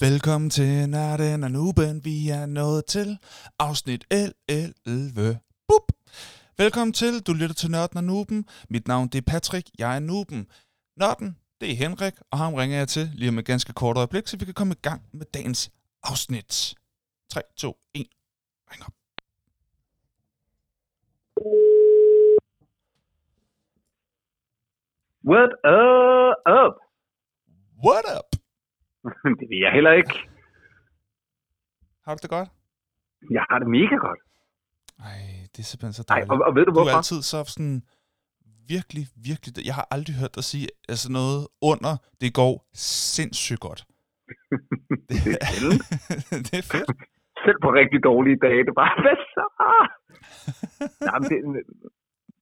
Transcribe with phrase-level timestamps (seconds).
[0.00, 2.04] Velkommen til Nørden og Nuben.
[2.04, 3.18] Vi er nået til
[3.58, 5.20] afsnit L11.
[5.68, 5.92] Bup!
[6.58, 7.20] Velkommen til.
[7.26, 8.48] Du lytter til Nørden og Nuben.
[8.70, 9.70] Mit navn det er Patrick.
[9.78, 10.46] Jeg er Nuben.
[10.96, 14.26] Nørden, det er Henrik, og ham ringer jeg til lige om et ganske kort øjeblik,
[14.26, 15.70] så vi kan komme i gang med dagens
[16.02, 16.74] afsnit.
[17.30, 18.06] 3, 2, 1.
[18.70, 18.92] Ring op.
[25.24, 25.50] What
[26.46, 26.74] up?
[27.84, 28.35] What up?
[29.38, 30.14] det ved jeg heller ikke.
[32.04, 32.48] Har du det godt?
[33.30, 34.20] Jeg har det mega godt.
[35.08, 35.20] Ej,
[35.52, 36.30] det er simpelthen så Ej, dejligt.
[36.32, 36.96] og, og ved du du er hvorfor?
[36.96, 37.82] altid så sådan
[38.74, 39.66] virkelig, virkelig...
[39.68, 42.52] Jeg har aldrig hørt dig sige altså noget under, det går
[43.14, 43.80] sindssygt godt.
[45.08, 45.84] det er sjældent.
[46.46, 46.90] det er fedt.
[47.44, 49.44] Selv på rigtig dårlige dage, det er bare, hvad så?
[51.08, 51.38] Nej, men det,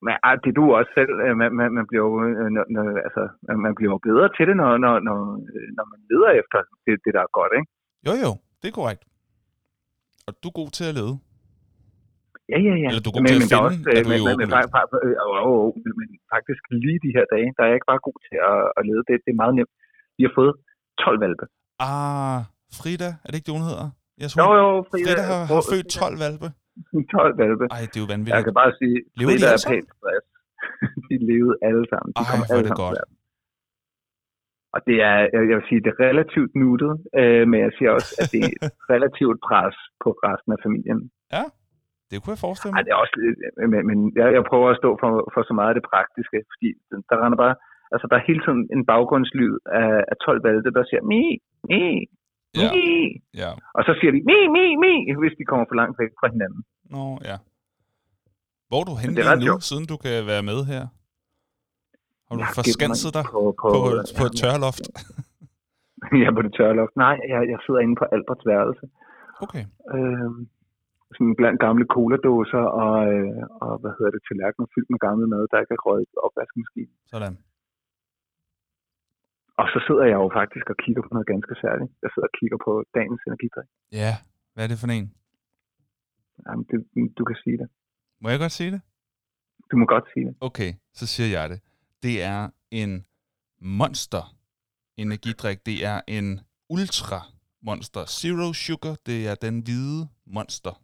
[0.04, 1.12] men, ej, det du også selv.
[1.24, 3.22] øh, Man, man, man bliver jo øh, når, når, altså,
[3.62, 5.18] man- bliver bedre til det, når, når, når,
[5.54, 7.68] øh, når man leder efter det, det, der er godt, ikke?
[8.08, 8.30] Jo, jo,
[8.60, 9.02] det er korrekt.
[10.26, 11.14] Og du er god til at lede.
[12.52, 12.88] Ja, ja, ja.
[12.90, 14.24] Eller du er god men, til at men, er finde, også, er du men, jo
[14.28, 14.74] men, men, åbenlyst.
[14.76, 18.18] fa- fa- øh, men, faktisk lige de her dage, der er jeg ikke bare god
[18.28, 19.02] til at, at lede.
[19.08, 19.72] Det, det er meget nemt.
[20.18, 20.52] Vi har fået
[21.04, 21.44] 12 valpe.
[21.88, 22.38] Ah,
[22.78, 23.86] Frida, er det ikke det, hun hedder?
[24.22, 26.48] Jeg Jo, jo, Frida, Frida har, har født 12 valpe.
[27.12, 27.64] 12 valpe.
[27.76, 28.46] Ej, det er jo Jeg vanvittigt.
[28.48, 30.24] kan bare sige, Lever de er pænt stress.
[31.08, 32.10] de levede alle sammen.
[32.16, 32.98] De Ej, kom alle det sammen godt.
[34.74, 37.90] Og det er, jeg jeg vil sige, det er relativt nuttet, øh, men jeg siger
[37.98, 41.00] også, at det er et relativt pres på resten af familien.
[42.10, 42.84] Det kunne jeg forestille Ej, mig.
[42.86, 43.38] det er også lidt,
[43.72, 46.68] men, men jeg, jeg prøver at stå for, for så meget af det praktiske, fordi
[47.10, 47.54] der render bare,
[47.94, 51.22] altså der er hele tiden en baggrundslyd af, af 12 valgte, der siger mi,
[51.70, 51.92] mi, Ja,
[52.62, 52.88] mi,
[53.42, 53.50] ja.
[53.76, 56.60] og så siger de mi, mi, mi, hvis de kommer for langt væk fra hinanden.
[56.94, 57.36] Nå, ja.
[58.68, 59.64] Hvor er du henne er nu, sjovt.
[59.70, 60.82] siden du kan være med her?
[62.26, 63.78] Har du Jeg forskanset dig på, på, på,
[64.18, 64.84] på et tørloft?
[66.22, 66.94] ja, på det tørre loft.
[67.06, 68.84] Nej, jeg, jeg sidder inde på Alberts værelse.
[69.44, 69.64] Okay.
[69.94, 70.30] Øh,
[71.14, 75.42] sådan blandt gamle coladåser og, øh, og hvad hedder det, tallerkener fyldt med gammel mad,
[75.50, 76.94] der ikke er røget opvaskemaskinen.
[77.12, 77.34] Sådan.
[79.60, 81.90] Og så sidder jeg jo faktisk og kigger på noget ganske særligt.
[82.02, 83.68] Jeg sidder og kigger på dagens energidrik.
[84.00, 84.12] Ja,
[84.52, 85.06] hvad er det for en?
[86.46, 86.78] Jamen, det,
[87.18, 87.68] du kan sige det.
[88.22, 88.80] Må jeg godt sige det?
[89.70, 90.34] Du må godt sige det.
[90.40, 91.60] Okay, så siger jeg det.
[92.02, 93.06] Det er en
[93.60, 94.24] monster
[94.96, 95.66] energidrik.
[95.66, 96.40] Det er en
[96.70, 97.20] ultra
[97.62, 98.04] monster.
[98.06, 100.83] Zero sugar, det er den hvide monster.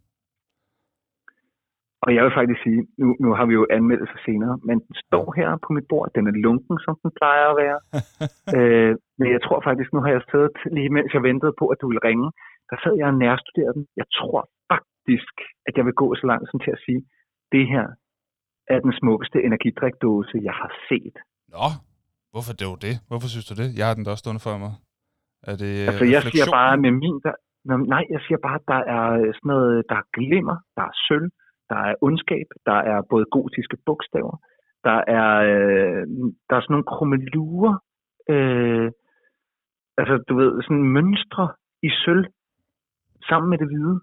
[2.05, 5.27] Og jeg vil faktisk sige, nu, nu har vi jo anmeldelse senere, men den står
[5.38, 6.09] her på mit bord.
[6.16, 7.78] Den er lunken, som den plejer at være.
[8.56, 11.78] øh, men jeg tror faktisk, nu har jeg siddet lige mens jeg ventede på, at
[11.81, 12.28] du ville ringe,
[12.71, 13.84] der sad jeg og nærstuderede den.
[14.00, 14.41] Jeg tror
[14.72, 15.34] faktisk,
[15.69, 17.00] at jeg vil gå så langt som til at sige,
[17.55, 17.87] det her
[18.75, 21.17] er den smukkeste energidrikdåse, jeg har set.
[21.55, 21.67] Nå,
[22.32, 22.94] hvorfor det var det?
[23.11, 23.69] Hvorfor synes du det?
[23.78, 24.72] Jeg har den da også stående for mig.
[25.50, 27.17] Er det Altså, jeg siger bare med min...
[27.25, 27.34] Der,
[27.94, 29.06] nej, jeg siger bare, at der er
[29.37, 31.28] sådan noget, der er glimmer, der er sølv,
[31.70, 34.36] der er ondskab, der er både gotiske bogstaver,
[34.88, 36.03] der er, øh,
[36.48, 37.75] der er sådan nogle krummelurer,
[38.34, 38.86] øh,
[40.00, 41.47] altså du ved, sådan mønstre
[41.88, 42.26] i sølv,
[43.28, 43.97] sammen med det hvide.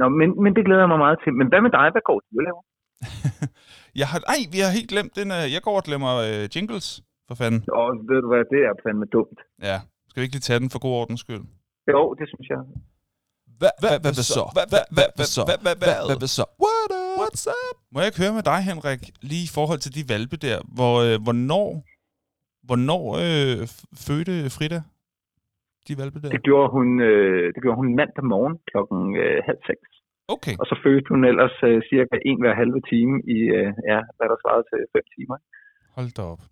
[0.00, 1.32] Nå, men, men det glæder jeg mig meget til.
[1.40, 1.86] Men hvad med dig?
[1.94, 2.62] Hvad går du og laver?
[4.00, 5.28] Jeg har, ej, vi har helt glemt den.
[5.38, 6.86] øh, Jeg går og glemmer øh, jingles,
[7.28, 7.60] for fanden.
[7.80, 9.38] Åh, ved du hvad, det er fandme dumt.
[9.68, 9.76] Ja,
[10.08, 11.44] skal vi ikke lige tage den for god ordens skyld?
[11.94, 12.60] Jo, det synes jeg.
[13.60, 14.44] Hvad, hvad, hvad, så?
[14.56, 15.42] Hvad, hvad, hvad, hvad så?
[15.48, 16.44] Hvad, så?
[16.64, 17.16] What up?
[17.20, 17.76] What's up?
[17.92, 20.94] Må jeg ikke høre med dig, Henrik, lige i forhold til de valpe der, hvor,
[21.06, 21.68] øh, hvornår,
[22.68, 23.58] hvornår øh,
[24.06, 24.80] fødte Frida
[25.88, 26.28] de valpe der?
[26.36, 29.86] Det gjorde hun, øh, det gjorde hun mandag morgen klokken øh, halv seks.
[30.34, 33.98] Okay, Og så fødte hun ellers øh, cirka en hver halve time i, øh, ja,
[34.16, 35.36] hvad der svarede til fem timer.
[35.96, 36.42] hold da op.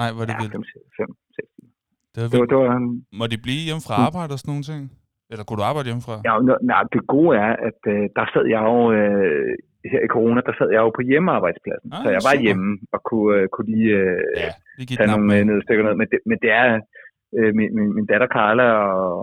[0.00, 0.54] Nej, hvor er det Ja, vildt.
[0.56, 0.64] fem,
[1.00, 1.72] fem, seks timer.
[2.14, 2.88] Det var Det var, det var, um,
[3.20, 4.82] Må de blive hjemme fra arbejde og sådan nogle ting?
[5.32, 6.14] Eller kunne du arbejde hjemmefra?
[6.28, 6.32] ja,
[6.72, 9.52] nej, det gode er, at øh, der sad jeg jo, øh,
[9.92, 11.88] her i corona, der sad jeg jo på hjemmearbejdspladsen.
[11.94, 12.44] Ah, så jeg var super.
[12.46, 15.38] hjemme og kunne, øh, kunne lige øh, Ja, lige tage nogle med.
[15.40, 15.94] øh, nedstykker ned.
[16.00, 16.66] Men det, men det er
[17.38, 18.66] øh, min, min, min datter Carla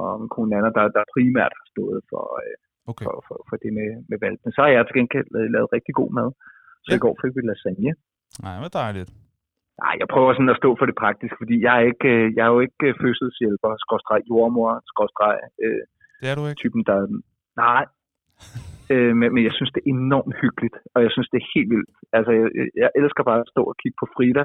[0.09, 2.55] og min kone Anna, der, der primært har stået for, øh,
[2.91, 3.05] Okay.
[3.07, 4.49] for, for, for det med, med valgene.
[4.55, 6.29] Så har jeg til gengæld øh, lavet rigtig god mad.
[6.85, 6.97] Så Ja.
[6.97, 7.91] i går fik vi lasagne.
[8.45, 9.11] Nej, hvor dejligt.
[9.83, 12.43] Nej, jeg prøver sådan at stå for det praktiske, fordi jeg er, ikke, øh, jeg
[12.47, 15.81] er jo ikke fødselshjælper, skråstreg jordmor, skråstreg øh,
[16.21, 16.59] Det er du ikke.
[16.63, 16.97] typen, der...
[17.65, 17.83] Nej.
[18.93, 21.69] øh, men, men jeg synes, det er enormt hyggeligt, og jeg synes, det er helt
[21.73, 21.91] vildt.
[22.17, 22.47] Altså, jeg,
[22.83, 24.43] jeg elsker bare at stå og kigge på Frida,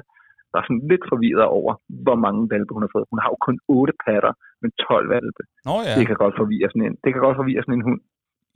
[0.51, 1.71] der er sådan lidt forvirret over,
[2.05, 3.05] hvor mange valpe hun har fået.
[3.11, 5.41] Hun har jo kun 8 patter, men 12 valpe.
[5.67, 5.93] Nå ja.
[5.99, 8.01] Det kan godt forvirre sådan en, det kan godt forvirre sådan en hund.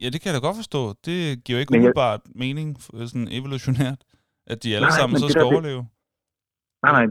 [0.03, 0.81] Ja, det kan jeg da godt forstå.
[1.07, 2.67] Det giver jo ikke Men jeg- umiddelbart mening,
[3.11, 3.99] sådan evolutionært,
[4.51, 5.81] at de alle Nej, sammen men så det skal det- overleve.
[6.85, 7.05] Nej, nej,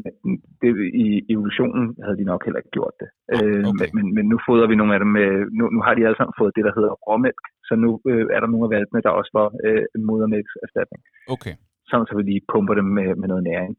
[0.62, 0.70] det,
[1.04, 3.08] i evolutionen havde de nok heller ikke gjort det.
[3.34, 3.88] Øh, okay.
[3.96, 5.28] men, men nu fodrer vi nogle af dem med,
[5.58, 8.40] nu, nu har de alle sammen fået det, der hedder råmælk, så nu øh, er
[8.40, 11.00] der nogle af valgene, der også var øh, modermælkserstatning.
[11.34, 11.54] Okay.
[11.90, 13.72] Sådan så vi lige pumper dem med, med noget næring.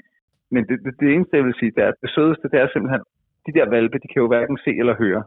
[0.53, 3.03] Men det, det, det eneste, jeg vil sige, det er, det sødeste, det er simpelthen,
[3.47, 5.23] de der valpe, de kan jo hverken se eller høre.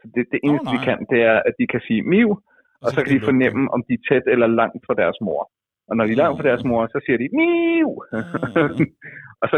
[0.00, 0.74] Så det, det eneste, nej.
[0.74, 2.32] de kan, det er, at de kan sige miu,
[2.84, 5.42] og så kan de fornemme, om de er tæt eller langt fra deres mor.
[5.88, 7.90] Og når de er langt fra deres mor, så siger de miu.
[8.16, 8.70] Ah.
[9.42, 9.56] og så,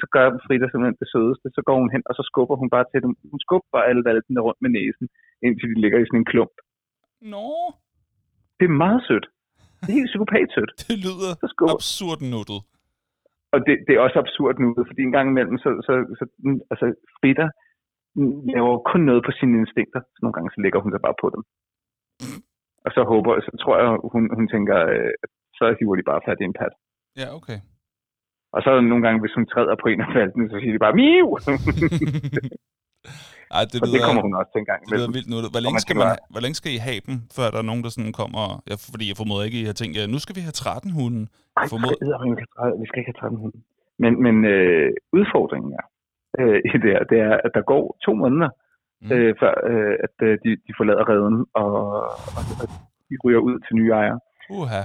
[0.00, 1.46] så gør Frida simpelthen det sødeste.
[1.56, 3.12] Så går hun hen, og så skubber hun bare til dem.
[3.32, 5.06] Hun skubber bare alle valpene rundt med næsen,
[5.46, 6.54] indtil de ligger i sådan en klump.
[7.34, 7.46] Nå,
[8.58, 9.26] Det er meget sødt.
[9.80, 10.72] Det er helt psykopat-sødt.
[10.88, 11.74] det lyder Så skubber.
[11.78, 12.60] absurd nuttet.
[13.54, 16.24] Og det, det er også absurd nu, fordi en gang imellem, så, så, så
[16.72, 16.86] altså,
[17.16, 17.46] Frida
[18.54, 20.00] laver kun noget på sine instinkter.
[20.14, 21.42] Så nogle gange, så lægger hun sig bare på dem.
[22.84, 26.20] Og så håber, så tror jeg, hun, hun tænker, øh, at så hiver de bare
[26.26, 26.74] fat i en pat.
[27.20, 27.58] Ja, okay.
[28.54, 30.94] Og så nogle gange, hvis hun træder på en af falden, så siger de bare,
[31.00, 31.28] miu!
[33.56, 34.80] Ej, det og det lyder, kommer hun også til en gang.
[34.88, 35.48] det lyder vildt nuttet.
[35.54, 37.66] Hvor længe, man skal man, bare- hvor længe skal I have dem, før der er
[37.70, 38.44] nogen, der sådan kommer...
[38.70, 41.24] Ja, fordi jeg formoder ikke, I har tænkt, ja, nu skal vi have 13 hunden.
[41.60, 41.98] Ej, formod-
[42.82, 43.58] vi skal ikke have 13 hunde.
[44.02, 44.88] Men, men øh,
[45.18, 45.84] udfordringen er,
[46.40, 48.50] øh, i det, her, det er, at der går to måneder,
[49.02, 49.06] Mm.
[49.08, 49.12] mm.
[49.16, 51.72] øh, før øh, at øh, de, de forlader redden, og,
[52.38, 52.66] og, og
[53.08, 54.18] de ryger ud til nye ejere.
[54.58, 54.82] Uha.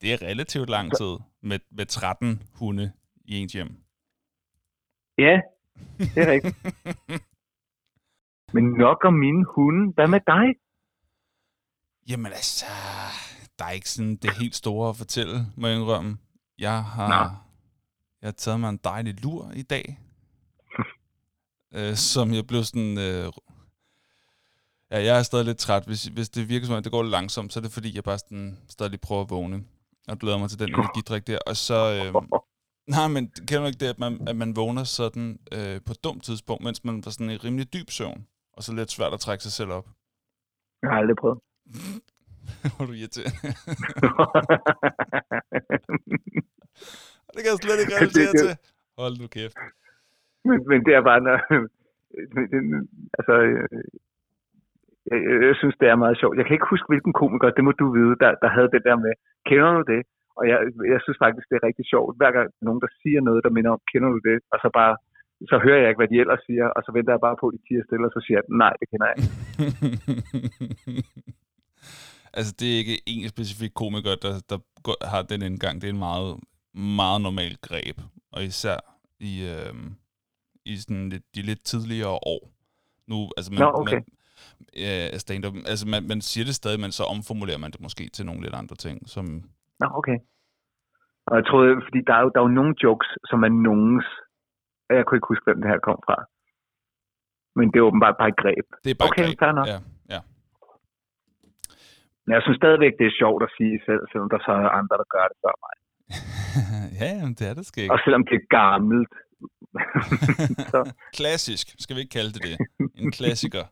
[0.00, 2.92] Det er relativt lang tid med, med 13 hunde
[3.24, 3.76] i ens hjem.
[5.18, 5.40] Ja,
[5.98, 6.56] det er rigtigt.
[8.54, 9.92] Men nok om mine hunde.
[9.94, 10.46] Hvad med dig?
[12.08, 12.66] Jamen altså,
[13.58, 16.18] der er ikke sådan det helt store at fortælle, må jeg indrømme.
[16.58, 17.36] Jeg har, Nå.
[18.20, 19.98] jeg har taget mig en dejlig lur i dag,
[21.74, 22.98] øh, som jeg blev sådan...
[22.98, 23.32] Øh,
[24.90, 25.84] ja, jeg er stadig lidt træt.
[25.86, 28.04] Hvis, hvis det virker som om, det går lidt langsomt, så er det fordi, jeg
[28.04, 29.64] bare sådan, stadig lige prøver at vågne.
[30.10, 31.38] Og glæder mig til den energidrik der.
[31.46, 31.78] Og så...
[31.98, 32.08] Øh,
[32.96, 36.04] nej, men kender du ikke det, at man, at man vågner sådan øh, på et
[36.04, 39.20] dumt tidspunkt, mens man var sådan i rimelig dyb søvn, og så lidt svært at
[39.20, 39.86] trække sig selv op.
[40.82, 41.38] Jeg har aldrig prøvet.
[42.76, 43.36] Hvor du irriterende.
[47.34, 48.50] Det kan jeg slet ikke relatere til.
[48.98, 49.56] Hold nu kæft.
[50.48, 51.36] men, men det er bare, når,
[53.18, 53.68] altså, øh,
[55.12, 56.34] jeg, jeg, synes, det er meget sjovt.
[56.38, 58.96] Jeg kan ikke huske, hvilken komiker, det må du vide, der, der havde det der
[59.04, 59.12] med,
[59.48, 60.02] kender du det?
[60.38, 60.58] Og jeg,
[60.92, 62.16] jeg synes faktisk, det er rigtig sjovt.
[62.20, 64.36] Hver gang nogen, der siger noget, der minder om, kender du det?
[64.52, 64.94] Og så bare,
[65.50, 67.54] så hører jeg ikke, hvad de ellers siger, og så venter jeg bare på, at
[67.56, 69.32] de tiger stille, og så siger jeg, nej, det kender jeg ikke.
[72.38, 75.74] altså, det er ikke en specifik komiker, der, der går- har den indgang.
[75.80, 76.30] Det er en meget,
[77.00, 77.96] meget normal greb.
[78.34, 78.78] Og især
[79.30, 79.72] i, øh,
[80.70, 82.42] i sådan lidt, de lidt tidligere år.
[83.10, 83.94] Nu, altså, man, Nå, okay.
[83.94, 84.04] man,
[84.84, 88.26] ja, stand-up, altså man, man siger det stadig, men så omformulerer man det måske til
[88.26, 89.24] nogle lidt andre ting, som
[89.80, 90.18] Nå, okay.
[91.28, 94.08] Og jeg troede, fordi der er jo, der er jo nogle jokes, som er nogens,
[94.88, 96.16] og jeg kunne ikke huske, hvem det her kom fra.
[97.58, 98.66] Men det er åbenbart bare et greb.
[98.84, 99.38] det er bare Okay, greb.
[99.42, 99.66] fair nok.
[99.72, 99.78] Ja,
[100.14, 100.20] ja.
[102.24, 104.94] Men jeg synes stadigvæk, det er sjovt at sige selv, selvom der så er andre,
[105.02, 105.74] der gør det før mig.
[107.00, 107.90] ja, jamen, det er det skægt.
[107.92, 109.14] Og selvom det er gammelt.
[110.72, 112.56] så, Klassisk, skal vi ikke kalde det det.
[112.94, 113.64] En klassiker.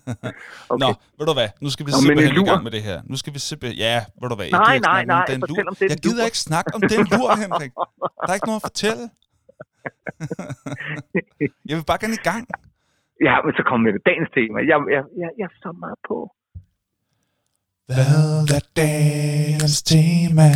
[0.72, 0.82] okay.
[0.82, 2.46] Nå, ved du hvad, nu skal vi Nå, simpelthen en i lur.
[2.46, 3.02] gang med det her.
[3.04, 3.78] Nu skal vi simpelthen...
[3.78, 5.62] Ja, ved du hvad, jeg Nej, ikke nej, nej, den lur.
[5.70, 6.24] om Jeg gider lur.
[6.30, 7.72] ikke snakke om den lur, Henrik.
[8.22, 9.04] Der er ikke noget at fortælle.
[11.68, 12.44] Jeg vil bare gerne i gang.
[13.26, 14.58] Ja, men så kom med det dagens tema.
[14.70, 16.18] Jeg, jeg, jeg, jeg er så meget på.
[17.86, 20.48] Hvad er dagens tema?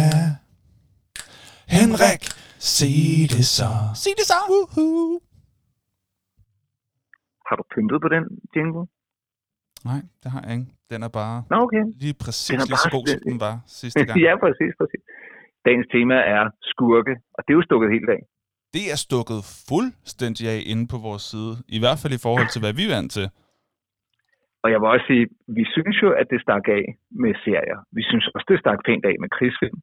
[1.76, 2.22] Henrik,
[2.76, 2.96] sig
[3.34, 3.70] det så.
[4.02, 4.38] Sig det så.
[4.50, 5.20] Woohoo.
[7.48, 8.24] Har du pyntet på den
[8.54, 8.84] jingle?
[9.90, 10.70] Nej, det har jeg ikke.
[10.92, 11.82] Den er bare Nå, okay.
[12.04, 14.16] lige præcis Den er lige så bare god, som den var sidste gang.
[14.26, 15.02] ja, præcis, præcis.
[15.66, 18.20] Dagens tema er skurke, og det er jo stukket helt af.
[18.76, 19.40] Det er stukket
[19.70, 21.52] fuldstændig af inde på vores side.
[21.76, 23.26] I hvert fald i forhold til, hvad vi er vant til.
[24.62, 25.24] Og jeg vil også sige,
[25.58, 26.84] vi synes jo, at det stak af
[27.22, 27.78] med serier.
[27.98, 29.78] Vi synes også, det stak pænt af med krigsfilm.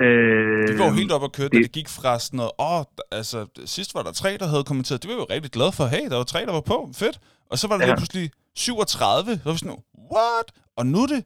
[0.00, 2.52] Øh, Det var jo helt op at køre, da det- det gik fra sådan noget,
[2.58, 5.72] åh, d- altså, sidst var der tre, der havde kommenteret, det var jo rigtig glad
[5.72, 7.20] for, hey, der var tre, der var på, fedt.
[7.50, 7.90] Og så var der Ja.
[7.90, 9.82] lige pludselig 37, så var vi sådan,
[10.12, 10.46] what?
[10.76, 11.24] Og nu det,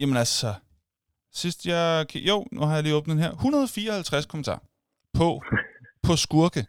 [0.00, 0.54] jamen altså,
[1.32, 4.58] sidst jeg, jo, nu har jeg lige åbnet den her, 154 kommentarer
[5.18, 5.42] på,
[6.02, 6.60] på skurke.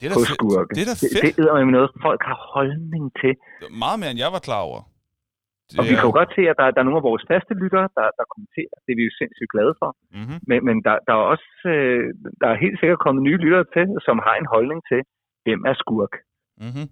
[0.00, 0.34] Det er da på fedt.
[0.34, 0.74] skurke.
[0.74, 1.36] Det er da Det, fedt.
[1.36, 3.32] det er med noget, folk har holdning til.
[3.60, 4.82] Det er meget mere, end jeg var klar over.
[5.68, 7.54] Det Og vi kan jo godt se, at der, der er nogle af vores faste
[7.62, 8.74] lyttere, der, der kommenterer.
[8.84, 9.90] Det er vi jo sindssygt glade for.
[10.18, 10.38] Mm-hmm.
[10.48, 12.04] Men, men der, der er også øh,
[12.40, 15.00] der er helt sikkert kommet nye lyttere til, som har en holdning til,
[15.44, 16.14] hvem er skurk.
[16.64, 16.86] Mm-hmm.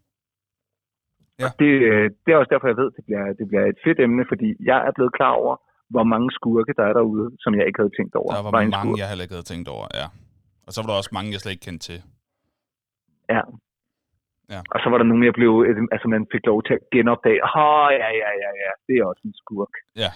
[1.63, 3.99] Det, øh, det er også derfor, jeg ved, at det bliver, det bliver et fedt
[4.07, 5.55] emne, fordi jeg er blevet klar over,
[5.95, 8.31] hvor mange skurke der er derude, som jeg ikke havde tænkt over.
[8.37, 8.99] Der var en mange, skurk.
[9.01, 10.07] jeg heller ikke havde tænkt over, ja.
[10.67, 11.99] Og så var der også mange, jeg slet ikke kendte til.
[13.35, 13.43] Ja.
[14.55, 14.61] Ja.
[14.75, 17.41] Og så var der nogen, jeg blev, øh, altså man fik lov til at genopdage.
[17.47, 19.75] Åh, oh, ja, ja, ja, ja, det er også en skurk.
[20.03, 20.11] Ja.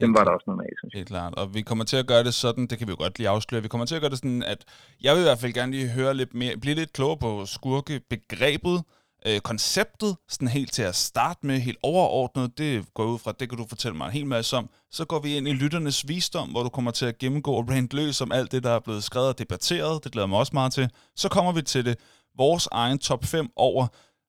[0.00, 0.98] Dem Helt var der også nogle af, synes jeg.
[0.98, 1.34] Helt klart.
[1.40, 3.62] Og vi kommer til at gøre det sådan, det kan vi jo godt lige afsløre,
[3.62, 4.60] vi kommer til at gøre det sådan, at
[5.04, 8.78] jeg vil i hvert fald gerne lige høre lidt mere, blive lidt klogere på skurkebegrebet,
[9.26, 13.48] øh, konceptet, sådan helt til at starte med, helt overordnet, det går ud fra, det
[13.48, 14.70] kan du fortælle mig en hel masse om.
[14.90, 17.94] Så går vi ind i lytternes visdom, hvor du kommer til at gennemgå og rent
[17.94, 20.04] løs om alt det, der er blevet skrevet og debatteret.
[20.04, 20.90] Det glæder mig også meget til.
[21.16, 21.96] Så kommer vi til det,
[22.38, 23.86] vores egen top 5 over,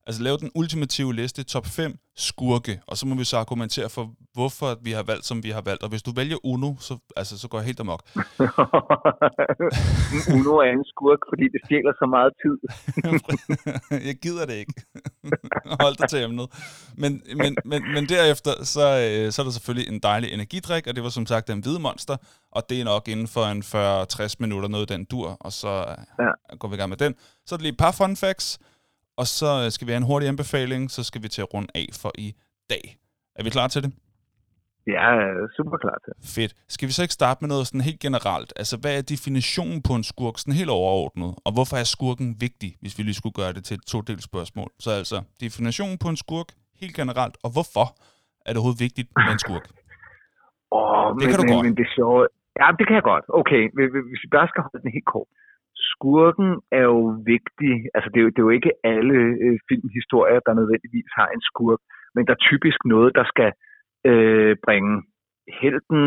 [0.07, 4.11] altså lave den ultimative liste, top 5 skurke, og så må vi så argumentere for,
[4.33, 5.83] hvorfor vi har valgt, som vi har valgt.
[5.83, 8.01] Og hvis du vælger Uno, så, altså, så går jeg helt amok.
[10.35, 12.57] Uno er en skurk, fordi det stjæler så meget tid.
[14.09, 14.73] jeg gider det ikke.
[15.81, 16.47] Hold dig til emnet.
[16.97, 20.95] Men, men, men, men derefter, så, øh, så er der selvfølgelig en dejlig energidrik, og
[20.95, 22.17] det var som sagt den hvide monster,
[22.51, 25.85] og det er nok inden for en 40-60 minutter noget den dur, og så
[26.19, 26.55] ja.
[26.59, 27.15] går vi i gang med den.
[27.45, 28.59] Så er der lige et par fun facts,
[29.21, 31.71] og så øh, skal vi have en hurtig anbefaling, så skal vi til at runde
[31.81, 32.29] af for i
[32.69, 32.85] dag.
[33.37, 33.91] Er vi klar til det?
[34.95, 35.07] Ja,
[35.57, 36.13] super klar til.
[36.35, 36.51] Fedt.
[36.75, 38.51] Skal vi så ikke starte med noget sådan helt generelt?
[38.61, 41.31] Altså, hvad er definitionen på en skurk, sådan helt overordnet?
[41.45, 44.69] Og hvorfor er skurken vigtig, hvis vi lige skulle gøre det til et to-delt spørgsmål?
[44.85, 46.49] Så altså, definitionen på en skurk,
[46.81, 47.85] helt generelt, og hvorfor
[48.45, 49.65] er det overhovedet vigtigt med en skurk?
[50.77, 51.65] Oh, det kan men, du men, godt.
[51.65, 52.27] Men det er sjovt.
[52.59, 53.25] Ja, det kan jeg godt.
[53.41, 55.29] Okay, hvis vi bare skal holde den helt kort.
[55.91, 56.99] Skurken er jo
[57.33, 57.73] vigtig.
[57.95, 61.43] Altså, det er jo, det er jo ikke alle øh, filmhistorier, der nødvendigvis har en
[61.49, 61.81] skurk,
[62.15, 63.49] men der er typisk noget, der skal
[64.09, 64.93] øh, bringe
[65.61, 66.03] helten,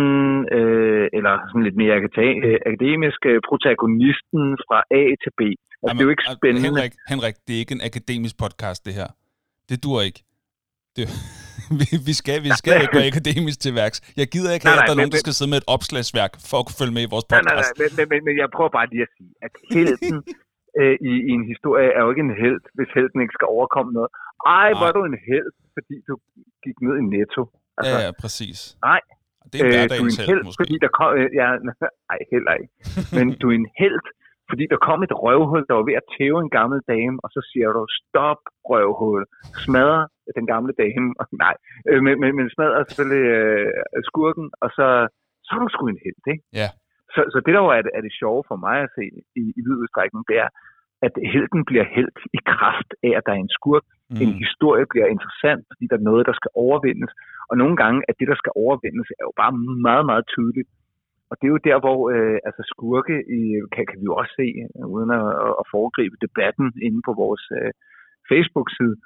[0.58, 5.42] øh, eller sådan lidt mere akademisk, akademisk øh, protagonisten fra A til B.
[5.42, 6.68] Altså, Jamen, det er jo ikke spændende.
[6.68, 9.10] Henrik, Henrik, det er ikke en akademisk podcast, det her.
[9.68, 10.20] Det dur ikke.
[10.96, 11.04] Det,
[11.82, 13.98] vi, vi, skal, vi skal ikke gå akademisk til værks.
[14.20, 16.56] Jeg gider ikke have, at der er nogen, der skal sidde med et opslagsværk for
[16.60, 17.46] at kunne følge med i vores podcast.
[17.48, 20.16] Nej, nej, nej, men, men, men jeg prøver bare lige at sige, at helten
[20.80, 23.90] øh, i, i en historie er jo ikke en held, hvis helten ikke skal overkomme
[23.98, 24.10] noget.
[24.60, 26.14] Ej, var du en held, fordi du
[26.64, 27.42] gik ned i netto.
[27.78, 28.58] Altså, ja, ja, præcis.
[28.90, 29.00] Nej,
[29.50, 30.60] det er en øh, du er en held, måske.
[30.62, 31.08] fordi der kom...
[31.18, 31.48] Øh, ja,
[32.10, 32.72] nej, heller ikke.
[33.16, 34.02] Men du er en held,
[34.50, 37.40] fordi der kom et røvhul, der var ved at tæve en gammel dame, og så
[37.50, 39.22] siger du, stop røvhul,
[39.64, 40.04] smadrer
[40.38, 41.06] den gamle dame,
[41.44, 41.54] nej,
[41.88, 44.86] øh, men, men, men smadrer selvfølgelig øh, skurken, og så,
[45.44, 46.44] så er du sgu en held, ikke?
[46.60, 46.68] Ja.
[47.14, 49.04] Så, så det der jo er er det sjove for mig at se
[49.40, 50.50] i, i vid udstrækning, det er,
[51.06, 53.86] at helten bliver helt i kraft af, at der er en skurk.
[54.10, 54.20] Mm.
[54.24, 57.12] En historie bliver interessant, fordi der er noget, der skal overvindes.
[57.50, 59.54] Og nogle gange, at det, der skal overvindes, er jo bare
[59.88, 60.70] meget, meget tydeligt.
[61.30, 63.40] Og det er jo der, hvor øh, altså skurke i,
[63.74, 64.48] kan, kan vi jo også se,
[64.94, 65.26] uden at,
[65.60, 67.72] at foregribe debatten inde på vores øh,
[68.30, 68.96] Facebook-side,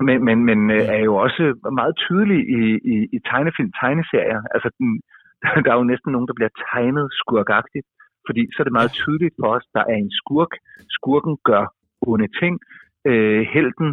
[0.00, 1.42] men, men, men øh, er jo også
[1.80, 2.62] meget tydelig i,
[2.94, 4.42] i, i tegnefilm, tegneserier.
[4.54, 4.88] Altså, den,
[5.64, 7.86] der er jo næsten nogen, der bliver tegnet skurkagtigt,
[8.26, 10.52] fordi så er det meget tydeligt for os, der er en skurk.
[10.98, 11.64] Skurken gør
[12.02, 12.54] onde ting.
[13.10, 13.88] Øh, helten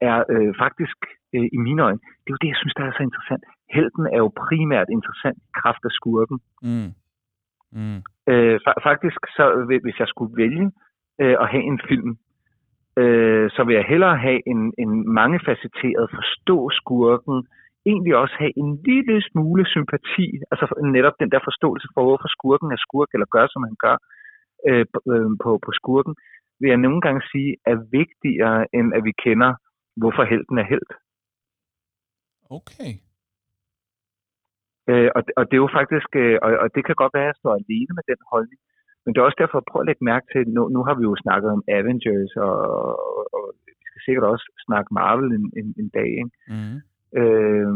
[0.00, 0.98] er øh, faktisk,
[1.34, 3.44] øh, i mine øjne, det er jo det, jeg synes, der er så interessant.
[3.76, 6.38] Helten er jo primært interessant i kraft af skurken.
[6.62, 6.90] Mm.
[7.78, 8.00] Mm.
[8.30, 9.44] Øh, fa- faktisk, så
[9.84, 10.66] hvis jeg skulle vælge
[11.22, 12.10] øh, at have en film,
[13.02, 17.36] øh, så vil jeg hellere have en, en mangefacetteret, forstå skurken,
[17.90, 22.68] egentlig også have en lille smule sympati, altså netop den der forståelse for, hvorfor skurken
[22.72, 23.96] er skurk, eller gør, som han gør
[24.68, 24.86] øh,
[25.42, 26.14] på, på skurken,
[26.60, 29.52] vil jeg nogle gange sige, er vigtigere, end at vi kender,
[30.00, 30.90] hvorfor helten er held.
[32.58, 32.92] Okay.
[34.90, 37.32] Øh, og, og det er jo faktisk, øh, og, og det kan godt være, at
[37.32, 38.60] jeg står alene med den holdning,
[39.06, 41.02] men det er også derfor, at prøve at lægge mærke til, nu, nu har vi
[41.10, 42.54] jo snakket om Avengers, og,
[43.36, 46.34] og, vi skal sikkert også snakke Marvel en, en, en dag, ikke?
[46.54, 46.76] Mm.
[47.20, 47.72] Øh,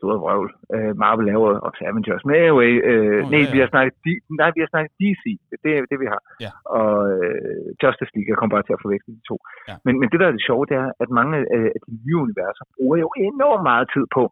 [0.00, 0.50] store vrøvl.
[0.74, 2.22] Øh, Marvel laver også Avengers.
[2.26, 3.52] Men anyway, øh, oh, nej, ja, ja.
[3.54, 3.94] vi har snakket,
[4.40, 5.24] nej, vi har snakket DC.
[5.64, 6.20] Det er det, vi har.
[6.44, 6.50] Ja.
[6.78, 9.36] Og øh, Justice League, jeg kommer bare til at forveksle de to.
[9.68, 9.74] Ja.
[9.84, 12.20] Men, men det, der er det sjove, det er, at mange af, af de nye
[12.26, 14.22] universer bruger jo enormt meget tid på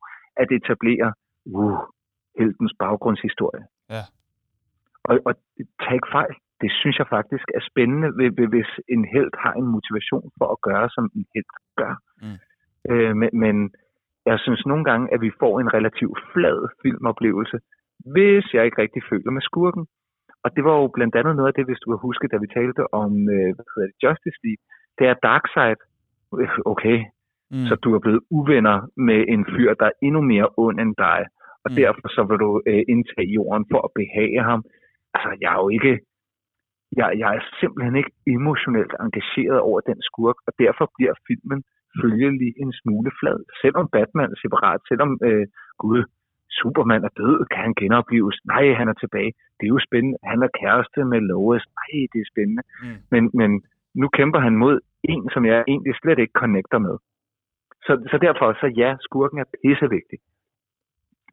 [0.42, 1.08] at etablere
[1.56, 1.80] uh,
[2.40, 3.64] heltens baggrundshistorie.
[5.08, 5.34] Og, og
[5.82, 6.34] tag ikke fejl.
[6.62, 8.08] Det synes jeg faktisk er spændende,
[8.54, 11.50] hvis en held har en motivation for at gøre, som en held
[11.80, 11.94] gør.
[12.22, 12.38] Mm.
[12.90, 13.56] Øh, men, men
[14.26, 17.58] jeg synes nogle gange, at vi får en relativt flad filmoplevelse,
[18.14, 19.86] hvis jeg ikke rigtig føler med skurken.
[20.44, 22.46] Og det var jo blandt andet noget af det, hvis du kan huske, da vi
[22.46, 24.62] talte om øh, hvad hedder det, Justice League.
[24.98, 25.80] Det er Darkseid.
[26.72, 26.98] Okay,
[27.50, 27.66] Mm.
[27.68, 31.20] så du er blevet uvenner med en fyr, der er endnu mere ond end dig.
[31.64, 31.76] Og mm.
[31.76, 34.60] derfor så vil du øh, indtage jorden for at behage ham.
[35.14, 35.94] Altså, jeg er jo ikke...
[36.96, 41.60] Jeg, jeg er simpelthen ikke emotionelt engageret over den skurk, og derfor bliver filmen
[42.00, 43.38] følgelig en smule flad.
[43.62, 45.46] Selvom Batman er separat, selvom, øh,
[45.82, 46.02] gud,
[46.60, 48.36] Superman er død, kan han genopleves?
[48.52, 49.32] Nej, han er tilbage.
[49.56, 50.18] Det er jo spændende.
[50.30, 51.64] Han er kæreste med Lois.
[51.78, 52.62] Nej, det er spændende.
[52.82, 52.98] Mm.
[53.12, 53.50] Men, men
[54.00, 54.80] nu kæmper han mod
[55.12, 56.96] en, som jeg egentlig slet ikke connecter med.
[57.86, 60.18] Så, så derfor, så ja, skurken er pissevigtig.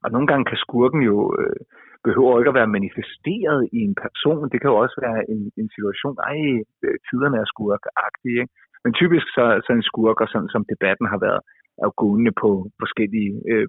[0.04, 1.60] Og nogle gange kan skurken jo øh,
[2.08, 4.50] behøver ikke at være manifesteret i en person.
[4.52, 6.40] Det kan jo også være en, en situation, ej,
[6.86, 8.40] øh, tiderne er skurkagtige.
[8.44, 8.54] Ikke?
[8.84, 11.42] Men typisk så, så en skurk, og sådan som debatten har været,
[11.82, 12.50] er jo gående på
[12.84, 13.68] forskellige øh,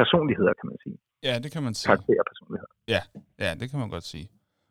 [0.00, 0.96] personligheder, kan man sige.
[1.26, 1.88] Ja, det kan man sige.
[1.90, 2.72] Karakterer personligheder.
[2.94, 3.00] Ja,
[3.44, 4.26] ja, det kan man godt sige.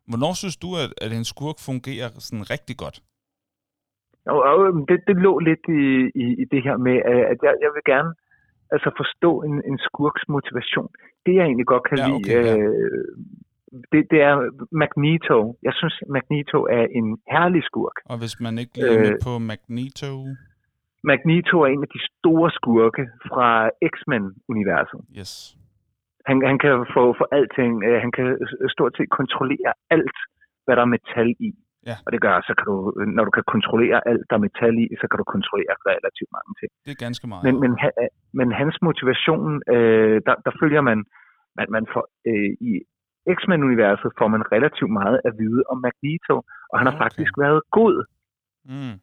[0.09, 2.97] Hvornår synes du, at, at en skurk fungerer sådan rigtig godt?
[4.31, 4.57] Og, og
[4.89, 5.83] det, det lå lidt i,
[6.23, 6.97] i, i det her med,
[7.31, 8.11] at jeg, jeg vil gerne
[8.71, 10.89] altså forstå en, en skurks motivation.
[11.25, 12.57] Det jeg egentlig godt kan Ja, lide, okay, ja.
[12.57, 13.15] øh,
[13.91, 14.35] det, det er
[14.81, 15.37] Magneto.
[15.63, 17.95] Jeg synes, Magneto er en herlig skurk.
[18.05, 19.19] Og hvis man ikke lige Øh.
[19.25, 20.11] på Magneto...
[21.11, 25.01] Magneto er en af de store skurke fra X-Men-universet.
[25.19, 25.31] Yes.
[26.25, 28.27] Han, han kan få for alting, øh, han kan
[28.75, 30.17] stort set kontrollere alt,
[30.65, 31.51] hvad der er metal i.
[31.89, 31.95] Ja.
[32.05, 32.75] Og det gør, så kan du,
[33.17, 36.53] når du kan kontrollere alt, der er metal i, så kan du kontrollere relativt mange
[36.59, 36.71] ting.
[36.85, 37.43] Det er ganske meget.
[37.47, 40.99] Men, men, ha- men hans motivation, øh, der, der følger man,
[41.57, 42.71] man, man får, øh, i
[43.35, 46.35] X-Men-universet får man relativt meget at vide om Magneto,
[46.71, 47.95] og han har faktisk været god.
[48.71, 48.95] Mm.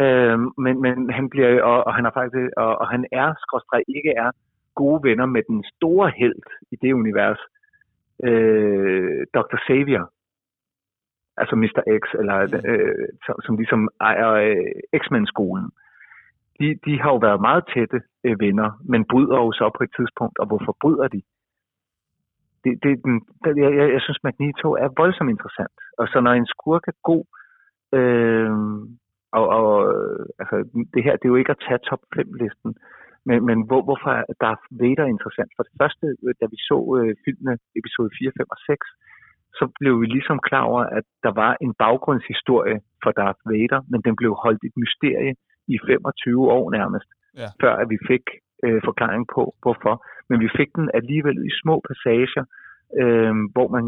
[0.00, 3.82] Øh, men, men han bliver, og, og han er faktisk, og, og han er, skråstreg
[3.96, 4.30] ikke er,
[4.74, 7.40] gode venner med den store held i det univers,
[8.28, 9.58] øh, Dr.
[9.66, 10.04] Xavier.
[11.42, 11.82] Altså Mr.
[12.02, 12.36] X, eller,
[12.70, 15.70] øh, som, som ligesom ejer øh, X-Men-skolen.
[16.58, 19.92] De, de har jo været meget tætte øh, venner, men bryder jo så på et
[19.98, 21.22] tidspunkt, og hvorfor bryder de?
[22.64, 25.76] Det, det, den, det, jeg, jeg, jeg synes, Magneto er voldsomt interessant.
[25.98, 27.24] Og så når en skurk er god,
[27.98, 28.52] øh,
[29.38, 29.70] og, og
[30.40, 30.56] altså,
[30.94, 32.70] det her, det er jo ikke at tage top 5-listen,
[33.28, 35.50] men, men hvor, hvorfor er Darth Vader interessant?
[35.56, 36.06] For det første,
[36.40, 38.86] da vi så øh, filmene episode 4, 5 og 6,
[39.58, 44.00] så blev vi ligesom klar over, at der var en baggrundshistorie for Darth Vader, men
[44.06, 45.32] den blev holdt et mysterie
[45.74, 47.08] i 25 år nærmest,
[47.42, 47.48] Ja.
[47.62, 48.24] før at vi fik
[48.64, 49.94] øh, forklaring på, hvorfor.
[50.28, 52.44] Men vi fik den alligevel i små passager,
[53.00, 53.84] øh, hvor man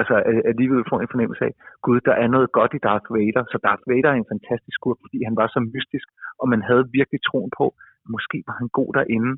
[0.00, 1.52] altså al- alligevel får en fornemmelse af,
[1.86, 4.98] gud, der er noget godt i Darth Vader, så Darth Vader er en fantastisk skurk,
[5.04, 6.06] fordi han var så mystisk,
[6.40, 7.66] og man havde virkelig troen på,
[8.04, 9.32] at måske var han god derinde,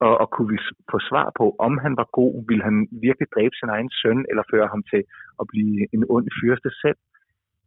[0.00, 0.58] og, og kunne vi
[0.90, 4.50] få svar på, om han var god, ville han virkelig dræbe sin egen søn, eller
[4.52, 5.02] føre ham til
[5.40, 6.98] at blive en ond fyrste selv.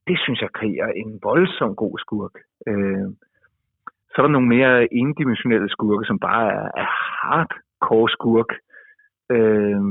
[0.07, 2.35] Det synes jeg kræver en voldsom god skurk.
[2.69, 3.07] Øh,
[4.09, 6.89] så er der nogle mere endimensionelle skurke, som bare er, er
[7.21, 8.51] hardcore skurk,
[9.35, 9.81] øh,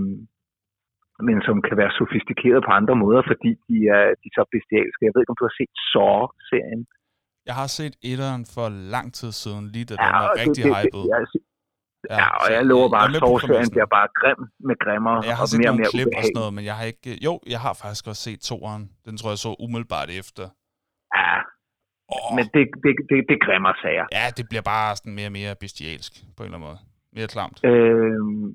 [1.28, 5.04] men som kan være sofistikeret på andre måder, fordi de er, de er så bestialske.
[5.04, 6.82] Jeg ved ikke, om du har set Saw-serien.
[7.48, 11.04] Jeg har set etteren for lang tid siden, lige da den var rigtig det, hyped.
[11.34, 11.42] det,
[12.10, 13.74] ja, ja, og jeg lover bare, at præmissen.
[13.76, 16.22] bliver bare grim med grimmere Jeg har og set mere og nogle mere klip og
[16.26, 17.10] sådan noget, men jeg har ikke...
[17.26, 18.84] Jo, jeg har faktisk også set toeren.
[19.06, 20.44] Den tror jeg så umiddelbart efter.
[21.20, 21.36] Ja,
[22.14, 24.06] Åh, men det, det, det, det grimmer sager.
[24.18, 26.80] Ja, det bliver bare sådan mere og mere bestialsk, på en eller anden måde.
[27.16, 27.58] Mere klamt.
[27.70, 28.46] Øhm,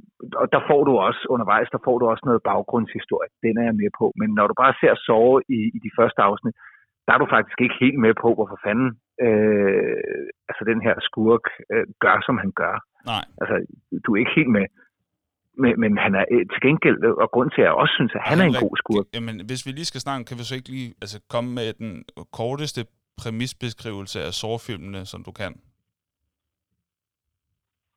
[0.41, 3.29] og der får du også undervejs, der får du også noget baggrundshistorie.
[3.45, 4.05] Den er jeg med på.
[4.21, 6.55] Men når du bare ser sove i, i de første afsnit,
[7.05, 8.89] der er du faktisk ikke helt med på, hvorfor fanden
[9.25, 12.75] øh, altså den her skurk øh, gør, som han gør.
[13.05, 13.55] Nej, Altså,
[14.05, 14.65] du er ikke helt med.
[15.61, 18.21] Men, men han er øh, til gengæld, og grund til, at jeg også synes, at
[18.29, 19.05] han er en god skurk.
[19.15, 21.91] Jamen, hvis vi lige skal snakke, kan vi så ikke lige altså, komme med den
[22.39, 22.81] korteste
[23.21, 25.51] præmisbeskrivelse af sårfilmene, som du kan?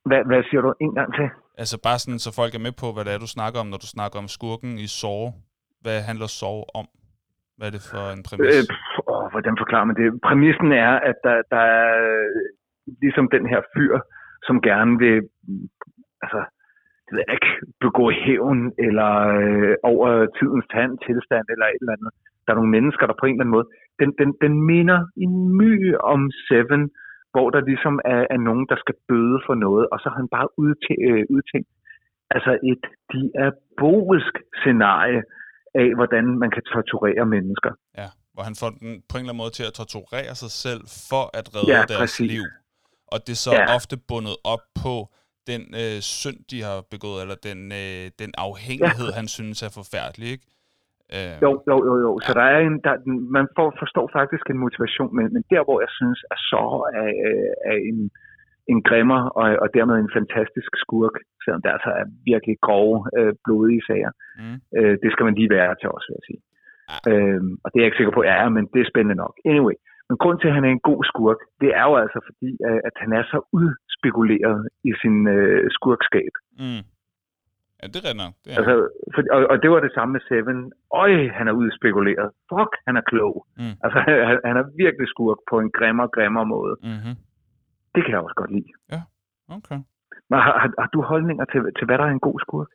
[0.08, 1.28] Hvad, hvad siger du en gang til?
[1.62, 3.80] Altså bare sådan, så folk er med på, hvad det er, du snakker om, når
[3.84, 5.22] du snakker om skurken i Saw.
[5.84, 6.86] Hvad handler Saw om?
[7.56, 8.54] Hvad er det for en præmis?
[8.54, 8.64] Øh,
[9.12, 10.06] åh, hvordan forklarer man det?
[10.28, 12.40] Præmissen er, at der, der er øh,
[13.02, 13.94] ligesom den her fyr,
[14.46, 15.16] som gerne vil
[16.24, 16.40] altså,
[17.04, 17.52] det ved jeg ikke,
[17.84, 22.12] begå hævn eller øh, over tidens tand, tilstand eller et eller andet.
[22.44, 23.68] Der er nogle mennesker, der på en eller anden måde,
[24.00, 25.72] den, den, den minder en my
[26.12, 26.82] om Seven,
[27.34, 30.30] hvor der ligesom er, er nogen, der skal bøde for noget, og så har han
[30.36, 31.68] bare udtænkt, øh, udtænkt
[32.36, 35.22] altså et diabolsk scenarie
[35.82, 37.70] af, hvordan man kan torturere mennesker.
[38.00, 40.82] Ja, hvor han får den på en eller anden måde til at torturere sig selv
[41.10, 42.32] for at redde Ja, deres præcis.
[42.32, 42.44] liv.
[43.14, 43.64] Og det er så Ja.
[43.78, 44.94] ofte bundet op på
[45.50, 49.16] den øh, synd, de har begået, eller den, øh, den afhængighed, ja.
[49.18, 50.46] han synes er forfærdelig, ikke?
[51.16, 52.10] Øh, Jo, jo, jo, jo.
[52.26, 52.94] Så der er en, der,
[53.38, 56.62] man får, forstår faktisk en motivation, men, men der, hvor jeg synes, at så
[57.00, 57.98] er, øh, er en,
[58.72, 63.32] en grimmer og, og dermed en fantastisk skurk, selvom der altså er virkelig grove, øh,
[63.44, 64.12] blodige sager.
[64.40, 64.56] Mm.
[64.78, 66.42] Øh, det skal man lige være til også, vil jeg sige.
[66.90, 66.98] Ja.
[67.10, 69.18] Øhm, og det er jeg ikke sikker på, at jeg er, men det er spændende
[69.24, 69.34] nok.
[69.50, 69.76] Anyway,
[70.08, 72.80] men grund til, at han er en god skurk, det er jo altså fordi, øh,
[72.88, 76.32] at han er så udspekuleret i sin øh, skurkskab.
[76.62, 76.82] Mm.
[77.80, 78.34] Ja, det er nok.
[78.42, 78.74] Det er Altså,
[79.14, 80.58] for, og, og det var det samme med Seven.
[81.02, 82.28] Øj, han er udspekuleret.
[82.50, 83.34] Fuck, han er klog.
[83.60, 83.74] Mm.
[83.84, 86.74] Altså, han, han er virkelig skurk på en grimmere, grimmere måde.
[86.90, 87.14] Mm-hmm.
[87.94, 88.72] Det kan jeg også godt lide.
[89.48, 89.78] Okay.
[90.30, 92.70] Men har, har, har du holdninger til, til, hvad der er en god skurk?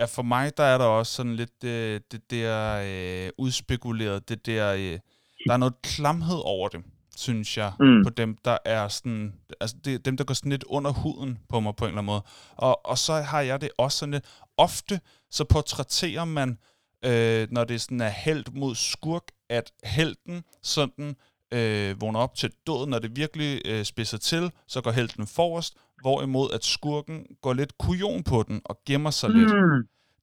[0.00, 2.56] Ja, for mig, der er der også sådan lidt øh, det der
[2.90, 4.98] øh, udspekuleret, det der, øh,
[5.46, 6.80] der er noget klamhed over det,
[7.16, 8.04] synes jeg, Mm.
[8.04, 11.60] på dem, der er sådan, altså det, dem, der går sådan lidt under huden på
[11.60, 12.22] mig på en eller anden måde.
[12.56, 14.24] Og, og så har jeg det også sådan lidt,
[14.56, 16.58] ofte så portrætterer man,
[17.04, 21.16] øh, når det sådan er held mod skurk, at helten sådan
[21.54, 25.74] øh, vågner op til død, når det virkelig øh, spidser til, så går helten forrest,
[26.02, 29.50] hvorimod at skurken går lidt kujon på den og gemmer sig lidt.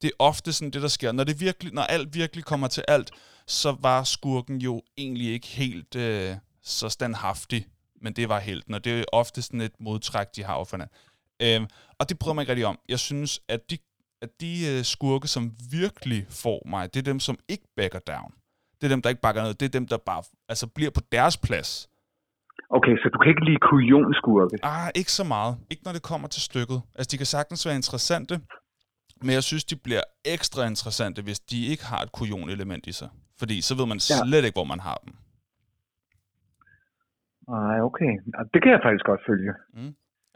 [0.03, 1.11] Det er ofte sådan det, der sker.
[1.11, 3.11] Når, det virkelig, når alt virkelig kommer til alt,
[3.47, 7.67] så var skurken jo egentlig ikke helt øh, så standhaftig,
[8.01, 10.77] men det var helten, og det er ofte sådan et modtræk, de har for.
[11.43, 11.67] Øhm,
[11.99, 12.79] og det bryder mig ikke rigtig om.
[12.89, 13.77] Jeg synes, at de,
[14.21, 18.31] at de øh, skurke, som virkelig får mig, det er dem, som ikke backer down.
[18.81, 19.59] Det er dem, der ikke bakker noget.
[19.59, 21.89] Det er dem, der bare altså, bliver på deres plads.
[22.69, 24.55] Okay, så du kan ikke lide kujonskurke?
[24.63, 25.57] Ah, ikke så meget.
[25.71, 26.81] Ikke når det kommer til stykket.
[26.95, 28.41] Altså, de kan sagtens være interessante,
[29.23, 33.09] men jeg synes, de bliver ekstra interessante, hvis de ikke har et kujon-element i sig.
[33.39, 34.15] Fordi så ved man Ja.
[34.25, 35.13] slet ikke, hvor man har dem.
[37.49, 38.05] Nej, okay.
[38.33, 39.53] Ja, Det kan jeg faktisk godt følge.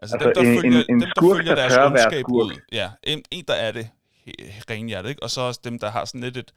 [0.02, 2.24] Altså, Altså, dem, der en- følger, en- en dem, der skurk, følger der deres ondskab
[2.30, 2.60] ud.
[2.72, 3.90] Ja, en, en, der er det
[4.72, 5.24] renhjertet, ikke?
[5.24, 6.54] Og så også dem, der har sådan lidt et...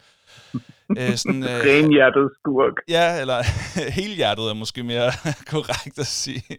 [0.98, 2.74] øh, sådan, øh, Renhjertet skurk.
[2.88, 3.38] Ja, eller
[3.98, 5.10] helhjertet er måske mere
[5.54, 6.44] korrekt at sige.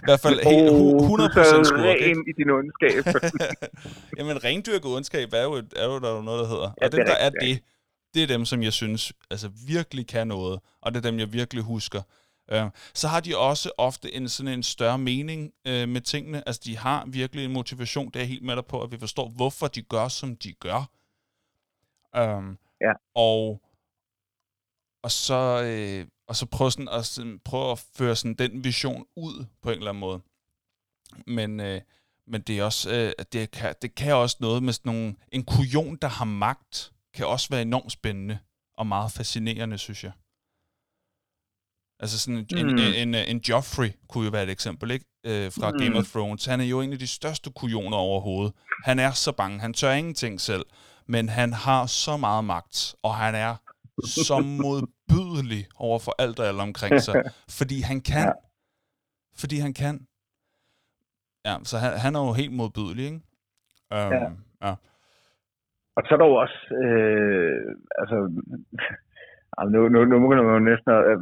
[0.00, 2.06] I hvert fald helt, hu- 100% skurk, ikke?
[2.06, 3.04] ren i din ondskab.
[4.18, 6.70] Jamen, rendyrket ondskab er jo, er jo der er jo noget, der hedder.
[6.80, 7.60] Ja, og dem, det er der er det,
[8.14, 10.60] det er dem, som jeg synes altså, virkelig kan noget.
[10.82, 12.02] Og det er dem, jeg virkelig husker.
[12.52, 12.64] Øh,
[12.94, 16.48] så har de også ofte en sådan en større mening øh, med tingene.
[16.48, 18.10] Altså, de har virkelig en motivation.
[18.10, 20.90] Det er helt med dig på, at vi forstår, hvorfor de gør, som de gør.
[22.18, 22.92] Um, Ja.
[23.14, 23.62] Og,
[25.04, 29.06] og så, øh, og så prøve, sådan, at, sådan, prøve at føre sådan den vision
[29.16, 30.20] ud på en eller anden måde.
[31.26, 31.80] Men, øh,
[32.26, 35.44] men det er også, øh, det, kan, det kan også noget med sådan nogle, en
[35.44, 38.38] kujon, der har magt, kan også være enormt spændende
[38.74, 40.12] og meget fascinerende, synes jeg.
[42.00, 42.78] Altså sådan en, Mm.
[42.78, 45.06] en, en, en Joffrey kunne jo være et eksempel, ikke?
[45.26, 45.78] Øh, fra Mm.
[45.78, 46.44] Game of Thrones.
[46.44, 48.52] Han er jo en af de største kujoner overhovedet.
[48.84, 49.60] Han er så bange.
[49.60, 50.64] Han tør ingenting selv.
[51.06, 53.54] Men han har så meget magt, og han er
[54.26, 57.14] så modbydelig over for alt og alle omkring sig.
[57.58, 58.32] Fordi han kan.
[59.40, 59.94] Fordi han kan.
[61.46, 63.20] Ja, så han, han er jo helt modbydelig, ikke?
[63.94, 64.26] Um, Ja.
[64.64, 64.74] ja.
[65.96, 67.58] Og så er der jo også, øh,
[68.00, 68.16] altså,
[69.74, 71.18] nu, nu, nu må man jo næsten, øh,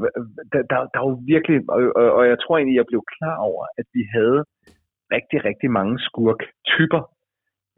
[0.53, 3.37] der, der, der er jo virkelig, og, og, og jeg tror egentlig, jeg blev klar
[3.49, 4.41] over, at vi havde
[5.17, 7.03] rigtig, rigtig mange skurk-typer.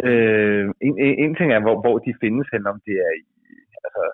[0.03, 3.25] Øh, en, en, en ting er, hvor, hvor de findes hen, om det er i
[3.85, 4.05] altså,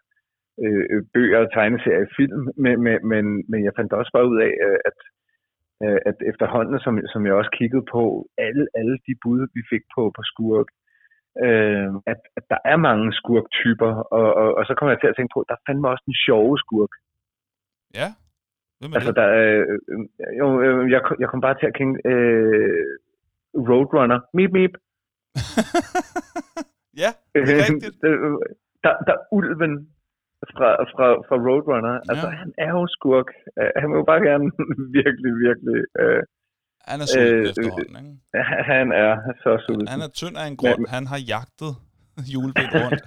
[0.64, 4.52] øh, øh, bøger, tegneserier, film, men, men, men, men jeg fandt også bare ud af,
[4.66, 4.98] øh, at,
[5.84, 8.02] øh, at efterhånden, som, som jeg også kiggede på,
[8.38, 10.68] alle, alle de bud, vi fik på, på skurk,
[11.44, 15.16] øh, at, at der er mange skurktyper, og, og, og så kommer jeg til at
[15.16, 16.92] tænke på, der fandme også en sjove skurk.
[18.00, 18.08] Ja?
[18.78, 19.16] Hvem er Altså, det?
[19.20, 19.64] der, øh,
[20.40, 22.86] jo, øh, jeg, jeg kom bare til at tænke, øh,
[23.68, 24.74] Roadrunner, meep meep.
[27.02, 27.98] ja, det er rigtigt.
[28.08, 28.36] Øh,
[28.84, 29.74] der, der er ulven
[30.56, 31.94] fra, fra, fra Roadrunner.
[31.94, 32.10] Ja.
[32.10, 33.28] Altså, han er jo skurk.
[33.60, 34.46] Øh, Han vil jo bare gerne
[34.98, 35.78] virkelig, virkelig...
[36.00, 36.22] Øh,
[36.90, 38.12] Han er sulten øh, efterhånden, ikke?
[38.72, 39.12] han er
[39.42, 39.88] så sulten.
[39.94, 40.80] Han er tynd af en grund.
[40.96, 41.72] Han har jagtet
[42.32, 43.02] julebind rundt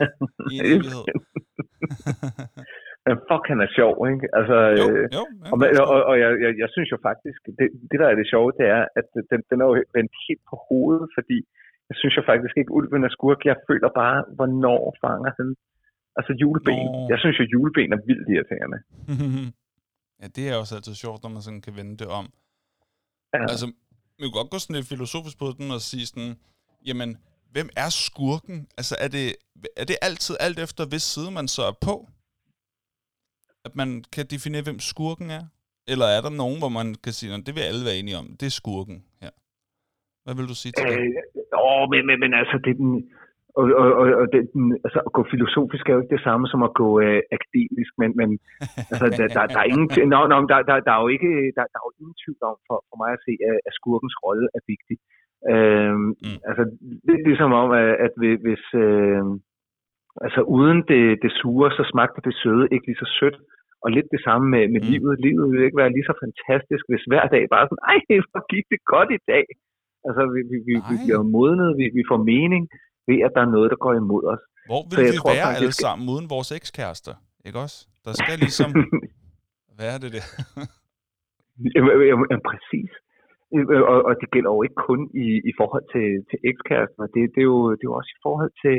[0.52, 1.06] i en evighed.
[3.06, 4.26] Men fuck, han er sjov, ikke?
[4.40, 5.24] Altså, jo, øh, jo.
[5.52, 8.18] Og, ja, og, og, og jeg, jeg, jeg synes jo faktisk, det, det der er
[8.20, 11.38] det sjove, det er, at den, den er jo vendt helt på hovedet, fordi
[11.94, 13.40] jeg synes jo faktisk ikke, ulven er skurk.
[13.52, 15.50] Jeg føler bare, hvornår fanger han
[16.18, 16.92] altså juleben.
[16.92, 17.08] Nå.
[17.12, 18.80] Jeg synes jo, juleben er vildt irriterende.
[20.22, 22.26] ja, det er også altid sjovt, når man sådan kan vende det om.
[23.34, 23.42] Ja.
[23.54, 23.66] Altså,
[24.18, 26.34] vi kan godt gå sådan lidt filosofisk på den og sige sådan,
[26.88, 27.10] jamen,
[27.54, 28.58] hvem er skurken?
[28.80, 29.26] Altså, er det,
[29.82, 31.96] er det altid alt efter, hvis side man så er på?
[33.66, 35.44] At man kan definere, hvem skurken er?
[35.88, 38.28] Eller er der nogen, hvor man kan sige, "Nå, det vil alle være enige om,
[38.40, 39.30] det er skurken her?
[40.26, 40.96] Hvad vil du sige til det?
[41.00, 42.94] Øh, åh, men, men, men altså, det er den,
[43.60, 46.46] og, og, og, og det, den, altså, at gå filosofisk er jo ikke det samme
[46.52, 48.30] som at gå øh, akademisk, men, men
[48.92, 51.64] altså, der, der, der, er ingen, no, no, der, der, der, er jo ikke, der,
[51.72, 54.48] der er jo ingen tvivl om for, for mig at se, at, at skurkens rolle
[54.58, 54.98] er vigtig.
[55.54, 56.40] Øhm, Mm.
[56.50, 56.64] Altså,
[57.06, 58.12] det er ligesom om, at, at
[58.46, 59.24] hvis, øh,
[60.26, 63.38] altså uden det, det sure, så smagte det søde ikke lige så sødt.
[63.84, 64.90] Og lidt det samme med, med Mm.
[64.92, 65.14] livet.
[65.26, 68.00] Livet vil ikke være lige så fantastisk, hvis hver dag bare sådan, ej,
[68.32, 69.46] hvor gik det godt i dag.
[70.08, 72.63] Altså, vi, vi, vi, vi bliver modnet, vi, vi får mening.
[73.10, 74.44] ved at der er noget, der går imod os.
[74.70, 77.13] Hvor vil vi tror være faktisk- alle sammen uden vores ekskærester?
[77.48, 77.78] Ikke også?
[78.06, 78.70] Der skal ligesom...
[79.78, 80.26] Hvad er det der?
[81.76, 82.92] Jamen, jamen, jamen, præcis.
[83.56, 87.04] Øh, Og, og det gælder jo ikke kun i, i forhold til, til ekskærester.
[87.16, 88.78] Det, det, er jo, det er jo også i forhold til...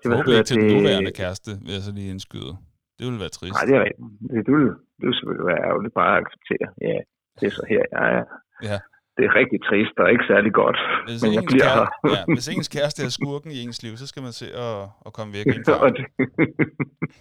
[0.00, 2.52] til Forhåbentlig ikke til den nuværende kæreste, vil jeg så lige indskyde.
[2.96, 3.54] Det ville være trist.
[3.56, 4.08] Nej, det er rigtigt.
[4.32, 4.66] Det, det, vil,
[4.98, 6.66] det vil selvfølgelig være ærgerligt bare at acceptere.
[6.88, 6.98] Ja,
[7.38, 8.24] det er så her, jeg er.
[8.70, 8.78] Ja.
[9.16, 10.78] Det er rigtig trist og ikke særlig godt.
[11.06, 12.14] Hvis, Men jeg bliver kære, her.
[12.14, 15.10] ja, hvis ens kæreste er skurken i ens liv, så skal man se at, at
[15.16, 15.96] komme væk i en og fart.
[15.98, 16.06] det,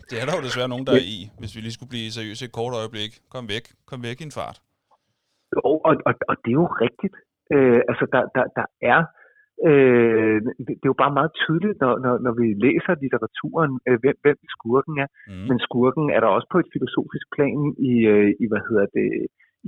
[0.09, 2.43] Det er der jo desværre nogen, der er i, hvis vi lige skulle blive seriøse
[2.47, 3.11] et kort øjeblik.
[3.33, 3.65] Kom væk.
[3.89, 4.57] Kom væk i en fart.
[5.53, 7.15] Jo, og, og, og det er jo rigtigt.
[7.53, 9.01] Øh, altså, der, der, der er...
[9.69, 13.97] Øh, det, det er jo bare meget tydeligt, når, når, når vi læser litteraturen, øh,
[14.03, 15.09] hvem, hvem skurken er.
[15.29, 15.45] Mm.
[15.49, 17.59] Men skurken er der også på et filosofisk plan
[17.91, 19.09] i, øh, i hvad hedder det,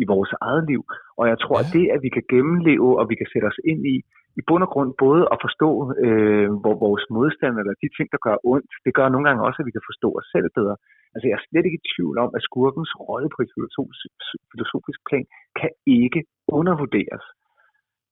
[0.01, 0.81] i vores eget liv.
[1.19, 1.63] Og jeg tror, Ja.
[1.63, 3.95] at det, at vi kan gennemleve, og vi kan sætte os ind i,
[4.39, 5.69] i bund og grund både at forstå
[6.05, 9.59] øh, hvor vores modstand, eller de ting, der gør ondt, det gør nogle gange også,
[9.61, 10.75] at vi kan forstå os selv bedre.
[11.13, 14.05] Altså, jeg er slet ikke i tvivl om, at skurkens rolle på et filosofisk,
[14.53, 15.25] filosofisk plan
[15.59, 16.21] kan ikke
[16.57, 17.25] undervurderes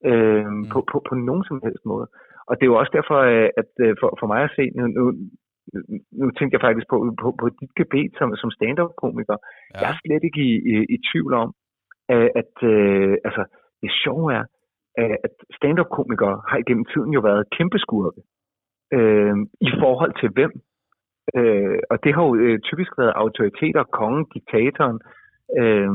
[0.09, 0.65] øh, Mm.
[0.71, 2.07] på, på, på nogen som helst måde.
[2.49, 4.83] Og det er jo også derfor, øh, at øh, for, for mig at se, nu,
[4.97, 5.03] nu,
[6.19, 9.37] nu tænkte jeg faktisk på, på, på dit gebet som, som stand-up-komiker.
[9.39, 9.79] Ja.
[9.81, 11.49] Jeg er slet ikke i, i, i tvivl om,
[12.09, 13.43] at øh, altså,
[13.81, 14.43] det sjove er,
[14.99, 18.21] øh, at stand-up-komikere har igennem tiden jo været kæmpe skurke.
[18.93, 20.51] Øh, I forhold til hvem?
[21.37, 24.99] Øh, og det har jo øh, typisk været autoriteter, kongen, diktatoren.
[25.59, 25.89] Øh,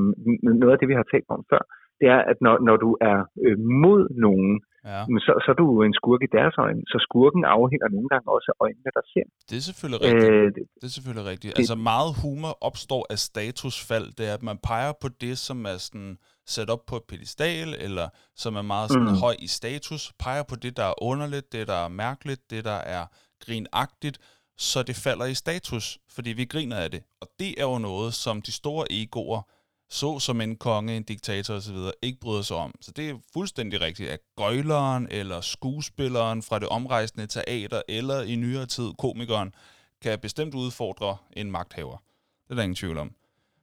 [0.60, 1.62] noget af det, vi har talt om før,
[2.00, 4.52] det er, at når, når du er øh, mod nogen,
[4.90, 5.00] ja.
[5.26, 6.82] så, så er du jo en skurk i deres øjne.
[6.92, 9.26] Så skurken afhænger nogle gange også af øjnene, der ser.
[9.48, 10.32] Det er selvfølgelig rigtigt.
[10.32, 11.52] Øh, det, Det er selvfølgelig rigtigt.
[11.56, 14.06] det- Altså meget humor opstår af statusfald.
[14.18, 16.14] Det er, at man peger på det, som er sådan
[16.54, 18.06] sat op på et pedestal, eller
[18.42, 19.22] som er meget sådan Mm.
[19.26, 20.02] høj i status.
[20.24, 23.04] Peger på det, der er underligt, det, der er mærkeligt, det, der er
[23.44, 24.18] grinagtigt,
[24.58, 27.02] så det falder i status, fordi vi griner af det.
[27.22, 29.42] Og det er jo noget, som de store egoer,
[29.90, 32.74] så som en konge, en diktator osv., ikke bryder sig om.
[32.80, 38.34] Så det er fuldstændig rigtigt, at gøjleren eller skuespilleren fra det omrejsende teater, eller i
[38.36, 39.54] nyere tid komikeren,
[40.02, 41.96] kan bestemt udfordre en magthaver.
[42.44, 43.10] Det er der ingen tvivl om.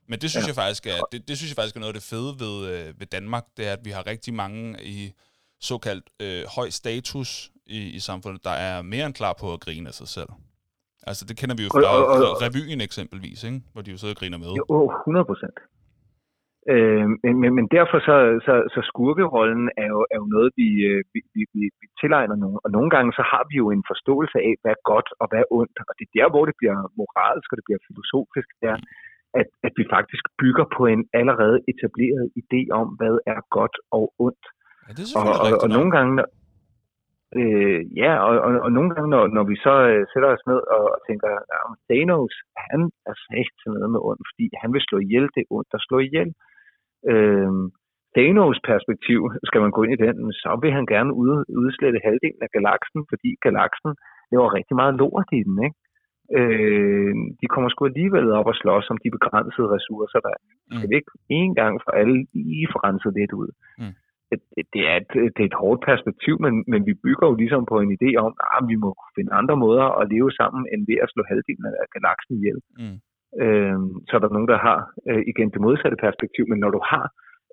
[0.07, 0.47] Men det synes, ja.
[0.47, 2.99] Jeg faktisk er, det, det synes jeg faktisk er noget af det fede ved, øh,
[2.99, 5.13] ved Danmark, det er, at vi har rigtig mange i
[5.59, 9.88] såkaldt øh, høj status i, i samfundet, der er mere end klar på at grine
[9.89, 10.29] af sig selv.
[11.07, 13.61] Altså det kender vi jo Og- fra og- og- re- revyen eksempelvis, ikke?
[13.73, 14.47] hvor de jo sidder og griner med.
[14.47, 15.53] Jo, åh, 100 procent.
[16.73, 20.67] Øh, men, men, men derfor så, så, så skurkerollen er jo, er jo noget, vi,
[20.89, 22.60] øh, vi, vi, vi, vi tilegner nogen.
[22.65, 25.39] Og nogle gange så har vi jo en forståelse af, hvad er godt og hvad
[25.43, 25.78] er ondt.
[25.89, 28.80] Og det er der, hvor det bliver moralsk og det bliver filosofisk, det er,
[29.39, 34.06] at, at vi faktisk bygger på en allerede etableret idé om, hvad er godt og
[34.25, 34.45] ondt.
[34.88, 36.32] Ja, det er Og, og, og nogle gange, når-
[37.39, 40.62] øh, ja, og, og, og nogle gange, når, når vi så øh, sætter os ned
[40.75, 41.28] og, og tænker,
[41.71, 42.36] men Thanos,
[42.69, 45.86] han er sagt til noget med ondt, fordi han vil slå ihjel, det ondt at
[45.88, 46.30] slå ihjel.
[46.30, 46.54] Øh,
[48.15, 51.31] Thanos perspektiv, skal man gå ind i den, så vil han gerne ud,
[51.63, 53.91] udslette halvdelen af galaksen, fordi galaksen
[54.31, 55.77] laver rigtig meget lort i den, ikke?
[56.39, 60.41] Øh, de kommer sgu alligevel op og slås om de begrænsede ressourcer, der er.
[60.71, 60.89] Mm.
[60.89, 63.49] vi ikke en gang for alle lige få renset lidt ud?
[63.81, 63.95] Mm.
[64.73, 67.75] Det, er et, det er et hårdt perspektiv, men, men vi bygger jo ligesom på
[67.83, 71.11] en idé om, at vi må finde andre måder at leve sammen, end ved at
[71.13, 72.59] slå halvdelen af galaksen ihjel.
[72.81, 72.97] Mm.
[73.43, 76.82] Øh, så er der nogen, der har øh, igen det modsatte perspektiv, men når du
[76.91, 77.06] har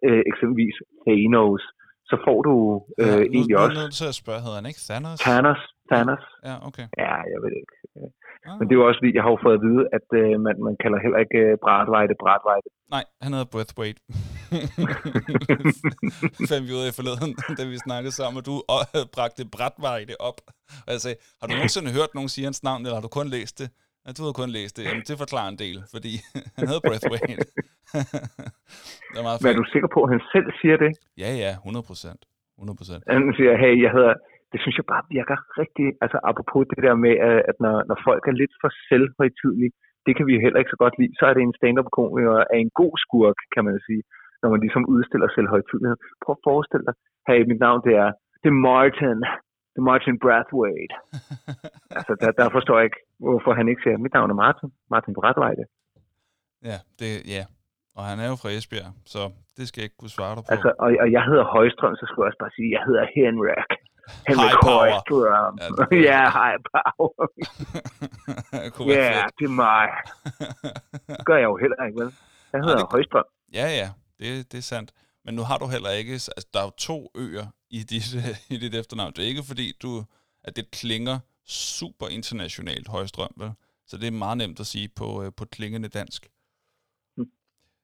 [0.07, 1.63] øh, eksempelvis Thanos,
[2.11, 2.55] så får du
[3.01, 5.19] øh, Ja, nu, egentlig nu er også nødt til at spørge, hedder han ikke Thanos?
[5.27, 5.63] Thanos.
[5.91, 6.25] Thanos.
[6.49, 6.87] Ja, okay.
[7.05, 7.75] Ja, jeg ved ikke.
[8.49, 8.57] Ah.
[8.59, 10.55] Men det er jo også fordi, jeg har jo fået at vide, at øh, man,
[10.69, 12.69] man kalder heller ikke øh, Bradvejde Bradvejde.
[12.95, 14.01] Nej, han hedder Breathwaite.
[16.51, 18.55] Fandt vi ud af forleden, da vi snakkede sammen, og du
[18.97, 20.39] øh, bragte Bratveje op.
[20.87, 23.29] Og jeg sagde, har du nogensinde hørt nogen sige hans navn, eller har du kun
[23.37, 23.69] læst det?
[24.17, 24.83] Du har kun læst det.
[24.89, 26.13] Jamen, det forklarer en del, fordi
[26.57, 27.47] han hedder Breathwaite.
[29.13, 30.91] det er meget Men er du sikker på, at han selv siger det?
[31.23, 32.21] Ja, ja, 100 procent.
[32.59, 33.01] 100 procent.
[33.15, 34.15] Han siger, hey, jeg hedder...
[34.53, 35.87] Det synes jeg bare virker rigtig...
[36.05, 37.15] Altså, apropos det der med,
[37.51, 39.73] at når, når folk er lidt for selvhøjtidlige,
[40.07, 42.59] det kan vi jo heller ikke så godt lide, så er det en stand-up-komiker af
[42.65, 44.03] en god skurk, kan man sige,
[44.43, 45.99] når man ligesom udstiller selvhøjtidlighed.
[46.23, 46.95] Prøv at forestille dig,
[47.29, 48.11] hey, mit navn det er,
[48.43, 49.19] det er Martin.
[49.73, 50.95] Det er Martin Brathwaite.
[51.99, 54.69] Altså, der, der forstår jeg ikke, hvorfor han ikke siger, mit navn er Martin.
[54.95, 55.65] Martin Brathwaite.
[56.71, 57.43] Ja, det, ja.
[57.97, 59.21] Og han er jo fra Esbjerg, så
[59.57, 60.51] det skal jeg ikke kunne svare dig på.
[60.55, 63.71] Altså, og, og jeg hedder Højstrøm, så skulle jeg også bare sige, jeg hedder Henrik.
[64.29, 64.91] Henrik High power.
[64.93, 65.55] Højstrøm.
[65.63, 67.25] Ja, det Ja, high power.
[68.97, 69.39] Ja, fedt.
[69.39, 69.87] det er mig.
[71.19, 72.11] Det gør jeg jo heller ikke, vel?
[72.53, 73.25] Jeg hedder det- Højstrøm.
[73.61, 74.91] Ja, ja, det, det er sandt.
[75.25, 77.47] Men nu har du heller ikke, altså der er jo to øer
[77.79, 78.07] i dit,
[78.55, 79.13] i dit efternavn.
[79.17, 80.05] Det er ikke fordi, du,
[80.45, 83.51] at det klinger super internationalt højstrøm, vel?
[83.87, 86.23] Så det er meget nemt at sige på, øh, på klingende dansk.
[87.17, 87.31] Mm.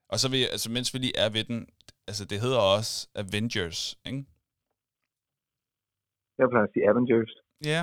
[0.09, 1.59] Og så vil jeg, altså mens vi lige er ved den,
[2.07, 4.25] altså det hedder også Avengers, ikke?
[6.37, 7.31] Jeg plejer at sige Avengers.
[7.73, 7.81] Ja,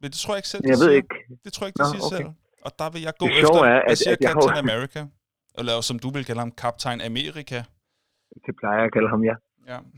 [0.00, 1.00] men det tror jeg ikke selv, jeg ved siger.
[1.02, 1.14] ikke.
[1.44, 2.16] Det tror jeg ikke, de Nå, siger okay.
[2.16, 2.30] selv.
[2.66, 4.58] Og der vil jeg gå Det efter, er, jeg at- siger at jeg har Captain
[4.68, 5.00] America.
[5.58, 7.58] Eller som du vil kalde ham, Captain America.
[8.46, 9.34] Det plejer jeg at kalde ham, ja.
[9.70, 9.78] Ja.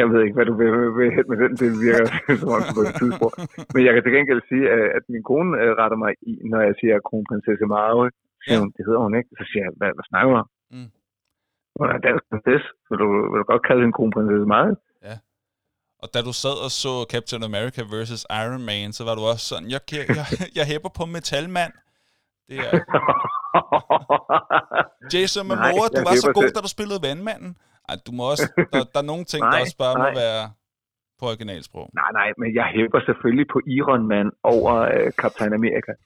[0.00, 1.52] Jeg ved ikke, hvad du vil, vil hen med den.
[1.60, 2.06] Det virker
[2.40, 3.36] som om på et tidspunkt.
[3.74, 4.64] Men jeg kan til gengæld sige,
[4.96, 8.04] at min kone øh, retter mig i, når jeg siger kronprinsesse Marve.
[8.48, 8.54] Ja.
[8.60, 9.30] hun, det hedder hun ikke.
[9.38, 10.48] Så siger jeg, hvad, hvad snakker du om?
[10.74, 10.90] Mm.
[11.78, 12.68] Hun er dansk prinsesse.
[12.88, 14.74] Vil du, vil du godt kalde hende kronprinsesse Marve?
[16.02, 18.24] Og da du sad og så Captain America vs.
[18.42, 20.26] Iron Man, så var du også sådan, jeg, jeg, jeg,
[20.58, 21.72] jeg hæpper på metalmand.
[22.48, 22.72] Det er
[25.12, 27.50] Jason Momoa, du var så god, da du spillede vandmanden.
[27.88, 30.14] Ej, du må også, der, der er nogle ting, der Nej, også bare må nej.
[30.24, 30.42] være
[31.18, 31.86] på originalsprog.
[32.00, 35.92] nej, nej, men jeg hæpper selvfølgelig på Iron Man over øh, Captain America.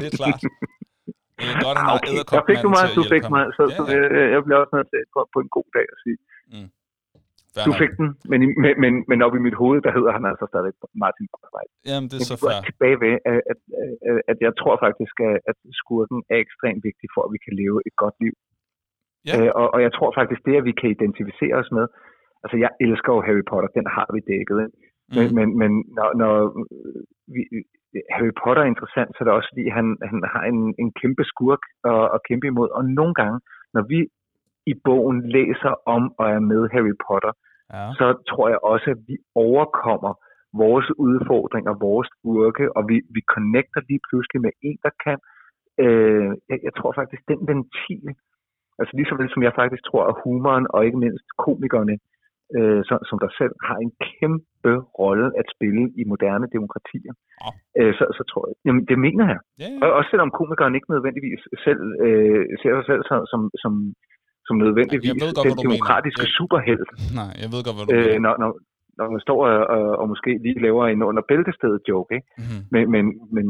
[0.00, 0.40] det er klart.
[1.38, 2.14] Det er godt, han Ah, okay.
[2.34, 3.44] Der fik du mig, du fik mig.
[3.56, 3.96] Så, Ja, så ja.
[4.18, 6.18] jeg, jeg bliver også nødt til på, på en god dag at sige.
[7.54, 10.24] Fair Du fik den, men, men, men, men op i mit hoved, der hedder han
[10.30, 11.70] altså stadig Martin Borgwald.
[11.90, 12.60] Jamen, det er så fair.
[12.68, 13.58] tilbage ved, at, at,
[14.10, 17.54] at, at jeg tror faktisk, at, at skurken er ekstremt vigtig for, at vi kan
[17.62, 18.34] leve et godt liv.
[19.28, 19.34] Ja.
[19.36, 21.86] Øh, og, og jeg tror faktisk, det, at vi kan identificere os med,
[22.44, 24.76] altså jeg elsker jo Harry Potter, den har vi dækket, ikke?
[25.16, 25.34] Men, Mm.
[25.38, 26.34] men, men når, når
[27.34, 27.42] vi,
[28.14, 31.24] Harry Potter er interessant, så er det også fordi, han, han har en, en kæmpe
[31.32, 31.62] skurk
[31.92, 32.68] at, at kæmpe imod.
[32.78, 33.38] Og nogle gange,
[33.74, 33.98] når vi
[34.66, 37.32] i bogen læser om og er med Harry Potter,
[37.76, 37.86] Ja.
[37.98, 40.12] så tror jeg også, at vi overkommer
[40.62, 45.18] vores udfordringer, vores skurke, og vi, vi connecter lige pludselig med en, der kan.
[45.84, 48.04] Øh, jeg, jeg tror faktisk, den ventil,
[48.80, 51.94] altså lige så vel som jeg faktisk tror, at humoren og ikke mindst komikerne,
[52.56, 57.12] øh, som, som der selv har en kæmpe rolle at spille i moderne demokratier.
[57.44, 57.50] Ja.
[57.78, 59.40] Øh, så, så tror jeg, jamen det mener jeg.
[59.62, 59.94] Ja, Og ja.
[59.98, 63.72] også selvom komikeren ikke nødvendigvis selv øh, ser sig selv som, som, som,
[64.46, 65.64] som nødvendigvis Jeg ved godt, den mener.
[65.66, 66.34] demokratiske Ja.
[66.38, 68.20] superhelt, Nej, jeg ved godt, hvad du øh, mener.
[68.26, 68.50] når, når,
[68.98, 72.28] når man står og, og, og måske lige laver en under bæltestedet joke, ikke?
[72.42, 72.60] Mhm.
[72.74, 73.04] Men, men,
[73.36, 73.44] men,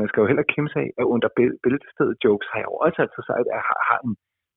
[0.00, 2.98] man skal jo heller kimse af, at under bæl- bæltestedet jokes har jeg jo også
[3.04, 4.12] altid sagt, at har, har en,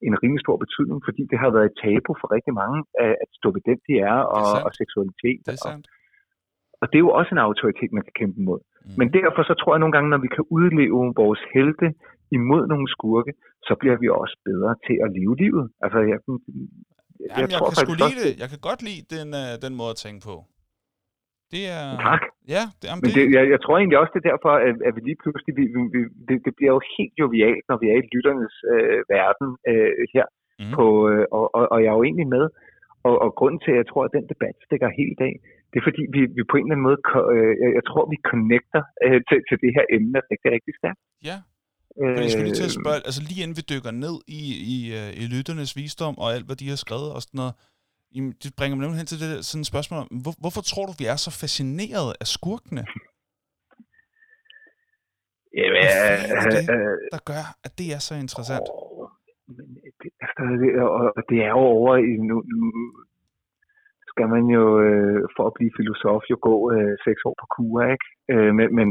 [0.08, 3.48] en rimelig stor betydning, fordi det har været et tabu for rigtig mange, at, stå
[3.56, 4.66] ved den, de er, og, sandt.
[4.66, 5.40] og seksualitet.
[5.46, 5.86] Det er og, sandt.
[6.82, 8.60] og det er jo også en autoritet, man kan kæmpe imod.
[8.66, 8.94] Mm.
[9.00, 11.88] Men derfor så tror jeg nogle gange, når vi kan udleve vores helte
[12.38, 13.32] imod nogle skurke,
[13.68, 15.66] så bliver vi også bedre til at leve livet.
[15.84, 18.34] Altså, jeg, jeg, Jamen, jeg, tror kan faktisk lide det.
[18.42, 20.36] Jeg kan godt lide den, uh, den måde at tænke på.
[21.54, 21.86] Det er...
[22.10, 22.24] Tak.
[22.56, 24.78] Ja, det, jamen, Men det, det, jeg, jeg tror egentlig også, det er derfor, at,
[24.88, 27.98] at vi lige pludselig, vi, vi, det, det bliver jo helt jovialt, når vi er
[28.02, 30.26] i lytternes øh, verden øh, her.
[30.62, 30.74] Mm.
[30.78, 32.46] På, øh, og, og, og jeg er jo egentlig med.
[33.08, 35.34] Og, og grunden til, at jeg tror, at den debat stikker helt af,
[35.70, 37.00] det er fordi, vi, vi på en eller anden måde,
[37.36, 41.02] øh, jeg, jeg tror, vi connecter øh, til, til det her emne rigtig, rigtig stærkt.
[41.30, 41.38] ja.
[41.98, 44.42] Men jeg skulle lige til at Øh, spørge, altså lige inden vi dykker ned i,
[44.76, 47.54] i, uh, i lytternes visdom og alt, hvad de har skrevet og sådan noget,
[48.16, 50.86] jamen, det bringer mig nemlig hen til det der, sådan et spørgsmål hvor, hvorfor tror
[50.90, 52.84] du, vi er så fascineret af skurkene?
[55.60, 56.64] Jamen, Hvad er det?
[56.76, 58.68] øh, der gør, at det er så interessant?
[58.70, 59.08] Åh,
[59.58, 59.68] men
[60.02, 60.70] det, altså, det,
[61.18, 62.60] og det er jo over i nu, nu
[64.12, 67.78] skal man jo øh, for at blive filosof jo gå øh, seks år på kur,
[67.94, 68.08] ikke?
[68.34, 68.88] Øh, men, men,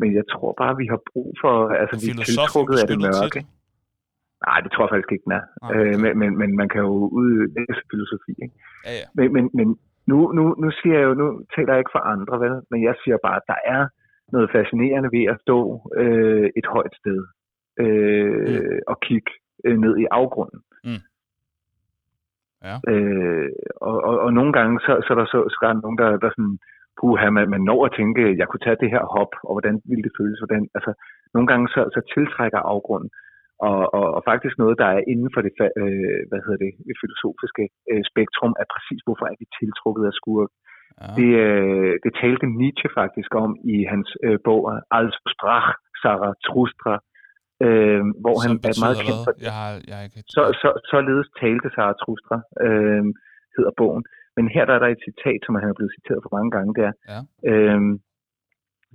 [0.00, 3.40] men jeg tror bare, vi har brug for, altså vi er tiltrukket af det mørke.
[4.46, 5.44] Nej, det tror jeg faktisk ikke, den er.
[5.62, 6.00] Nej, Øh, okay.
[6.02, 8.56] men, men, men man kan jo udlæse filosofi, ikke?
[8.86, 9.06] Ja, ja.
[9.18, 9.68] Men, men, men
[10.10, 12.54] nu, nu, nu siger jeg jo, nu taler jeg ikke for andre, vel?
[12.70, 13.82] Men jeg siger bare, at der er
[14.32, 15.58] noget fascinerende ved at stå
[16.02, 17.20] øh, et højt sted
[17.84, 18.78] øh, mm.
[18.86, 19.30] og kigge
[19.64, 20.60] øh, ned i afgrunden.
[20.84, 21.02] Mm.
[22.66, 22.76] Ja.
[22.92, 23.48] Øh,
[23.88, 26.10] og, og, og nogle gange, så, så, er der så, så er der nogen, der,
[26.24, 26.58] der sådan,
[26.98, 30.04] puha, man, man når at tænke, jeg kunne tage det her hop, og hvordan ville
[30.06, 30.38] det føles?
[30.40, 30.92] Hvordan, altså,
[31.34, 33.10] nogle gange så, så tiltrækker afgrunden.
[33.68, 36.96] Og, og, og faktisk noget, der er inden for det, øh, hvad hedder det, det
[37.02, 40.50] filosofiske øh, spektrum, er præcis, hvorfor er vi tiltrukket af skurk.
[41.02, 41.12] ja.
[41.18, 44.62] Det, øh, det talte Nietzsche faktisk om i hans øh, bog
[44.98, 45.68] Als Sprach
[46.02, 46.94] Zarathustra,
[47.66, 49.46] øh, hvor han Som er meget kendt for hvad?
[49.48, 50.20] Jeg har, jeg har ikke...
[50.36, 52.36] så, så, således talte Zarathustra,
[52.66, 53.04] øh,
[53.56, 54.04] hedder bogen.
[54.38, 56.70] Men her der er der et citat, som han er blevet citeret for mange gange,
[56.78, 57.20] det er, Ja.
[57.50, 57.80] øh,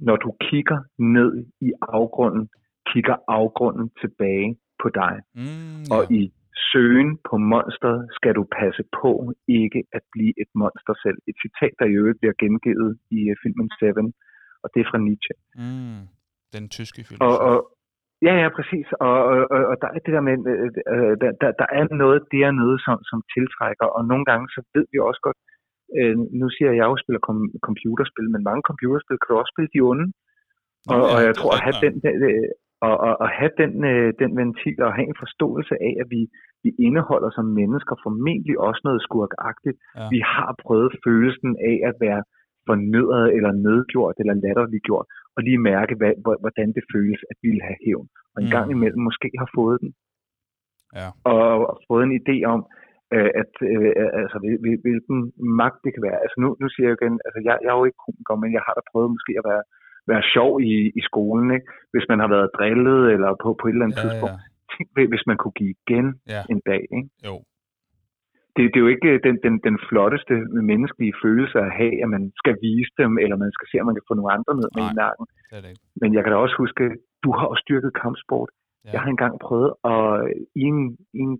[0.08, 0.80] når du kigger
[1.18, 1.32] ned
[1.68, 1.70] i
[2.00, 2.44] afgrunden,
[2.91, 4.50] kigger afgrunden tilbage
[4.82, 5.14] på dig.
[5.41, 6.16] Mm, Og ja.
[6.20, 6.22] i
[6.72, 9.12] søgen på monsteret skal du passe på
[9.62, 11.18] ikke at blive et monster selv.
[11.30, 14.08] Et citat, der i øvrigt bliver gengivet i øh, filmen Seven,
[14.64, 15.36] og det er fra Nietzsche.
[15.64, 16.02] Mm,
[16.56, 17.39] den tyske Og, filosof.
[17.50, 17.58] og,
[18.26, 18.88] ja, ja, præcis.
[19.07, 19.17] Og,
[19.53, 22.78] og, og, der er det der med, øh, øh, der, der, der er noget dernede,
[22.86, 25.39] som, som tiltrækker, og nogle gange så ved vi også godt,
[25.97, 29.39] øh, nu siger jeg, at jeg jo spiller kom- computerspil, men mange computerspil kan du
[29.39, 30.05] også spille de onde.
[30.93, 31.95] Og, ja, og jeg tror, at have den,
[32.28, 32.49] øh,
[32.88, 36.21] og, og, og have den, øh, den ventil og have en forståelse af, at vi,
[36.63, 39.78] vi indeholder som mennesker formentlig også noget skurkagtigt.
[39.80, 40.07] Ja.
[40.13, 42.21] Vi har prøvet følelsen af at være
[42.69, 47.62] fornedret eller nedgjort eller latterliggjort, og lige mærke, hvad, hvor- hvordan det føles at ville
[47.68, 48.08] have hævn.
[48.34, 48.56] Og en Mm.
[48.56, 49.92] gang imellem måske har fået den.
[51.00, 51.08] Ja.
[51.32, 52.62] Og, og fået en idé om,
[53.16, 55.18] øh, at øh, altså, hvil- hvil- hvilken
[55.62, 56.20] magt det kan være.
[56.24, 58.64] Altså nu, nu siger jeg igen, altså jeg, jeg er jo ikke komiker, men jeg
[58.68, 59.64] har da prøvet måske at være,
[60.12, 61.68] være sjov i, i skolen, ikke?
[61.94, 64.40] hvis man har været drillet eller på, på et eller andet Ja, tidspunkt.
[64.40, 64.52] ja.
[64.72, 66.42] Tænk, hvis man kunne give igen Ja.
[66.54, 66.82] en dag.
[66.98, 67.10] Ikke?
[67.28, 67.36] Jo.
[68.56, 70.36] Det, det er jo ikke den, den, den flotteste
[70.72, 73.95] menneskelige følelse at have, at man skal vise dem, eller man skal se, om man
[73.97, 75.26] kan få nogle andre ned med i nakken.
[76.01, 76.84] Men jeg kan da også huske,
[77.24, 78.49] du har også styrket kampsport.
[78.86, 78.89] Ja.
[78.93, 80.04] Jeg har engang prøvet at
[80.62, 80.80] i en,
[81.20, 81.34] i en,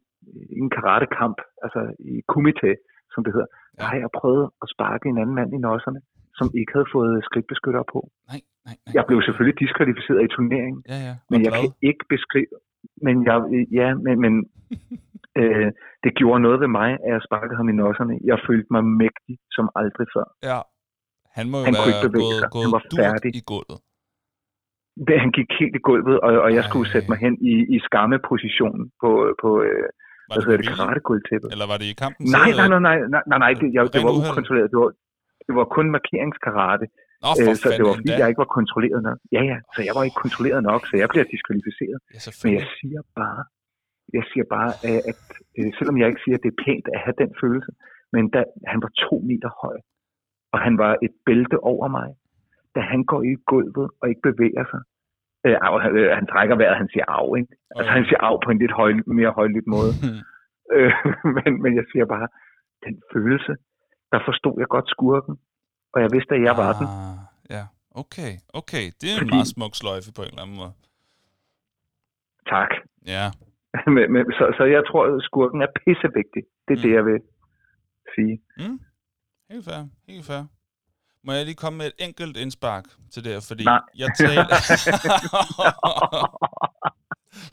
[0.56, 2.72] i en karatekamp, altså i kumite,
[3.14, 3.78] som det hedder, ja.
[3.80, 6.00] der har jeg prøvet at sparke en anden mand i nosserne,
[6.40, 8.00] som ikke havde fået skridtbeskytter på.
[8.32, 8.94] Nej, nej, nej.
[8.98, 11.14] Jeg blev selvfølgelig diskvalificeret i turneringen, Ja, ja.
[11.30, 11.62] men jeg glad.
[11.62, 12.52] kan ikke beskrive,
[13.06, 13.38] men jeg,
[13.80, 14.34] ja, men, men
[15.42, 15.70] øh,
[16.04, 18.16] det gjorde noget ved mig, at jeg sparkede ham i nosserne.
[18.32, 20.28] Jeg følte mig mægtig som aldrig før.
[20.52, 20.60] Ja.
[21.38, 22.48] Han må jo Han være gået, sig.
[22.48, 23.30] Han gået var færdig.
[23.40, 23.80] i gulvet.
[25.08, 26.94] Det, han gik helt i gulvet, og, og jeg skulle Ej.
[26.94, 29.10] sætte mig hen i, i skammeposition på,
[29.44, 31.48] på øh, Var hvad hedder det, karategulvtæppet.
[31.54, 32.22] Eller var det i kampen?
[32.38, 34.70] Nej, nej, nej, nej, nej, nej, nej det, jeg, det var ukontrolleret.
[34.74, 34.92] Det var,
[35.48, 36.86] det var kun markeringskarate,
[37.26, 39.20] Nå, øh, så det var fordi, jeg ikke var kontrolleret nok.
[39.36, 42.00] Ja, ja, så jeg var ikke kontrolleret nok, så jeg bliver diskvalificeret.
[42.14, 43.42] Ja, Men jeg siger bare,
[44.18, 45.20] jeg siger bare, at, at
[45.58, 47.72] øh, selvom jeg ikke siger, at det er pænt at have den følelse,
[48.16, 48.40] men da
[48.72, 49.78] han var to meter høj,
[50.54, 52.10] og han var et bælte over mig,
[52.76, 54.82] da han går i gulvet og ikke bevæger sig,
[55.46, 57.52] øh, af, øh, han trækker vejret, han siger af, ikke?
[57.76, 57.96] Altså Okay.
[57.98, 59.92] han siger af på en lidt høj, mere højlydt måde.
[60.78, 60.94] Øh,
[61.38, 62.28] men, men jeg siger bare,
[62.86, 63.54] den følelse,
[64.12, 65.36] der forstod jeg godt skurken,
[65.94, 66.88] og jeg vidste, at jeg var den.
[66.88, 67.18] Ah,
[67.56, 67.64] ja,
[68.02, 68.86] okay, okay.
[69.00, 70.74] Det er en Fordi- meget smuk sløjfe på en eller anden måde.
[72.54, 72.72] Tak.
[73.16, 73.26] Ja,
[73.96, 76.44] men, men, så, så jeg tror, at skurken er pissevigtig.
[76.68, 76.84] Det er Mm.
[76.86, 77.20] det, jeg vil
[78.16, 78.34] sige.
[78.58, 78.80] mm.
[79.52, 80.44] helt fair, helt fair.
[81.26, 83.82] Må jeg lige komme med et enkelt indspark til det her, fordi Nej.
[84.02, 84.46] jeg taler...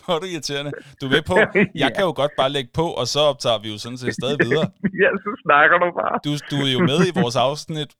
[0.04, 0.72] Hvor er du irriterende.
[1.00, 1.34] Du er med på,
[1.82, 4.38] jeg kan jo godt bare lægge på, og så optager vi jo sådan set stadig
[4.46, 4.66] videre.
[5.02, 6.14] ja, så snakker du bare.
[6.26, 7.90] Du, du er jo med i vores afsnit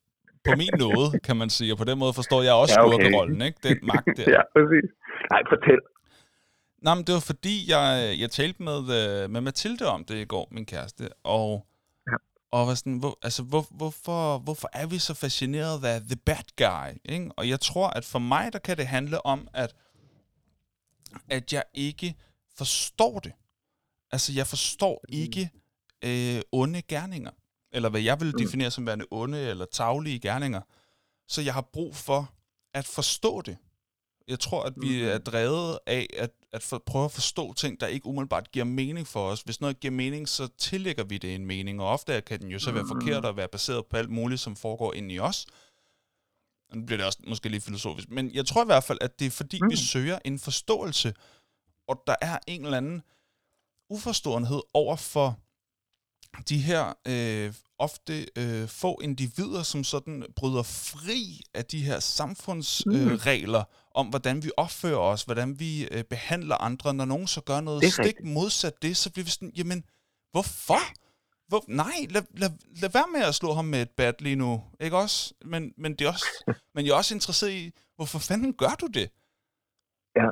[0.47, 2.91] på min nåde, kan man sige, og på den måde forstår jeg også Ja, okay.
[2.93, 3.59] skurkerollen, ikke?
[3.67, 4.27] Den magt der.
[4.37, 4.87] Ja, præcis.
[5.33, 5.81] Nej, fortæl.
[6.81, 10.25] Nej, men det var fordi, jeg, jeg talte med, øh, med Mathilde om det i
[10.25, 11.67] går, min kæreste, og,
[12.07, 12.17] Ja.
[12.51, 16.45] og var sådan, hvor, altså, hvor, hvorfor, hvorfor er vi så fascineret af the bad
[16.57, 16.99] guy?
[17.05, 17.31] Ikke?
[17.37, 19.75] Og jeg tror, at for mig, der kan det handle om, at,
[21.29, 22.15] at jeg ikke
[22.57, 23.33] forstår det.
[24.13, 25.51] Altså, jeg forstår ikke
[26.05, 27.31] øh, onde gerninger,
[27.73, 28.39] eller hvad jeg vil Mm.
[28.39, 30.61] definere som værende onde eller taglige gerninger.
[31.29, 32.33] Så jeg har brug for
[32.75, 33.57] at forstå det.
[34.29, 37.87] Jeg tror, at vi er drevet af at, at for, prøve at forstå ting, der
[37.87, 39.41] ikke umiddelbart giver mening for os.
[39.43, 42.59] Hvis noget giver mening, så tillægger vi det en mening, og ofte kan den jo
[42.59, 45.47] så være forkert og være baseret på alt muligt, som foregår inde i os.
[46.75, 49.27] Nu bliver det også måske lidt filosofisk, men jeg tror i hvert fald, at det
[49.27, 49.69] er fordi, mm.
[49.71, 49.77] vi Mm.
[49.77, 51.15] søger en forståelse,
[51.89, 53.03] og der er en eller anden
[53.91, 55.39] uforståenhed over for
[56.49, 63.05] de her øh, ofte øh, få individer, som sådan bryder fri af de her samfundsregler
[63.05, 63.11] Mm.
[63.11, 63.65] øh, regler
[63.95, 66.95] om, hvordan vi opfører os, hvordan vi øh, behandler andre.
[66.95, 68.29] Når nogen så gør noget Det stik rigtigt.
[68.29, 69.85] modsat det, så bliver vi sådan, jamen,
[70.31, 70.81] hvorfor?
[71.49, 74.65] Hvor, nej, lad, lad, lad være med at slå ham med et bat lige nu,
[74.81, 75.35] ikke også?
[75.45, 78.87] Men, men, det er også, men jeg er også interesseret i, hvorfor fanden gør du
[78.87, 79.11] det?
[80.17, 80.29] Ja.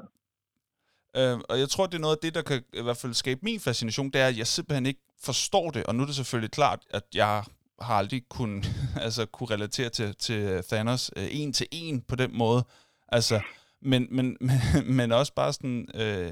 [1.16, 3.40] Øh, og jeg tror, det er noget af det, der kan i hvert fald skabe
[3.42, 5.84] min fascination, det er, at jeg simpelthen ikke forstår det.
[5.86, 7.44] Og nu er det selvfølgelig klart, at jeg
[7.80, 8.64] har aldrig kun,
[9.06, 12.64] altså, kunne relatere til, til Thanos øh, en til en på den måde.
[13.08, 13.40] Altså,
[13.82, 16.30] men, men, men, men også bare sådan, øh,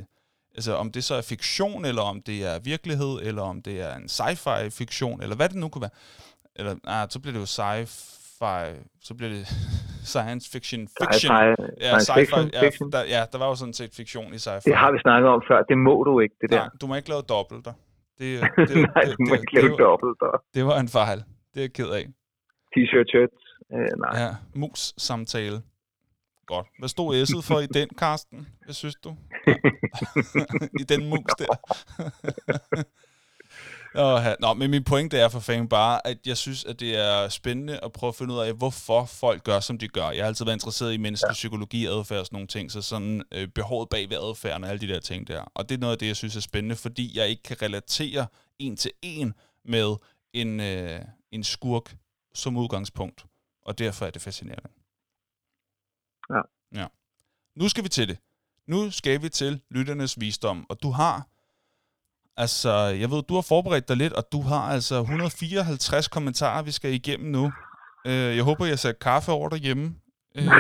[0.55, 3.95] altså om det så er fiktion, eller om det er virkelighed, eller om det er
[3.97, 5.97] en sci-fi fiktion, eller hvad det nu kunne være.
[6.57, 8.67] Eller, ah, så bliver det jo sci-fi,
[9.03, 9.47] så bliver det
[10.15, 11.31] science fiction, fiction.
[11.37, 12.21] Sci-fi, Ja, sci-fi.
[12.21, 12.93] fiction, Ja, fiction.
[12.93, 14.61] der, ja, der var jo sådan set fiktion i sci-fi.
[14.71, 15.63] Det har vi snakket om før.
[15.63, 16.57] Det må du ikke, det der.
[16.59, 17.73] Nej, du må ikke lave dobbelter.
[18.19, 20.23] Det, Nej, du må ikke lave det, dobbelt.
[20.23, 21.19] Og det var en fejl.
[21.55, 22.05] Det er jeg ked af.
[22.77, 23.33] t-shirt.
[23.75, 24.23] Øh, nej.
[24.23, 25.63] Ja, mus-samtale.
[26.47, 26.67] Godt.
[26.79, 28.47] Hvad stod S'et for i den, Karsten?
[28.65, 29.17] Hvad synes du?
[30.81, 31.57] I den mus der.
[34.41, 37.81] Nå, men min pointe er for fanden bare, at jeg synes, at det er spændende
[37.85, 40.11] at prøve at finde ud af, hvorfor folk gør, som de gør.
[40.11, 41.33] Jeg har altid været interesseret i menneskelig ja.
[41.33, 44.81] psykologi, adfærd og sådan nogle ting, så sådan øh, behovet bag ved adfærden og alle
[44.81, 45.43] de der ting der.
[45.55, 48.27] Og det er noget af det, jeg synes er spændende, fordi jeg ikke kan relatere
[48.59, 49.35] en til en
[49.65, 49.97] med
[50.33, 51.01] en, øh,
[51.33, 51.97] en skurk,
[52.35, 53.25] som udgangspunkt.
[53.63, 54.69] Og derfor er det fascinerende.
[56.31, 56.41] Ja.
[56.81, 56.87] ja.
[57.57, 58.19] Nu skal vi til det.
[58.69, 61.27] Nu skal vi til lytternes visdom, og du har,
[62.37, 66.71] altså, jeg ved, du har forberedt dig lidt, og du har altså 154 kommentarer, vi
[66.71, 67.53] skal igennem nu.
[68.07, 69.95] Øh, jeg håber, jeg sætter kaffe over derhjemme.
[70.35, 70.47] Øh,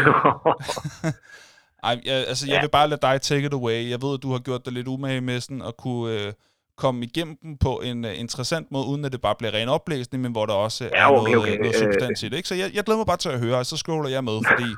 [1.82, 2.60] ej, jeg, altså, jeg ja.
[2.60, 3.90] vil bare lade dig take it away.
[3.90, 6.32] Jeg ved, at du har gjort dig lidt umage med sådan, at kunne øh,
[6.82, 10.18] komme igennem dem på en uh, interessant måde, uden at det bare bliver ren oplæsning,
[10.24, 11.58] men hvor der også ja, er okay, noget, okay.
[11.62, 12.36] noget substans i det.
[12.40, 12.50] Ikke?
[12.52, 14.70] Så jeg, jeg glæder mig bare til at høre, og så scroller jeg med, fordi,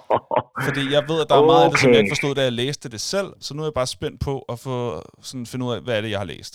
[0.66, 1.68] fordi jeg ved, at der er meget okay.
[1.68, 3.78] af det, som jeg ikke forstod, da jeg læste det selv, så nu er jeg
[3.80, 4.76] bare spændt på at få
[5.28, 6.54] sådan, finde ud af, hvad er det, jeg har læst.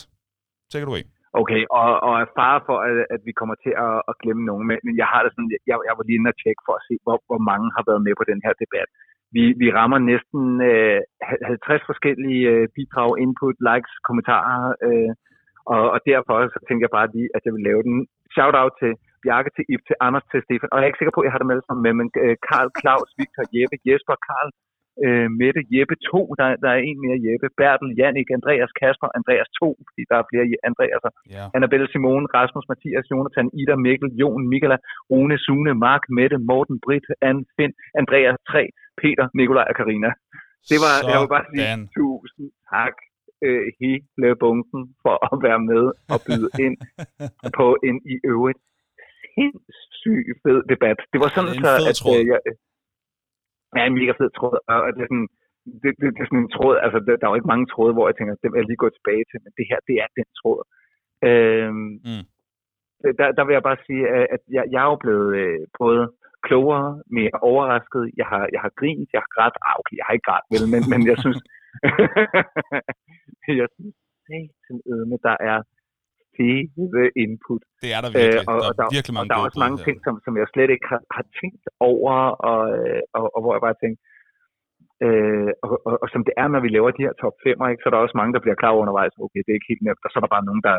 [0.72, 1.04] Take it away.
[1.42, 4.66] Okay, og, og er far for, at, at vi kommer til at, at glemme nogen,
[4.88, 6.96] men jeg har det sådan, jeg, jeg var lige inde og tjekke for at se,
[7.06, 8.90] hvor, hvor mange har været med på den her debat.
[9.36, 11.00] Vi, vi rammer næsten øh,
[11.52, 15.12] 50 forskellige øh, bidrag, input, likes, kommentarer, øh,
[15.74, 17.98] og, og derfor så tænker jeg bare lige, at jeg vil lave den.
[18.36, 18.92] Shout-out til
[19.24, 21.34] Bjarke, til Ip, til Anders, til Stefan, og jeg er ikke sikker på, at jeg
[21.36, 24.50] har dem alle sammen med, men øh, Karl, Claus, Victor, Jeppe, Jesper, Karl,
[25.04, 29.50] øh, Mette, Jeppe 2, der, der er en mere Jeppe, Bertel, Jannik, Andreas, Kasper, Andreas
[29.60, 31.56] 2, fordi der er flere Andreaser, yeah.
[31.56, 34.78] Annabelle Simone, Rasmus, Mathias, Jonathan, Ida, Mikkel, Jon, Michaela,
[35.10, 38.70] Rune, Sune, Mark, Mette, Morten, Britt, Anne, Finn, Andreas 3,
[39.02, 40.12] Peter, Nikolaj og Karina.
[40.72, 42.96] Det var, Så jeg vil bare sige, tusind tak
[43.48, 45.84] øh, hele bunken for at være med
[46.14, 46.78] og byde ind
[47.60, 48.60] på en i øvrigt
[49.34, 51.00] sindssyg fed debat.
[51.14, 52.40] Det var sådan, så, at øh, jeg,
[53.76, 55.30] ja, en mega fed tråd, og det er sådan,
[55.82, 57.94] det, det, det er sådan en tråd, altså der, der er jo ikke mange tråde,
[57.96, 60.10] hvor jeg tænker, det vil jeg lige gå tilbage til, men det her, det er
[60.18, 60.62] den tråd.
[61.30, 62.26] Øhm, Mm.
[63.20, 64.04] der, der vil jeg bare sige,
[64.36, 66.02] at jeg, jeg er jo blevet øh, både
[66.48, 70.14] klogere, mere overrasket, jeg har, jeg har grint, jeg har grædt, ah, okay, jeg har
[70.14, 71.40] ikke grædt, vel, men, men jeg synes,
[73.62, 73.96] jeg synes,
[75.16, 75.58] at der er
[76.38, 77.62] fede input.
[77.84, 78.44] Det er der virkelig.
[78.44, 80.34] Øh, og, der og er virkelig mange og der er også mange ting, som, som
[80.40, 82.14] jeg slet ikke har, har tænkt over,
[82.50, 82.62] og,
[83.18, 84.00] og, og hvor jeg bare tænker,
[85.06, 87.82] øh, og, og, og som det er, når vi laver de her top 5, ikke,
[87.82, 89.86] så er der også mange, der bliver klar over undervejs, okay, det er ikke helt
[89.88, 90.78] nemt, og så er der bare nogen, der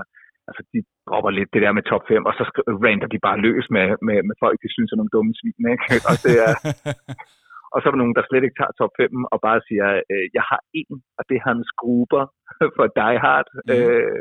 [0.48, 0.78] altså, de
[1.08, 2.44] dropper lidt det der med top 5, og så
[2.84, 5.86] rander de bare løs med, med, med folk, de synes er nogle dumme svin, ikke?
[6.10, 6.52] Og, det er,
[7.72, 10.26] og så er der nogen, der slet ikke tager top 5 og bare siger, øh,
[10.36, 12.24] jeg har en, og det er hans gruber
[12.76, 13.48] for Die Hard.
[13.54, 13.72] Mhm.
[13.74, 14.18] Øh,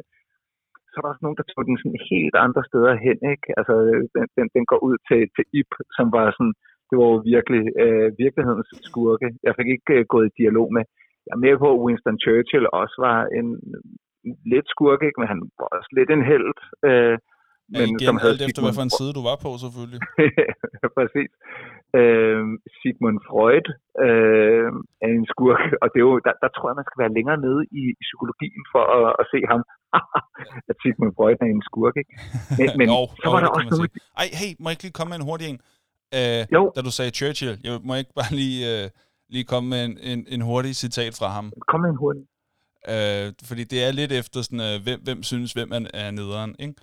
[0.95, 3.47] så er der også nogen, der tog den sådan helt andre steder hen, ikke?
[3.59, 3.73] Altså,
[4.15, 6.55] den, den, den går ud til, til Ip, som var sådan,
[6.89, 9.27] det var jo virkelig øh, virkelighedens skurke.
[9.47, 10.83] Jeg fik ikke øh, gået i dialog med.
[11.25, 13.47] Jeg er med på, at Winston Churchill også var en
[14.53, 15.19] lidt skurke, ikke?
[15.19, 16.53] men han var også lidt en held.
[16.89, 17.17] Øh,
[17.73, 20.01] Ja, igen, alt efter hvad for en side du var på, selvfølgelig.
[20.97, 21.31] Præcis.
[21.99, 22.43] Øh,
[22.77, 23.67] Sigmund Freud
[24.05, 24.69] øh,
[25.05, 27.39] er en skurk, og det er jo, der, der tror jeg, man skal være længere
[27.47, 29.61] nede i, i psykologien for at, at se ham,
[30.69, 31.95] at Sigmund Freud er en skurk.
[32.01, 32.13] Ikke?
[32.59, 33.91] Men, men jo, så jo, var der det kan også noget...
[34.21, 35.59] Ej, hey, må jeg ikke lige komme med en hurtig en?
[36.19, 36.61] Øh, Jo.
[36.75, 38.89] Da du sagde Churchill, jeg må ikke bare lige, øh,
[39.29, 41.45] lige komme med en, en, en hurtig citat fra ham.
[41.67, 42.23] Kom med en hurtig.
[42.93, 46.55] Øh, fordi det er lidt efter sådan, øh, hvem, hvem synes, hvem er, er nederen,
[46.59, 46.73] ikke?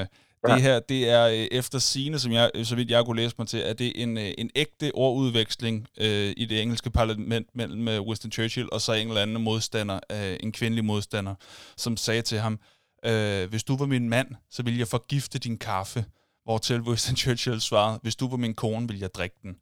[0.00, 0.06] Øh,
[0.46, 3.48] det her, det er øh, efter sine, som jeg, så vidt jeg kunne læse mig
[3.48, 7.88] til, at det er en, øh, en ægte ordudveksling øh, i det engelske parlament mellem
[7.88, 11.34] øh, Winston Churchill og så en eller anden modstander, øh, en kvindelig modstander,
[11.76, 12.60] som sagde til ham,
[13.04, 16.04] øh, hvis du var min mand, så ville jeg forgifte din kaffe.
[16.44, 19.50] Hvortil Winston Churchill svarede, hvis du var min kone, ville jeg drikke den.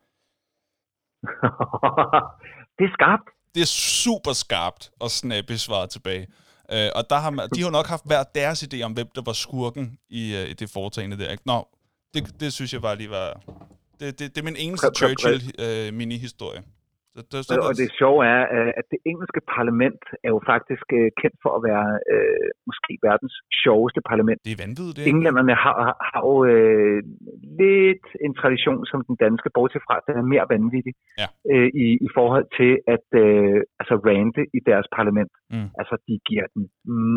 [2.79, 3.29] det er skarpt.
[3.55, 6.27] Det er super skarpt og snappy svaret tilbage.
[6.73, 9.23] Øh, og der har man, de har nok haft hver deres idé om, hvem der
[9.23, 11.31] var skurken i, øh, i det foretagende der.
[11.31, 11.43] Ikke?
[11.47, 11.69] Nå,
[12.15, 13.41] det, det synes jeg bare lige var...
[14.01, 15.63] Det, det, det er min eneste Præ- præ-
[17.17, 20.87] Så, det, så, Og det sjove er, øh, at det engelske parlament er jo faktisk
[20.99, 24.39] øh, kendt for at være øh, måske verdens sjoveste parlament.
[24.47, 25.05] det er vanvittigt, det.
[25.13, 25.77] Englænderne har,
[26.11, 26.99] har, jo øh,
[27.63, 31.27] lidt en tradition som den danske, bortset fra, at den er mere vanvittig Ja.
[31.53, 35.33] øh, i, i forhold til at øh, altså rante i deres parlament.
[35.55, 35.69] Mm.
[35.81, 36.63] Altså, de giver den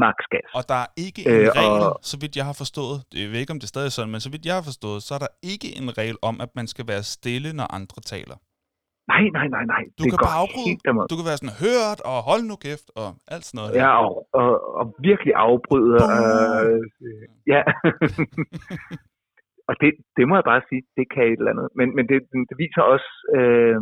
[0.03, 0.49] max gas.
[0.59, 3.39] Og der er ikke en Øh, regel, og- så vidt jeg har forstået, jeg ved
[3.43, 5.31] ikke, om det er stadig sådan, men så vidt jeg har forstået, så er der
[5.53, 8.37] ikke en regel om, at man skal være stille, når andre taler.
[9.11, 9.83] Nej, nej, nej, nej.
[9.97, 10.75] Du det kan bare afbryde.
[11.11, 13.71] Du kan være sådan, hørt, og hold nu kæft, og alt sådan noget.
[13.71, 13.79] der.
[13.83, 14.49] Ja, og, og,
[14.79, 15.97] og virkelig afbryde.
[16.13, 16.81] Øh,
[17.53, 17.61] ja.
[19.69, 21.67] og det, det må jeg bare sige, det kan et eller andet.
[21.79, 22.17] Men, men det,
[22.49, 23.79] det viser også øh,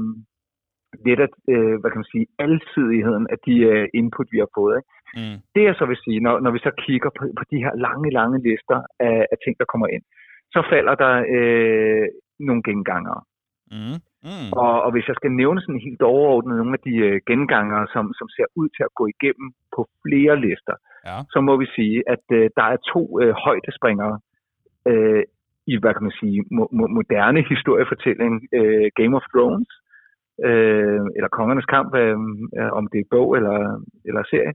[1.07, 4.73] lidt at, øh, hvad kan man sige, alsidigheden af de øh, input, vi har fået.
[4.79, 4.89] Ikke?
[5.19, 5.37] Mm.
[5.55, 8.09] Det jeg så vil sige, når, når vi så kigger på, på de her lange,
[8.19, 10.03] lange lister af, af ting, der kommer ind,
[10.53, 12.05] så falder der øh,
[12.47, 13.21] nogle gengangere.
[13.75, 13.97] Mm.
[14.29, 14.49] Mm.
[14.63, 18.05] Og, og hvis jeg skal nævne sådan helt overordnet nogle af de øh, gengangere, som,
[18.19, 20.75] som ser ud til at gå igennem på flere lister,
[21.09, 21.17] Ja.
[21.33, 24.19] så må vi sige, at øh, der er to øh, højdespringere.
[24.89, 25.23] Øh,
[25.67, 29.71] i, hvad kan man sige, mo- mo- moderne historiefortælling, øh, Game of Thrones,
[30.47, 32.17] øh, eller Kongernes Kamp, øh,
[32.79, 33.57] om det er bog eller,
[34.07, 34.53] eller serie,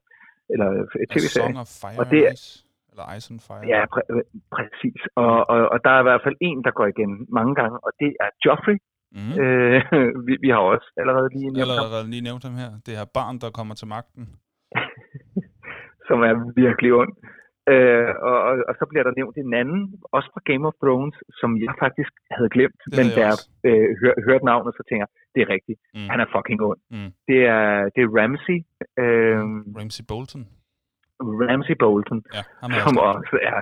[0.53, 0.69] eller
[1.13, 1.47] tv-serie.
[1.47, 2.41] Song of Fire Og det er-?
[2.93, 3.65] Eller Ice and Fire?
[3.75, 4.23] Ja, præ-
[4.57, 5.01] præcis.
[5.15, 7.91] Og, og, og der er i hvert fald en, der går igen mange gange, og
[8.01, 8.79] det er Joffrey.
[9.13, 9.33] Mm.
[9.43, 9.81] Øh,
[10.27, 12.71] vi, vi har også allerede lige nævnt ham, Allerede lige nævnt ham her.
[12.87, 14.25] Det her barn, der kommer til magten.
[16.09, 17.13] som er virkelig ond.
[17.73, 19.81] Øh, og, og, og så bliver der nævnt en anden,
[20.17, 23.37] også fra Game of Thrones, som jeg faktisk havde glemt, Det men da jeg
[23.69, 25.79] øh, hør, hørte navnet, så tænker det er rigtigt.
[25.95, 26.09] Mm.
[26.11, 26.81] Han er fucking ond.
[26.95, 27.11] Mm.
[27.29, 28.59] Det er, det er Ramsey,
[29.03, 29.43] øh,
[29.79, 30.43] Ramsey Bolton.
[31.51, 32.43] Ramsey Bolton, Ja,
[32.85, 33.61] som også er.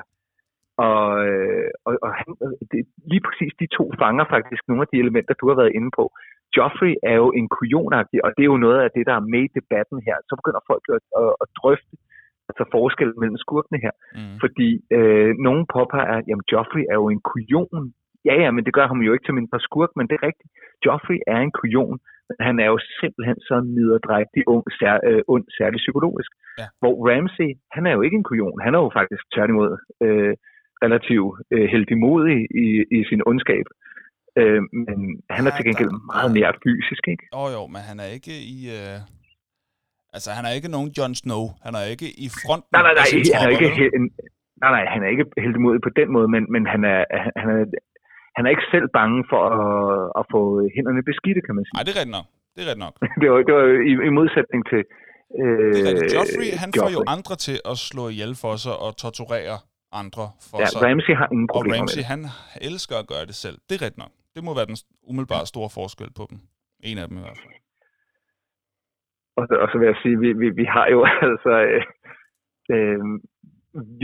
[0.88, 2.28] Og, øh, og, og han,
[2.70, 2.80] det,
[3.12, 6.04] lige præcis de to fanger faktisk nogle af de elementer, du har været inde på.
[6.56, 9.42] Joffrey er jo en kujonagtig, og det er jo noget af det, der er med
[9.44, 10.16] i debatten her.
[10.28, 11.94] Så begynder folk at, at, at drøfte
[12.48, 13.94] altså forskellen mellem skurkene her.
[14.18, 14.36] Mm.
[14.42, 17.84] Fordi øh, nogen påpeger, at jamen, Joffrey er jo en kujon.
[18.28, 20.50] Ja, ja, men det gør ham jo ikke til mindre skurk, men det er rigtigt.
[20.84, 21.98] Joffrey er en kujon,
[22.28, 26.30] men han er jo simpelthen så miderdrægtig ung, sær, øh, ond, særligt psykologisk.
[26.60, 26.66] Ja.
[26.80, 28.60] Hvor Ramsey, han er jo ikke en kujon.
[28.66, 29.70] Han er jo faktisk tværtimod
[30.04, 30.34] øh,
[30.84, 32.66] relativt øh, heldigmodig i,
[32.98, 33.66] i sin ondskab.
[34.40, 34.98] Øh, men
[35.36, 37.24] han er Ja, til gengæld der- meget mere fysisk, ikke?
[37.36, 38.58] Jo, jo, men han er ikke i...
[38.78, 38.96] Øh...
[40.16, 41.44] Altså, han er ikke nogen Jon Snow.
[41.66, 44.04] Han er ikke i fronten Nej, nej, nej, af sine han er ikke, he- en,
[44.62, 47.00] nej, nej, han er ikke heldigmodig på den måde, men, men han, er,
[47.42, 47.62] han, er,
[48.36, 49.64] han er ikke selv bange for at,
[50.20, 50.40] at få
[50.76, 51.74] hænderne beskidte, kan man sige.
[51.76, 52.26] Nej, det er rigtigt nok.
[52.54, 52.94] Det er rigtigt nok.
[53.20, 54.80] Det var, det var i, i modsætning til...
[55.40, 56.14] Øh, Det er rigtigt.
[56.18, 57.14] Joffrey, han får jo Joffrey.
[57.16, 59.56] andre til at slå ihjel for sig og torturere
[60.02, 60.80] andre for Ja, sig.
[60.86, 62.10] Ramsey har ingen Og problemer Ramsey, med det.
[62.14, 62.20] han
[62.68, 63.56] elsker at gøre det selv.
[63.66, 64.12] Det er rigtigt nok.
[64.34, 64.78] Det må være den
[65.10, 66.38] umiddelbare store forskel på dem.
[66.90, 67.54] En af dem i hvert fald.
[69.38, 71.82] Og, og så vil jeg sige, vi, vi, vi har jo altså øh,
[72.74, 73.00] øh,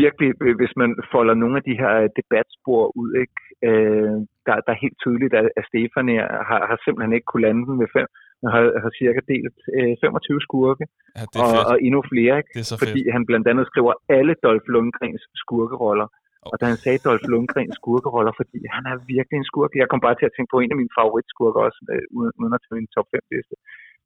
[0.03, 4.17] virkelig, øh, hvis man folder nogle af de her debatspor ud, ikke, øh,
[4.47, 6.07] der, der er helt tydeligt, at, at Stefan
[6.51, 8.09] har, har simpelthen ikke kunne lande den med fem.
[8.43, 10.85] Han har, har cirka delt øh, 25 skurke,
[11.19, 12.53] Ja, det og, og endnu flere, ikke?
[12.83, 13.13] Fordi fedt.
[13.17, 16.09] han blandt andet skriver alle Dolph Lundgrens skurkeroller.
[16.53, 19.71] Og da han sagde Dolph Lundgrens skurkeroller, fordi han er virkelig en skurk.
[19.83, 22.61] Jeg kom bare til at tænke på en af mine favoritskurker også, øh, uden, at
[22.65, 23.55] tage min top 5 liste.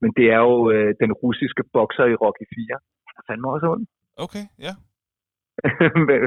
[0.03, 2.79] Men det er jo øh, den russiske bokser i Rocky 4.
[3.09, 3.85] Han er fandme også ond.
[4.27, 4.73] Okay, ja.
[6.09, 6.21] Men,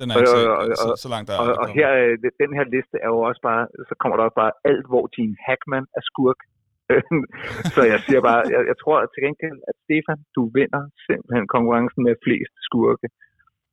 [0.00, 1.36] Den er ikke og- så, så langt der.
[1.42, 4.38] og, og her, øh, den her liste er jo også bare, så kommer der også
[4.42, 6.40] bare alt, hvor Gene Hackman er skurk.
[7.74, 12.00] så jeg siger bare, jeg, jeg tror til gengæld, at Stefan, du vinder simpelthen konkurrencen
[12.06, 13.08] med flest skurke.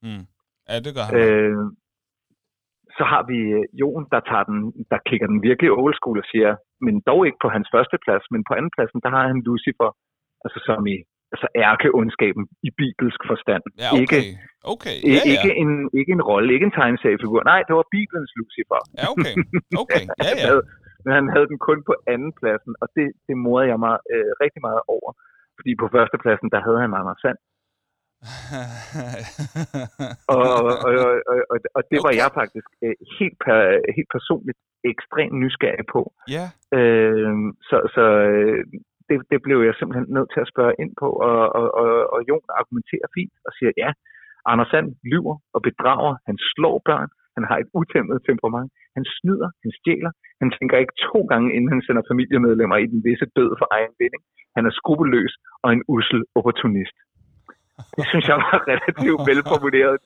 [0.06, 0.26] Mm.
[0.70, 1.14] Ja, det gør han.
[1.20, 1.64] Øh,
[2.98, 4.60] så har vi øh, Jon, der, tager den,
[4.92, 6.52] der klikker den virkelig old school og siger,
[6.86, 9.90] men dog ikke på hans første plads, men på anden pladsen, der har han Lucifer,
[10.46, 10.98] altså som i
[11.34, 13.64] altså ærkeondskaben i bibelsk forstand.
[13.84, 14.02] Ja, okay.
[14.02, 14.20] Ikke,
[14.74, 17.42] Okay, ja, ja, ikke, en, ikke en rolle, ikke en tegneseriefigur.
[17.52, 18.80] Nej, det var Bibelens Lucifer.
[19.00, 19.36] Ja, okay.
[19.82, 20.50] Okay, ja, ja.
[21.04, 24.32] men han havde den kun på anden pladsen, og det, det morede jeg mig øh,
[24.44, 25.10] rigtig meget over.
[25.58, 27.40] Fordi på første pladsen, der havde han Anders Sand.
[30.36, 30.94] Og, og, og,
[31.52, 32.20] og, og, det var Okay.
[32.22, 33.58] jeg faktisk øh, helt, per,
[33.98, 34.60] helt personligt
[34.94, 36.02] ekstremt nysgerrig på.
[36.36, 36.46] ja,
[36.80, 37.34] Øh,
[37.70, 38.60] så så øh,
[39.10, 42.20] det, det blev jeg simpelthen nødt til at spørge ind på, og, og, og, og
[42.30, 43.90] Jon argumenterer fint og siger, ja,
[44.52, 49.50] Anders Sand lyver og bedrager, han slår børn, han har et utæmmet temperament, han snyder,
[49.64, 50.12] han stjæler,
[50.42, 53.94] han tænker ikke to gange, inden han sender familiemedlemmer i den visse død for egen
[54.02, 54.24] vinding.
[54.58, 56.98] Han er skrupelløs og en usel opportunist.
[57.98, 59.98] Det synes jeg var relativt velformuleret,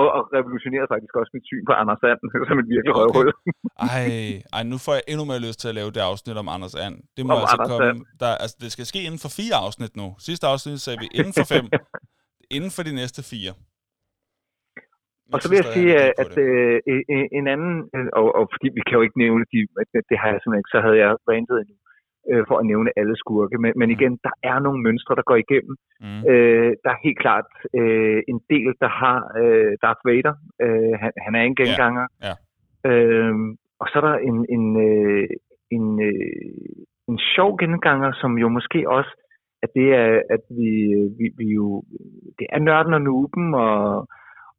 [0.00, 3.00] og, og revolutionerede faktisk også mit syn på Anders Sand som et virkelig Okay.
[3.00, 3.28] røvhul.
[3.96, 4.06] ej,
[4.56, 6.96] ej, nu får jeg endnu mere lyst til at lave det afsnit om Anders And.
[7.16, 8.00] Det må Om altså Anders komme, And.
[8.22, 10.06] der, altså, det skal ske inden for fire afsnit nu.
[10.28, 11.64] Sidste afsnit sagde vi inden for fem.
[12.56, 13.52] inden for de næste fire.
[15.34, 16.76] Og så vil jeg sige, at, at øh,
[17.16, 19.58] en- en anden, øh, og, og fordi vi kan jo ikke nævne de,
[20.10, 21.76] det, har jeg simpelthen ikke, så havde jeg rantet endnu,
[22.30, 23.56] øh, for at nævne alle skurke.
[23.64, 23.94] Men, men Mm.
[23.96, 25.74] igen, der er nogle mønstre, der går igennem.
[26.04, 26.20] Mm.
[26.30, 27.48] Øh, der er helt klart
[27.80, 30.34] øh, en del, der har øh, Darth Vader.
[30.64, 32.06] Øh, han, han er en genganger.
[32.28, 32.34] ja.
[32.90, 33.34] Øh,
[33.80, 35.28] og så er der en, en, øh,
[35.76, 36.74] en, øh,
[37.10, 39.12] en sjov genganger, som jo måske også,
[39.62, 40.70] at det er, at vi,
[41.18, 41.82] vi, vi jo,
[42.38, 44.06] det er nørden og nuben, og,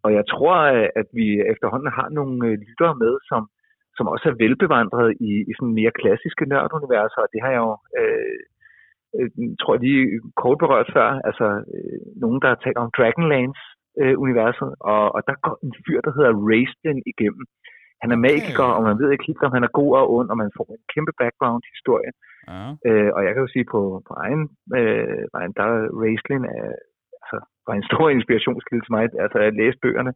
[0.06, 0.56] og jeg tror,
[1.02, 3.42] at vi efterhånden har nogle øh, lyttere med, som,
[3.98, 7.74] som også er velbevandret i, i sådan mere klassiske nørduniverser, og det har jeg jo,
[8.00, 8.40] øh,
[9.16, 9.30] øh,
[9.60, 10.04] tror jeg lige
[10.42, 15.56] kort berørt før, altså øh, nogen, der har talt om Dragonlance-universet, og, og der går
[15.66, 17.46] en fyr, der hedder Raistlin igennem.
[18.02, 18.28] Han er Okay.
[18.28, 20.68] magiker, og man ved ikke helt, om han er god og ond, og man får
[20.78, 22.12] en kæmpe background-historie.
[22.52, 22.66] Ja.
[22.88, 24.44] Øh, og jeg kan jo sige på, på egen
[24.80, 26.72] øh, vejen, der er Raistlin er,
[27.26, 30.14] altså, var en stor inspirationskilde til mig, altså at læse bøgerne.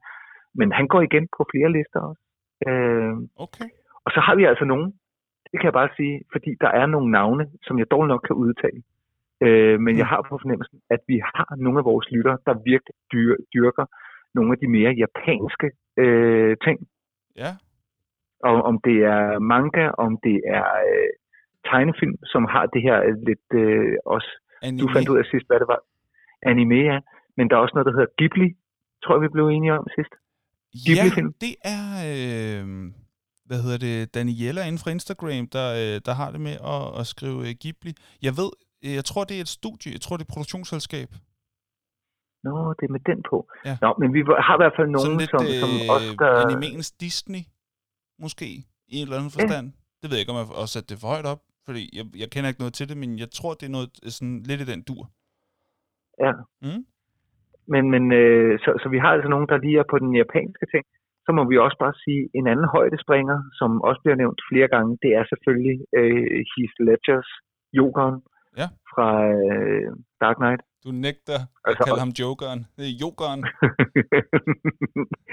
[0.60, 2.24] Men han går igen på flere lister også.
[2.68, 3.14] Øh,
[3.46, 3.68] Okay.
[4.06, 4.88] og så har vi altså nogen,
[5.52, 8.36] det kan jeg bare sige, fordi der er nogle navne, som jeg dog nok kan
[8.36, 8.82] udtale.
[9.46, 12.96] Øh, men jeg har på fornemmelsen, at vi har nogle af vores lyttere, der virkelig
[13.14, 13.86] dyr, dyrker
[14.34, 16.80] nogle af de mere japanske øh, ting.
[17.36, 17.52] Ja.
[18.44, 21.10] Og om det er manga, om det er øh,
[21.70, 24.32] tegnefilm, som har det her øh, lidt øh, også...
[24.62, 24.82] Anime.
[24.82, 25.82] Du fandt ud af sidst, hvad det var.
[26.42, 27.00] Anime, ja.
[27.38, 28.50] Men der er også noget, der hedder Ghibli,
[29.04, 30.14] tror jeg, vi blev enige om sidst.
[30.88, 31.34] Ja, Ghibli-film.
[31.44, 31.84] det er...
[32.10, 32.92] Øh,
[33.50, 34.14] hvad hedder det?
[34.16, 37.92] Daniela inden fra Instagram, der, øh, der har det med at, at skrive øh, Ghibli.
[38.22, 38.52] Jeg ved,
[38.86, 39.92] øh, jeg tror, det er et studie.
[39.96, 41.10] Jeg tror, det er et produktionsselskab.
[42.44, 43.38] Nå, det er med den på.
[43.66, 43.78] Ja.
[43.82, 46.34] Nå, men vi har i hvert fald nogen, Sådan lidt som, som øh, også gør...
[46.46, 47.44] animens Disney,
[48.24, 48.46] måske,
[48.92, 49.66] i en eller anden forstand.
[50.00, 52.30] Det ved jeg ikke, om jeg har sat det for højt op, fordi jeg, jeg
[52.34, 54.66] kender ikke noget til det, men jeg tror, det er noget øh, sådan lidt i
[54.72, 55.04] den dur.
[56.26, 56.32] Ja.
[56.66, 56.82] Mm.
[57.74, 60.66] Men, men øh, så, så vi har altså nogen, der lige er på den japanske
[60.74, 60.86] ting.
[61.26, 64.92] Så må vi også bare sige, en anden højdespringer, som også bliver nævnt flere gange,
[65.04, 67.30] det er selvfølgelig øh, Heath Ledgers
[67.78, 68.18] Jokeren
[68.62, 68.68] Ja.
[68.92, 69.88] fra øh,
[70.22, 70.62] Dark Knight.
[70.86, 72.62] Du nægter at Altså, kalde ham Jokeren.
[72.78, 73.42] Det er Jokeren.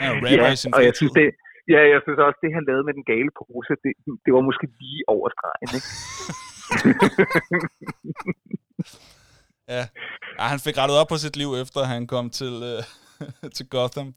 [0.05, 1.27] Er ja, sin og jeg synes, det,
[1.75, 3.93] ja, jeg synes også, det han lavede med den gale pose, det,
[4.25, 5.91] det var måske lige over stregen, ikke?
[9.75, 9.83] Ja.
[10.39, 12.81] ja, han fik rettet op på sit liv, efter han kom til, øh,
[13.57, 14.09] til Gotham.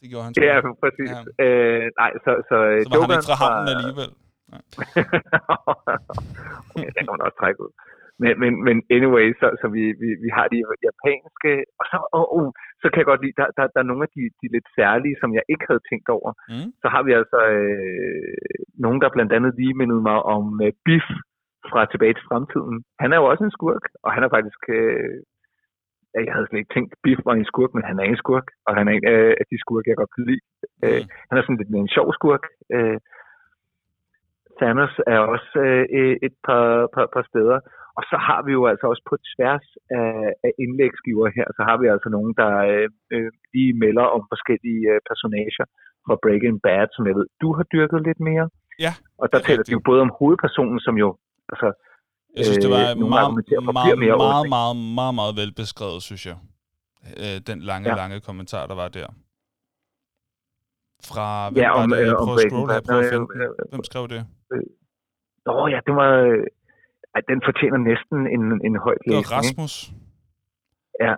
[0.00, 0.32] Det gjorde han.
[0.48, 1.10] Ja, præcis.
[1.14, 1.20] Ja.
[1.44, 4.10] Øh, nej, så, så, Så var han ikke fra havnen alligevel.
[6.70, 7.72] okay, den kan man også trække ud.
[8.22, 10.58] Men, men, men anyway, så, så vi, vi, vi har de
[10.88, 12.48] japanske, og så, oh, oh,
[12.80, 15.16] så kan jeg godt lide, der, der, der er nogle af de, de lidt særlige,
[15.20, 16.30] som jeg ikke havde tænkt over.
[16.52, 16.68] Mm.
[16.82, 18.48] Så har vi altså øh,
[18.84, 21.06] nogen, der blandt andet lige mindede mig om øh, Biff
[21.70, 22.76] fra Tilbage til Fremtiden.
[23.02, 24.62] Han er jo også en skurk, og han er faktisk...
[24.78, 25.16] Øh,
[26.14, 28.72] jeg havde slet ikke tænkt, Biff var en skurk, men han er en skurk, og
[28.76, 30.42] han er en øh, af de skurke, jeg godt kan lide.
[30.84, 31.08] Øh, Mm.
[31.28, 32.44] han er sådan lidt mere en sjov skurk.
[32.76, 32.98] Øh,
[34.58, 35.50] Thanos er også
[35.98, 37.58] øh, et par, par, par steder.
[37.98, 39.66] Og så har vi jo altså også på tværs
[40.00, 40.14] af,
[40.46, 44.84] af indlægsgiver her, så har vi altså nogen, der øh, øh, lige melder om forskellige
[44.92, 45.64] øh, personager
[46.06, 48.46] fra Breaking Bad, som jeg ved, du har dyrket lidt mere.
[48.84, 51.08] Ja, Og der er taler de jo både om hovedpersonen, som jo,
[51.52, 51.68] altså,
[52.36, 53.30] Jeg synes, det var Øh, meget,
[53.78, 56.36] meget, mere meget, meget, meget, meget, velbeskrevet, synes jeg.
[57.22, 57.94] Øh, den lange, Ja.
[58.02, 59.08] lange kommentar, der var der.
[61.10, 61.98] Fra, hvem ja, var om, det?
[62.00, 63.70] øh, Jeg om prøver at scrolle her, prøver at finde øh.
[63.72, 64.20] Hvem skrev det?
[65.46, 66.44] Nå ja, det var, øh,
[67.32, 69.20] den fortjener næsten en, en højt Det var læsning.
[69.20, 69.36] ikke?
[69.36, 69.74] Rasmus.
[71.06, 71.14] Ja.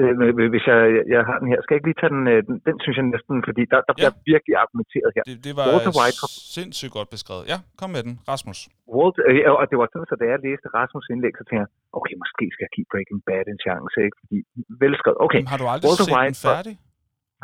[0.00, 0.80] Øh, men hvis jeg,
[1.14, 3.06] jeg har den her, skal jeg ikke lige tage den, øh, den, den synes jeg
[3.14, 5.22] næsten, fordi der, der bliver virkelig argumenteret her.
[5.30, 7.44] Det, det var Walter White fra- sindssygt godt beskrevet.
[7.52, 8.14] Ja, kom med den.
[8.32, 8.58] Rasmus.
[8.96, 11.68] Walt, øh, og det var sådan, så da jeg læste Rasmus indlæg, så tænkte jeg,
[11.98, 14.16] okay, måske skal jeg give Breaking Bad en chance, ikke?
[14.22, 14.36] Fordi
[14.84, 15.18] velskrevet.
[15.26, 16.74] Okay, Jamen, har du aldrig Walter set White den færdig?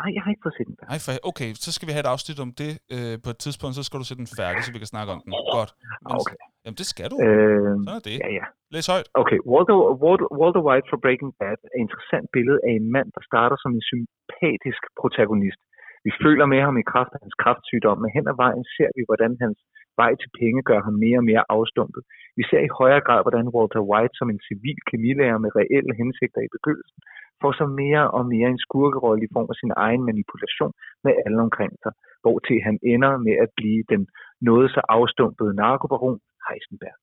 [0.01, 0.77] nej, jeg har ikke fået set den.
[0.93, 3.73] Nej, for, okay, så skal vi have et afsnit om det øh, på et tidspunkt,
[3.79, 5.31] så skal du se den færdig, så vi kan snakke om den.
[5.59, 5.71] Godt.
[6.03, 6.39] Men, Ah, Okay.
[6.67, 7.17] Jamen, det skal du.
[7.27, 8.17] Øh, Sådan er det.
[8.25, 8.47] ja, ja.
[8.75, 9.09] Læs højt.
[9.23, 13.09] Okay, Walter, Walter, Walter White fra Breaking Bad er et interessant billede af en mand,
[13.17, 15.61] der starter som en sympatisk protagonist.
[16.07, 19.03] Vi føler med ham i kraft af hans kraftsygdom, men hen ad vejen ser vi,
[19.09, 19.59] hvordan hans
[20.01, 22.03] vej til penge gør ham mere og mere afstumpet.
[22.39, 26.41] Vi ser i højere grad, hvordan Walter White som en civil kemilærer med reelle hensigter
[26.45, 27.01] i begyndelsen
[27.41, 30.73] får så mere og mere en skurkerolle i form af sin egen manipulation
[31.05, 31.93] med alle omkring sig,
[32.23, 34.03] hvor til han ender med at blive den
[34.49, 36.19] noget så afstumpede narkobaron
[36.49, 36.97] Heisenberg.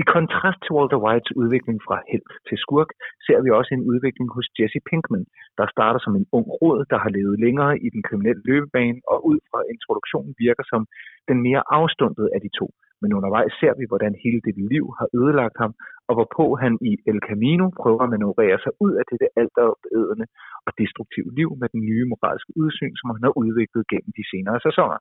[0.00, 2.90] I kontrast til Walter Whites udvikling fra helt til skurk,
[3.26, 5.26] ser vi også en udvikling hos Jesse Pinkman,
[5.58, 9.18] der starter som en ung råd, der har levet længere i den kriminelle løbebane, og
[9.30, 10.82] ud fra introduktionen virker som
[11.28, 12.66] den mere afstumpede af de to.
[13.02, 15.72] Men undervejs ser vi, hvordan hele det liv har ødelagt ham,
[16.08, 20.26] og hvorpå han i El Camino prøver at manøvrere sig ud af dette altopædende
[20.66, 24.58] og destruktive liv med den nye moralske udsyn, som han har udviklet gennem de senere
[24.66, 24.98] sæsoner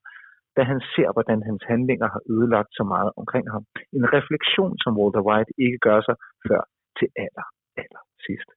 [0.58, 3.64] da han ser, hvordan hans handlinger har ødelagt så meget omkring ham.
[3.98, 6.16] En refleksion, som Walter White ikke gør sig
[6.48, 6.62] før
[7.00, 7.48] til aller,
[7.82, 8.50] aller sidst.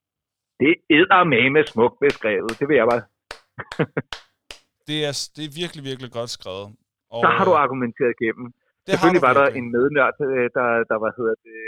[0.61, 1.25] Det er
[1.57, 2.53] med smukt beskrevet.
[2.59, 3.03] Det vil jeg bare...
[4.89, 6.67] Det er, det er virkelig, virkelig godt skrevet.
[7.15, 8.47] Og, Så har du øh, argumenteret igennem.
[8.85, 11.59] det Selvfølgelig har var der en mednørd, øh, der, der var hedder det,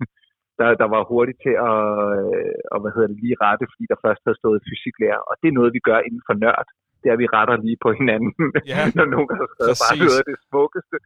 [0.58, 1.82] der, der var hurtig til at,
[2.20, 5.22] øh, og, hvad hedder det, lige rette, fordi der først havde stået fysiklærer.
[5.28, 6.68] Og det er noget, vi gør inden for nørd.
[7.06, 8.32] Det er, at vi retter lige på hinanden,
[8.72, 10.96] Ja, når nogen har skrevet bare noget af det smukkeste.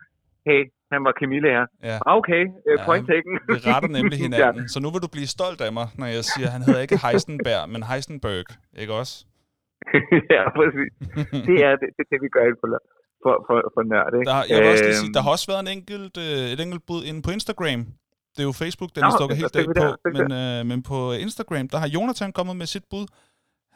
[0.49, 1.67] Hey, han var kemilærer.
[1.89, 1.97] Ja.
[2.07, 3.35] Ah, Okay, uh, Ja, point taken.
[3.55, 4.65] Vi retter nemlig hinanden.
[4.75, 6.99] Så nu vil du blive stolt af mig, når jeg siger, at han hedder ikke
[7.05, 8.49] Heisenberg, men Heisenberg.
[8.83, 9.15] Ikke også?
[10.35, 10.91] ja, præcis.
[11.49, 12.69] Det er det, det, er det vi gør for,
[13.25, 14.27] for, for, for nørd, ikke?
[14.31, 16.61] Der, jeg vil også lige sige, Øhm, der har også været en enkelt, øh, et
[16.65, 17.81] enkelt bud inde på Instagram.
[18.35, 19.89] Det er jo Facebook, den er Nå, stukket så helt af på.
[20.17, 23.05] Men, øh, men på Instagram, der har Jonathan kommet med sit bud.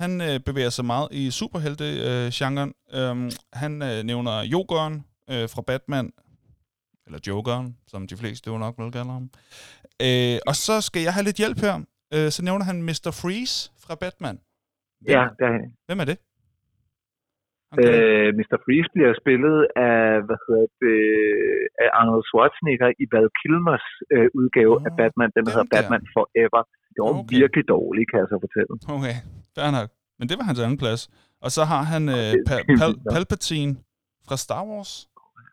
[0.03, 2.71] Han øh, bevæger sig meget i superhelte-genren.
[2.99, 4.95] Øhm, han øh, nævner Jokeren
[5.33, 6.07] øh, fra Batman,
[7.07, 9.27] eller Jokeren, som de fleste jo nok vil kalde ham.
[10.07, 11.75] Øh, og så skal jeg have lidt hjælp her.
[12.15, 13.11] Øh, så nævner han Mr.
[13.23, 14.37] Freeze fra Batman.
[15.01, 15.49] Hvem, Ja, der,
[15.89, 16.19] hvem er det?
[17.77, 17.85] Jeg.
[17.85, 18.57] øh, Mr.
[18.65, 19.57] Freeze bliver spillet
[19.89, 20.99] af, hvad hedder det,
[21.83, 25.69] af Arnold Schwarzenegger i Val Kilmers øh, udgave Nå, af Batman, den der den hedder
[25.71, 25.75] der.
[25.77, 26.61] Batman Forever.
[26.93, 27.21] Det var Okay.
[27.23, 27.37] okay.
[27.41, 28.73] virkelig dårligt, kan jeg så fortælle.
[28.97, 29.17] Okay,
[29.57, 29.89] fair nok.
[30.19, 31.03] Men det var hans anden plads.
[31.45, 32.95] Og så har han øh, Pal- nok.
[33.13, 33.73] Palpatine
[34.29, 34.93] fra Star Wars.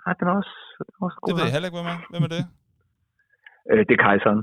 [0.06, 0.56] Ah, den er også,
[0.88, 1.28] den er også god.
[1.30, 2.00] Det ved jeg heller ikke, hvem er.
[2.14, 2.44] Hvem er det?
[3.72, 4.40] Øh, det er kejseren.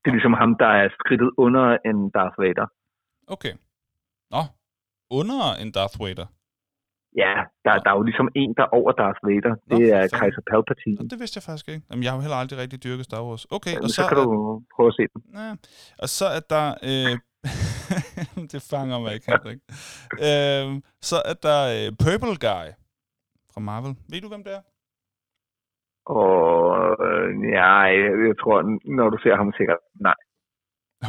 [0.00, 2.66] Det er ligesom ham, der er skridtet under en Darth Vader.
[3.34, 3.54] Okay.
[4.34, 4.42] Nå,
[5.18, 6.26] under en Darth Vader.
[7.22, 7.32] Ja,
[7.64, 9.52] der, der er jo ligesom en, der er over Darth Vader.
[9.68, 10.18] Nå, Det for er fanden.
[10.20, 10.96] kejser Palpatine.
[11.00, 11.82] Nå, det vidste jeg faktisk ikke.
[11.90, 13.42] Jamen, jeg har jo heller aldrig rigtig dyrket Star Wars.
[13.56, 15.20] Okay, og så, så, så kan er, du prøve at se den.
[15.40, 15.50] ja,
[16.02, 16.66] og så er der...
[16.90, 17.12] Øh,
[18.52, 19.60] det fanger mig ikke, Henrik.
[20.28, 20.66] øh,
[21.10, 22.66] så er der øh, Purple Guy
[23.52, 23.94] fra Marvel.
[24.10, 24.62] Ved du, hvem det er?
[26.06, 26.26] Og
[27.06, 27.28] øh,
[27.58, 27.72] ja,
[28.28, 28.56] jeg tror,
[28.98, 30.18] når du ser ham sikkert, nej.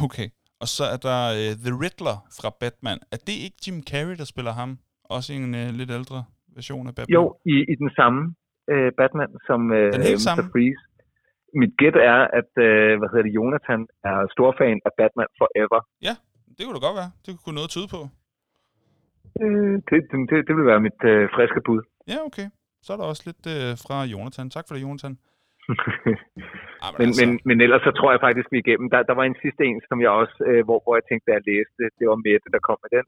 [0.06, 0.28] Okay.
[0.62, 3.00] Og så er der øh, The Riddler fra Batman.
[3.14, 4.70] Er det ikke Jim Carrey, der spiller ham?
[5.16, 6.20] Også i en øh, lidt ældre
[6.58, 7.14] version af Batman?
[7.18, 7.24] Jo,
[7.54, 8.20] i, i den samme
[8.74, 10.28] øh, Batman som øh, Den helt Mr.
[10.28, 10.44] samme?
[10.52, 10.85] Freeze.
[11.62, 15.80] Mit gæt er, at øh, hvad hedder det, Jonathan er stor fan af Batman Forever.
[16.58, 17.12] Det kunne da godt være.
[17.26, 18.02] Det kunne noget tyde på.
[19.44, 19.98] Øh, det,
[20.32, 21.82] det, det, vil være mit øh, friske bud.
[22.12, 22.48] Ja, okay.
[22.86, 24.46] Så er der også lidt øh, fra Jonathan.
[24.56, 25.14] Tak for det, Jonathan.
[26.86, 28.88] Ah, men, altså, men, men ellers så tror jeg faktisk, vi er igennem.
[28.94, 31.32] Der, der var en sidste en, som jeg også, øh, hvor, hvor jeg tænkte, da
[31.38, 33.06] jeg læste, det var Mette, der kom med den.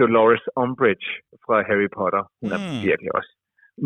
[0.00, 1.08] Dolores Umbridge
[1.44, 2.22] fra Harry Potter.
[2.40, 2.78] Hun er Mm.
[2.88, 3.30] virkelig også.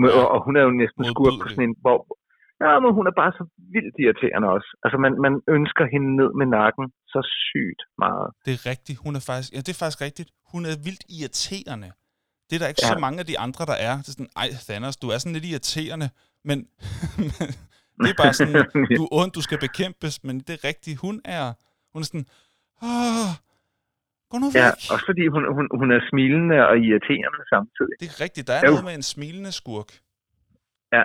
[0.00, 0.18] Men- Ja.
[0.20, 1.98] Og, og hun er jo næsten skurk på sådan en, hvor,
[2.64, 3.44] ja, men hun er bare så
[3.74, 4.68] vildt irriterende også.
[4.84, 8.26] Altså, man, man ønsker hende ned med nakken så sygt meget.
[8.46, 8.98] Det er rigtigt.
[9.04, 10.30] Hun er faktisk, ja, det er faktisk rigtigt.
[10.52, 11.90] Hun er vildt irriterende.
[12.48, 12.92] Det er der ikke ja.
[12.94, 13.94] så mange af de andre, der er.
[14.02, 16.08] Det er sådan, ej, Thanos, du er sådan lidt irriterende,
[16.48, 16.58] men
[18.02, 18.54] det er bare sådan,
[18.98, 20.96] du er ond, du skal bekæmpes, men det er rigtigt.
[21.04, 21.44] Hun er,
[21.92, 22.26] hun er sådan,
[22.82, 23.30] åh,
[24.30, 24.62] gå nu væk.
[24.62, 27.94] Ja, også fordi hun, hun, hun er smilende og irriterende samtidig.
[28.00, 28.44] Det er rigtigt.
[28.48, 28.70] Der er Jo.
[28.70, 29.90] noget med en smilende skurk,
[30.94, 31.02] Ja.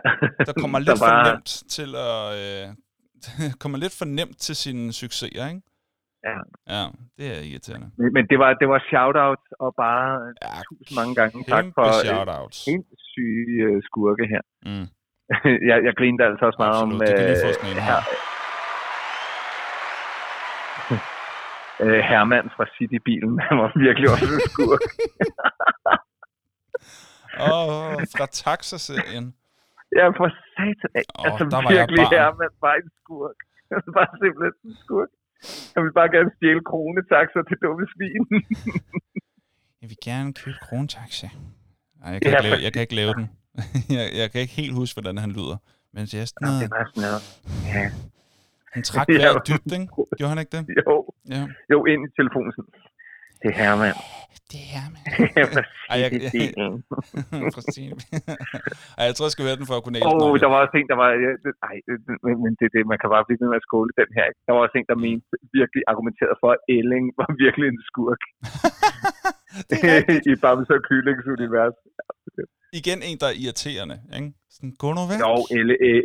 [0.47, 2.21] der kommer lidt for nemt til at...
[2.41, 2.65] Øh,
[3.61, 5.61] kommer lidt for nemt til sine succeser, ikke?
[6.27, 6.37] Ja.
[6.75, 6.83] Ja,
[7.17, 7.87] det er irriterende.
[8.01, 10.05] Men, men det var, det var shout-out og bare
[10.45, 12.57] Ja, tusind mange gange tak for øh, shoutouts.
[12.67, 14.41] sindssyge øh, skurke her.
[14.69, 14.87] Mm.
[15.69, 17.81] jeg, jeg grinede altså også meget Absolut, om det kan lige få øh, sådan en
[17.89, 17.99] her.
[21.83, 23.33] øh, Herman fra City-bilen.
[23.47, 24.83] Han var virkelig også en skurk.
[27.51, 29.25] Åh, fra Taxa-serien.
[29.97, 31.03] Ja, for satan.
[31.19, 32.13] Åh, altså jeg virkelig barn.
[32.15, 33.39] Herman var en skurk.
[33.95, 35.11] Var simpelthen en skurk.
[35.73, 38.23] Han ville bare gerne stjæle kronetaxer til dumme svin.
[39.81, 41.27] Jeg vil gerne købe krontaxa.
[41.99, 43.25] Nej, jeg kan, Ja, ikke lave, jeg kan ikke lave den.
[43.97, 45.57] jeg, jeg kan ikke helt huske, hvordan han lyder.
[45.93, 47.23] Men det er sådan det noget, var sådan noget.
[47.75, 47.83] Ja.
[48.73, 49.13] han trak Ja.
[49.21, 49.87] vejret dybt, ikke?
[50.17, 50.63] Gjorde han ikke det?
[50.79, 50.95] Jo,
[51.35, 51.41] Ja.
[51.73, 52.51] jo, ind i telefonen.
[53.41, 53.95] Det er Herman.
[54.53, 55.03] Det er man.
[55.55, 55.63] Fra
[55.93, 56.11] Ej, jeg-.
[58.99, 60.59] Ej, jeg tror, jeg skal være den for at kunne næle Åh, oh, der var
[60.63, 61.09] også en, der var...
[61.69, 61.75] Ej,
[62.25, 64.25] men, men det, det, man kan bare blive ved med at skåle den her.
[64.45, 65.27] Der var også en, der mente
[65.59, 68.21] virkelig argumenterede for, at Elling var virkelig en skurk
[69.69, 71.75] er i Bamse og Kyllings univers.
[72.79, 73.97] Igen en, der er irriterende.
[74.17, 74.29] Ikke?
[74.55, 75.19] Sådan, gå nu væk.
[75.25, 75.33] Jo,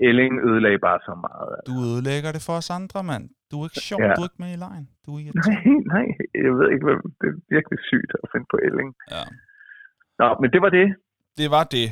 [0.09, 1.49] Elling ødelagde bare så meget.
[1.57, 1.69] altså.
[1.71, 3.25] Du ødelægger det for os andre, mand.
[3.55, 4.13] Du er ikke sjov, Ja.
[4.17, 4.87] du er ikke med i lejen.
[5.07, 5.23] Du er.
[5.51, 6.07] Nej, nej,
[6.45, 8.91] jeg ved ikke, hvad, det er virkelig sygt at finde på Elling.
[9.15, 9.25] Ja.
[10.21, 10.87] Nå, men det var det.
[11.41, 11.89] Det var det.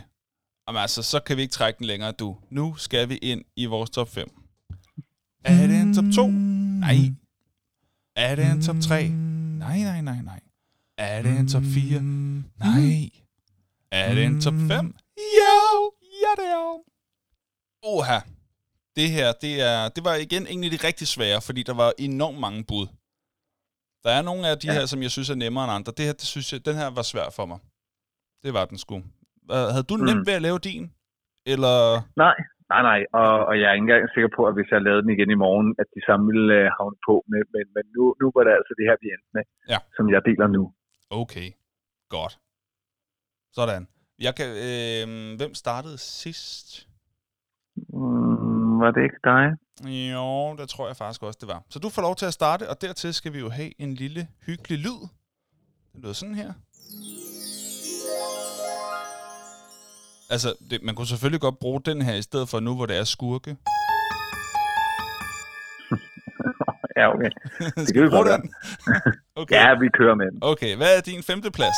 [0.64, 2.28] Jamen altså, så kan vi ikke trække den længere, du.
[2.58, 4.28] Nu skal vi ind i vores top 5.
[5.44, 6.26] Er det en top 2?
[6.86, 6.98] Nej.
[8.16, 9.08] Er det en top 3?
[9.64, 10.40] Nej, nej, nej, nej.
[10.98, 12.00] Er det en top 4?
[12.66, 12.92] Nej.
[14.00, 14.94] Er det en top 5?
[15.40, 15.92] Jo!
[16.24, 16.78] Ja, det er.
[17.82, 18.18] Oha.
[18.98, 21.90] Det her, det, er, det var igen en af de rigtig svære, fordi der var
[22.08, 22.86] enormt mange bud.
[24.04, 24.72] Der er nogle af de Ja.
[24.76, 25.92] her, som jeg synes er nemmere end andre.
[25.98, 27.58] Det her, det synes jeg, den her var svær for mig.
[28.44, 28.96] Det var den sgu.
[29.74, 30.26] Havde du nemt Mm.
[30.28, 30.84] ved at lave din?
[31.52, 31.76] Eller...
[32.24, 32.36] Nej,
[32.72, 33.00] nej, nej.
[33.20, 35.40] Og, og jeg er ikke engang sikker på, at hvis jeg lavede den igen i
[35.46, 37.14] morgen, at de samme ville øh, havne på.
[37.32, 39.78] Men, men, men nu, nu var det altså det her, vi endte med, Ja.
[39.96, 40.62] som jeg deler nu.
[41.22, 41.48] Okay,
[42.16, 42.34] godt.
[43.58, 43.82] Sådan.
[44.26, 45.04] Jeg kan, øh,
[45.40, 46.66] hvem startede sidst?
[47.76, 48.51] Mm,
[48.82, 49.44] var det ikke dig?
[50.12, 51.62] Jo, det tror jeg faktisk også, det var.
[51.70, 54.28] Så du får lov til at starte, og dertil skal vi jo have en lille
[54.46, 55.00] hyggelig lyd.
[55.92, 56.52] Det lyder sådan her.
[60.30, 62.96] Altså, det, man kunne selvfølgelig godt bruge den her, i stedet for nu, hvor det
[62.96, 63.50] er skurke.
[66.98, 67.30] ja, okay.
[67.86, 68.54] Skal kan vi bruge den?
[69.36, 69.54] okay.
[69.56, 70.38] Ja, vi kører med den.
[70.42, 71.76] okay, hvad er din femte plads?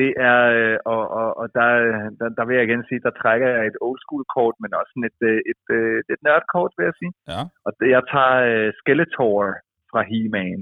[0.00, 1.68] Det er, øh, og, og, og der,
[2.18, 4.90] der, der vil jeg igen sige, der trækker jeg et old school kort, men også
[4.92, 7.12] sådan et, øh, et, et, et nørdkort, vil jeg sige.
[7.32, 7.40] Ja.
[7.66, 9.40] Og det, jeg tager Skeletor
[9.90, 10.60] fra He-Man.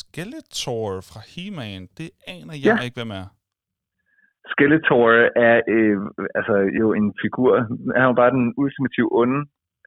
[0.00, 2.84] Skeletor fra He-Man, det aner jeg Ja.
[2.86, 3.26] ikke, hvem er.
[4.52, 5.08] Skeletor
[5.46, 5.98] er øh,
[6.38, 7.52] altså jo en figur.
[7.94, 9.40] Han er jo bare den ultimative onde.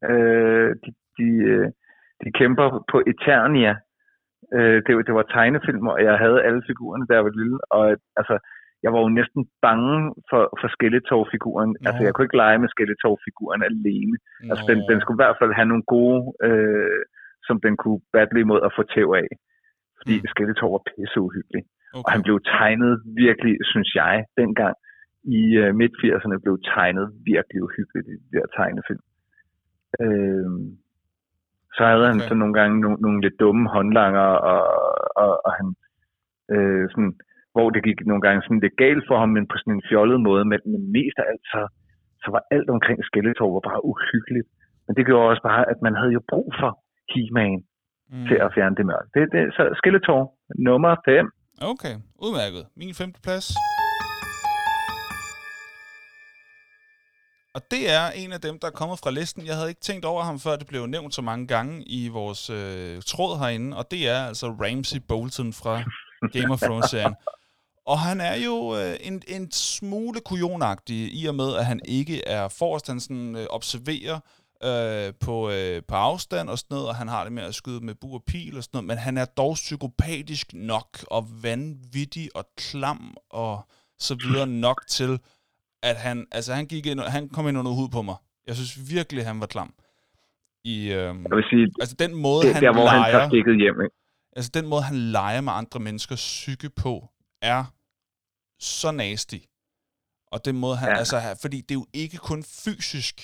[0.09, 1.67] Øh, de, de, øh,
[2.23, 3.73] de kæmper på Eternia.
[4.55, 7.57] Øh, det, var- det var tegnefilm, og jeg havde alle figurerne, jeg var lille.
[7.77, 7.83] Og
[8.19, 8.35] altså,
[8.83, 9.95] jeg var jo næsten bange
[10.29, 11.71] for, for Skeletor-figuren.
[11.71, 11.87] Nå.
[11.87, 14.15] Altså, jeg kunne ikke lege med Skeletor-figuren alene.
[14.51, 14.85] Altså, den, Nå.
[14.89, 17.01] den skulle i hvert fald have nogle gode, øh,
[17.47, 19.29] som den kunne battle imod at få tæv af.
[19.99, 20.27] Fordi Mm.
[20.33, 21.63] Skeletor var pisse uhyggelig.
[21.93, 22.11] Og okay.
[22.13, 24.75] han blev tegnet virkelig, synes jeg, dengang
[25.23, 29.03] i uh, midt-80'erne blev tegnet virkelig uhyggeligt i de der tegnefilm.
[30.01, 30.77] Øhm,
[31.75, 32.27] så havde han Okay.
[32.27, 34.61] så nogle gange nogle, nogle lidt dumme håndlanger, og,
[35.23, 35.67] og, og han
[36.53, 37.13] øh, sådan,
[37.55, 40.19] hvor det gik nogle gange sådan lidt galt for ham, men på sådan en fjollet
[40.27, 41.61] måde, men, men mest af alt, så,
[42.23, 44.47] så var alt omkring Skeletor var bare uhyggeligt.
[44.85, 46.71] Men det gjorde også bare, at man havde jo brug for
[47.13, 47.59] He-Man
[48.13, 48.25] Mm.
[48.29, 49.09] til at fjerne det mørke.
[49.15, 50.19] Det, det, så Skeletor,
[50.67, 51.31] nummer 5.
[51.71, 51.95] Okay,
[52.25, 52.63] udmærket.
[52.81, 53.47] Min femte plads.
[57.55, 59.41] Og det er en af dem, der er kommet fra listen.
[59.49, 62.41] Jeg havde ikke tænkt over ham, før det blev nævnt så mange gange i vores
[62.59, 63.77] øh, tråd herinde.
[63.79, 65.73] Og det er altså Ramsey Bolton fra
[66.35, 67.15] Game of Thrones-serien.
[67.85, 72.27] Og han er jo øh, en, en smule kujonagtig, i og med, at han ikke
[72.27, 72.87] er forrest.
[72.87, 74.19] Han sådan, øh, observerer
[74.63, 77.85] øh, på, øh, på afstand og sådan noget, og han har det med at skyde
[77.85, 82.29] med bur og pil og sådan noget, men han er dog psykopatisk nok og vanvittig
[82.35, 83.67] og klam og
[83.99, 85.19] så videre nok til,
[85.83, 88.15] at han, altså han gik ind, han kom ind under hud på mig.
[88.47, 89.73] Jeg synes virkelig, han var klam.
[90.63, 93.29] I, øhm, Jeg vil sige, altså den måde, det, han der hvor han leger, tager
[93.29, 93.95] stikket hjem, ikke?
[94.35, 97.09] altså den måde, han leger med andre menneskers psyke på,
[97.41, 97.61] er
[98.59, 99.41] så nasty.
[100.33, 100.93] Og den måde, han, ja.
[100.93, 100.99] Ja.
[101.01, 103.15] altså, fordi det er jo ikke kun fysisk,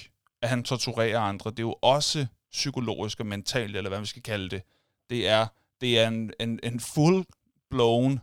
[0.43, 2.20] at han torturerer andre, det er jo også
[2.51, 4.61] psykologisk og mentalt, eller hvad vi skal kalde det.
[5.09, 5.43] Det er,
[5.82, 8.13] det er en, en, en full-blown,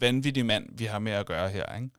[0.00, 1.90] vanvittig mand, vi har med at gøre her, ikke?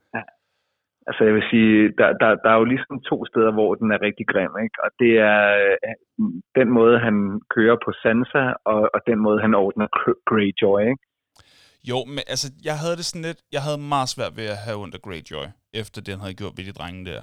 [1.08, 4.02] Altså jeg vil sige, der, der, der er jo ligesom to steder, hvor den er
[4.02, 4.76] rigtig grim, ikke?
[4.84, 5.76] Og det er øh,
[6.60, 7.16] den måde, han
[7.54, 11.04] kører på Sansa, og, og den måde, han ordner Gr- Greyjoy, ikke?
[11.90, 14.76] Jo, men altså, jeg havde det sådan lidt, jeg havde meget svært ved at have
[14.76, 17.22] ondt af Greyjoy, efter det, han havde gjort ved de drenge der.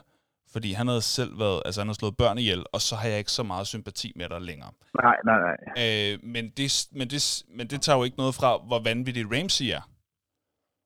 [0.53, 3.18] Fordi han havde selv været, altså han havde slået børn ihjel, og så har jeg
[3.18, 4.72] ikke så meget sympati med dig længere.
[5.03, 5.57] Nej, nej, nej.
[5.84, 9.66] Øh, men, det, men, det, men det tager jo ikke noget fra, hvor vanvittig Ramsey
[9.66, 9.84] er.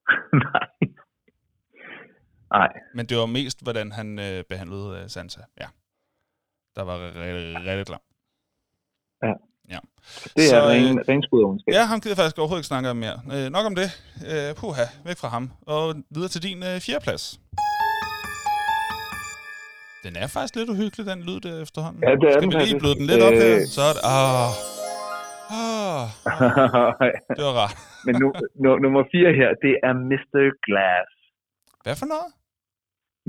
[0.54, 0.68] nej.
[2.52, 5.42] Nej, Men det var mest, hvordan han øh, behandlede øh, Sansa.
[5.62, 5.68] Ja.
[6.76, 8.00] Der var rigtig, rigtig klam.
[10.36, 11.74] Det Så, er øh, ren, ren skud af ondskab.
[11.78, 13.18] Ja, ham gider jeg faktisk overhovedet ikke snakke om mere.
[13.36, 13.90] Øh, nok om det.
[14.32, 15.52] Øh, puha, væk fra ham.
[15.74, 15.84] Og
[16.16, 17.24] videre til din øh, fjerdeplads.
[20.06, 22.00] Den er faktisk lidt uhyggelig, den lyd der efterhånden.
[22.04, 23.56] Ja, det er Skal vi lige bløde den lidt op her?
[23.56, 23.62] Øh.
[23.76, 24.02] Så er det...
[24.16, 24.52] Ah,
[25.62, 26.04] ah,
[27.38, 27.76] det var rart.
[28.08, 28.28] Men nu,
[28.64, 30.44] nu, nummer 4 her, det er Mr.
[30.66, 31.10] Glass.
[31.84, 32.30] Hvad for noget?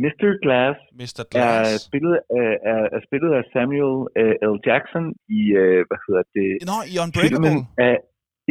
[0.05, 0.29] Mr.
[0.45, 1.21] Glass Mr.
[1.21, 1.69] er Glass.
[1.89, 4.55] spillet af, er, er spillet af Samuel uh, L.
[4.69, 5.05] Jackson
[5.39, 7.29] i, uh, hvad hedder det, Nå, i Unbreakable.
[7.29, 7.97] filmen af,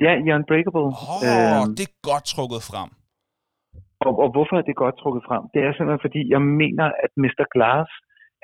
[0.05, 0.87] ja, i Unbreakable.
[1.03, 2.89] Åh, oh, det er godt trukket frem.
[4.05, 5.43] Og, og hvorfor er det godt trukket frem?
[5.53, 7.45] Det er simpelthen fordi, jeg mener, at Mr.
[7.53, 7.89] Glass,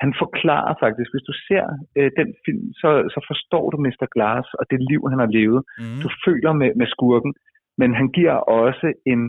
[0.02, 1.66] han forklarer faktisk, hvis du ser
[1.98, 4.06] øh, den film, så, så forstår du Mr.
[4.14, 5.60] Glass og det liv, han har levet.
[5.80, 6.00] Mm.
[6.04, 7.32] Du føler med, med skurken,
[7.80, 9.20] men han giver også en,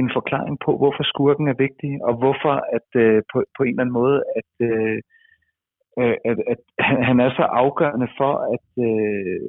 [0.00, 3.82] en forklaring på, hvorfor skurken er vigtig, og hvorfor at øh, på, på en eller
[3.84, 4.98] anden måde, at, øh,
[6.00, 6.60] øh, at, at
[7.08, 9.48] han, er så afgørende for, at øh,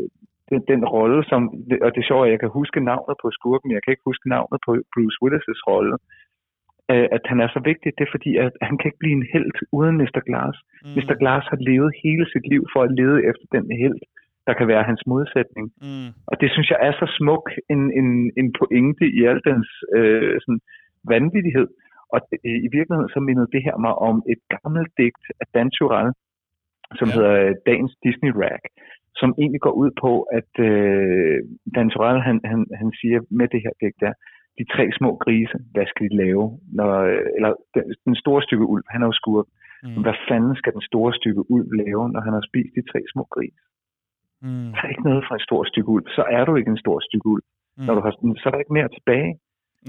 [0.49, 1.41] den, den rolle, som,
[1.85, 4.29] og det er sjovt, at jeg kan huske navnet på skurken, jeg kan ikke huske
[4.35, 5.95] navnet på Bruce Willis' rolle,
[6.91, 9.29] øh, at han er så vigtig, det er fordi, at han kan ikke blive en
[9.33, 10.21] held uden Mr.
[10.27, 10.55] Glass.
[10.83, 10.93] Mm.
[10.97, 11.15] Mr.
[11.21, 13.99] Glass har levet hele sit liv for at lede efter den held,
[14.47, 15.65] der kan være hans modsætning.
[15.85, 16.09] Mm.
[16.29, 20.35] Og det synes jeg er så smuk en, en, en pointe i al dens øh,
[20.43, 20.61] sådan
[21.13, 21.67] vanvittighed.
[22.13, 22.37] Og det,
[22.67, 26.11] i virkeligheden så mindede det her mig om et gammelt digt af Dan Turell,
[26.99, 27.13] som Ja.
[27.15, 28.63] hedder øh, Dagens Disney Rag,
[29.19, 31.37] som egentlig går ud på, at øh,
[31.75, 34.13] Dan Turell, han, han, han siger med det her digt der,
[34.59, 36.45] de tre små grise, hvad skal de lave?
[36.77, 39.47] Når, øh, eller den, den store stykke ulv, han er jo skurk.
[39.83, 40.01] Mm.
[40.05, 43.23] Hvad fanden skal den store stykke ulv lave, når han har spist de tre små
[43.35, 43.61] grise?
[44.45, 44.69] Mm.
[44.73, 46.05] Der er ikke noget fra en stor stykke ulv.
[46.17, 47.43] Så er du ikke en stor stykke ulv.
[47.77, 47.85] Mm.
[47.85, 49.31] Når du har, så er der ikke mere tilbage.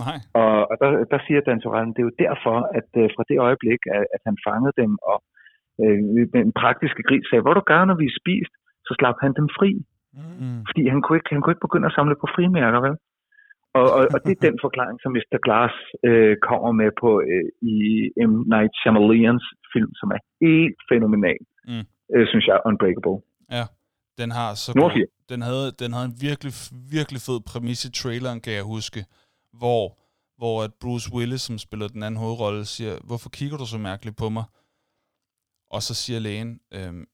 [0.05, 0.17] Nej.
[0.41, 3.39] Og, og der, der siger Dan Torell, det er jo derfor, at øh, fra det
[3.49, 5.19] øjeblik, at, at han fangede dem, og
[5.83, 5.99] øh,
[6.35, 8.53] med en praktiske gris sagde, hvor du gør, når vi er spist,
[8.87, 9.71] så slap han dem fri.
[10.41, 10.61] Mm.
[10.69, 12.97] Fordi han kunne ikke, han kunne ikke begynde at samle på frimærker, vel?
[13.79, 15.39] Og, og, og det er den forklaring, som Mr.
[15.47, 15.75] Glass
[16.09, 17.77] øh, kommer med på øh, i
[18.31, 18.33] M.
[18.55, 21.85] Night Shyamalan's film, som er helt fænomenal, Mm.
[22.15, 23.19] øh, synes jeg, Unbreakable.
[23.57, 23.65] Ja,
[24.19, 28.41] den har så god, den havde, den havde en virkelig, virkelig fed præmis i traileren,
[28.41, 29.07] kan jeg huske,
[29.53, 29.99] hvor,
[30.37, 34.17] hvor at Bruce Willis, som spiller den anden hovedrolle, siger, hvorfor kigger du så mærkeligt
[34.17, 34.45] på mig?
[35.71, 37.07] Og så siger lægen, øhm,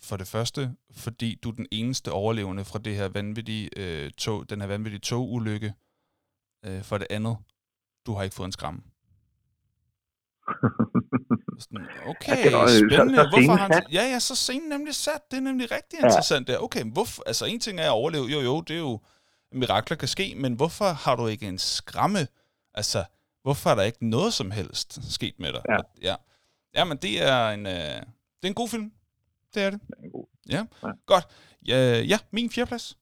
[0.00, 4.50] for det første, fordi du er den eneste overlevende fra det her vanvittige øh, tog,
[4.50, 5.74] den her vanvittige togulykke.
[6.64, 7.36] Øh, for det andet,
[8.06, 8.82] du har ikke fået en skram.
[11.58, 13.14] Sådan, okay, Ja, det var, øh, så- spændende.
[13.16, 13.84] så hvorfor han, sat.
[13.92, 15.30] ja, ja, så scenen nemlig sat.
[15.30, 16.06] Det er nemlig rigtig Ja.
[16.06, 16.58] interessant der.
[16.58, 19.00] Okay, hvorfor, altså en ting er at overleve, jo jo, det er jo,
[19.52, 22.26] mirakler kan ske, men hvorfor har du ikke en skræmme?
[22.74, 23.04] Altså,
[23.42, 25.62] hvorfor er der ikke noget som helst sket med dig?
[25.68, 25.76] Ja.
[26.10, 26.14] Ja.
[26.74, 28.92] ja men det er en, øh, det er en god film.
[29.54, 29.80] Det er det.
[30.04, 30.26] Er god.
[30.50, 30.88] Ja, Ja.
[31.06, 31.24] godt.
[31.66, 32.96] Ja, ja min fjerdeplads.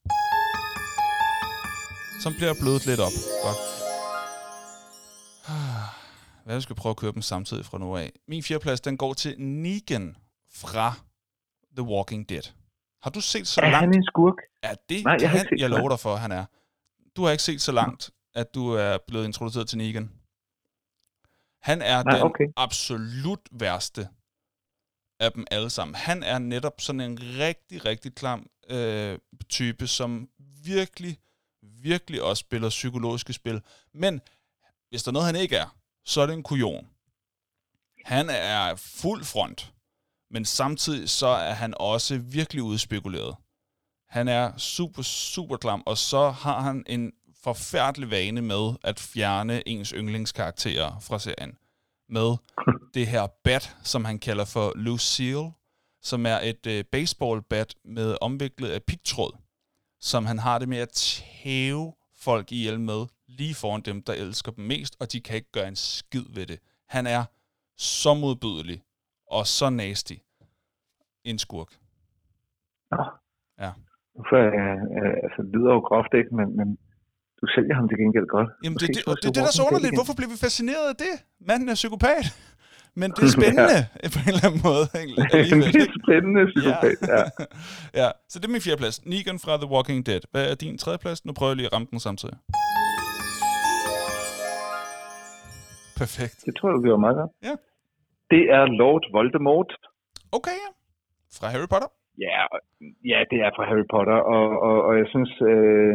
[2.23, 3.13] Som bliver blødet lidt op.
[3.43, 3.57] Godt.
[6.47, 8.13] Hvad jeg skal prøve at køre dem samtidig fra nu af.
[8.29, 10.17] Min fjerdeplads, den går til Negan
[10.51, 10.95] fra
[11.77, 12.43] The Walking Dead.
[13.03, 13.81] Har du set så Er langt?
[13.81, 14.35] han en skurk?
[14.65, 16.45] Ja, det Nej, jeg har kan ikke set jeg lover dig for, han er.
[17.17, 20.13] Du har ikke set så langt, at du er blevet introduceret til Negan.
[21.63, 22.45] Han er Nej, den okay.
[22.57, 24.09] absolut værste
[25.21, 25.95] af dem alle sammen.
[25.95, 29.19] Han er netop sådan en rigtig, rigtig klam øh,
[29.49, 30.29] type, som
[30.65, 31.19] virkelig,
[31.63, 33.63] virkelig også spiller psykologiske spil.
[33.95, 34.21] Men
[34.89, 35.77] hvis der er noget, han ikke er,
[36.07, 36.87] så er det en kujon.
[38.05, 39.73] Han er fuld front,
[40.31, 43.37] men samtidig så er han også virkelig udspekuleret.
[44.09, 49.69] Han er super, super klam, og så har han en forfærdelig vane med at fjerne
[49.69, 51.59] ens yndlingskarakterer fra serien.
[52.09, 52.37] Med
[52.95, 55.53] det her bat, som han kalder for Lucille,
[56.03, 59.37] som er et øh, baseballbat med omviklet af pigtråd,
[60.01, 64.53] som han har det med at tæve folk ihjel med, lige foran dem, der elsker
[64.53, 66.59] dem mest, og de kan ikke gøre en skid ved det.
[66.89, 67.25] Han er
[67.77, 68.83] så modbydelig
[69.31, 70.17] og så nasty.
[71.25, 71.71] En skurk.
[72.91, 73.05] Nå.
[73.61, 73.71] Ja.
[74.29, 76.31] For, øh, øh, altså, det lyder jo groft, ikke?
[76.39, 76.69] Men, men
[77.41, 78.49] du sælger ham til gengæld godt.
[78.65, 79.97] Jamen, det, det, det er det, der er så Walking Dead underligt.
[79.99, 81.15] Hvorfor bliver vi fascineret af det?
[81.49, 82.27] Manden er psykopat.
[83.01, 84.09] Men det er spændende ja.
[84.15, 84.85] på en eller anden måde.
[85.75, 86.99] det er spændende, psykopat.
[87.15, 87.23] Ja.
[88.01, 88.97] ja, så det er min fjerde plads.
[89.13, 90.23] Negan fra The Walking Dead.
[90.33, 91.19] Hvad er din tredje plads?
[91.27, 92.37] Nu prøver jeg lige at ramme den samtidig.
[96.03, 96.37] Perfekt.
[96.47, 97.33] Det tror jeg, vi var meget godt.
[97.49, 97.55] Ja.
[98.33, 99.71] Det er Lord Voldemort.
[100.39, 100.71] Okay, ja.
[101.37, 101.91] Fra Harry Potter.
[102.27, 102.41] Ja,
[103.13, 105.95] ja det er fra Harry Potter, og, og, og jeg synes, øh,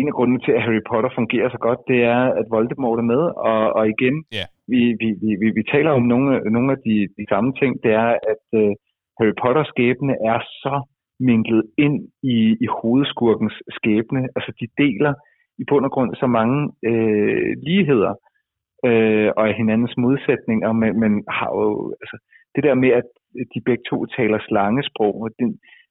[0.00, 3.08] en af grundene til, at Harry Potter fungerer så godt, det er, at Voldemort er
[3.14, 4.46] med, og, og igen, Ja.
[4.72, 7.92] vi, vi, vi, vi, vi taler om nogle, nogle af de, de samme ting, det
[8.04, 8.72] er, at øh,
[9.18, 10.74] Harry Potters skæbne er så
[11.30, 14.20] minklet ind i, i hovedskurkens skæbne.
[14.36, 15.12] Altså, de deler
[15.58, 16.58] i bund og grund så mange
[16.90, 18.14] øh, ligheder,
[18.88, 22.16] øh, og er hinandens modsætninger, men, men har jo, altså,
[22.54, 23.08] det der med, at
[23.54, 25.46] de begge to taler slangesprog, og det,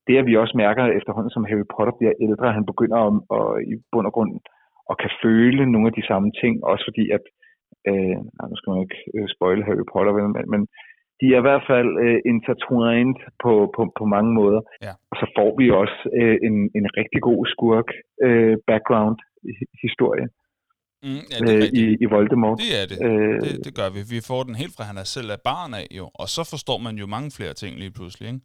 [0.07, 3.47] det at vi også mærker efterhånden, som Harry Potter bliver ældre, han begynder at, at,
[3.71, 4.31] i bund og grund
[4.91, 7.23] at kan føle nogle af de samme ting, også fordi at,
[7.89, 10.61] øh, nej, nu skal man ikke øh, spoile Harry Potter, vel, men, men
[11.19, 14.61] de er i hvert fald øh, intertwined på, på, på mange måder.
[14.85, 14.93] Ja.
[15.11, 17.89] Og så får vi også øh, en, en rigtig god skurk
[18.27, 19.17] øh, background
[19.85, 20.27] historie
[21.03, 22.57] Mm, ja, det er øh, i, i Voldemort.
[22.63, 22.97] Det er det.
[23.07, 23.65] Øh, det.
[23.65, 23.99] Det gør vi.
[24.15, 26.05] Vi får den helt fra, han er selv af barn af, jo.
[26.21, 28.41] Og så forstår man jo mange flere ting lige pludselig, ikke?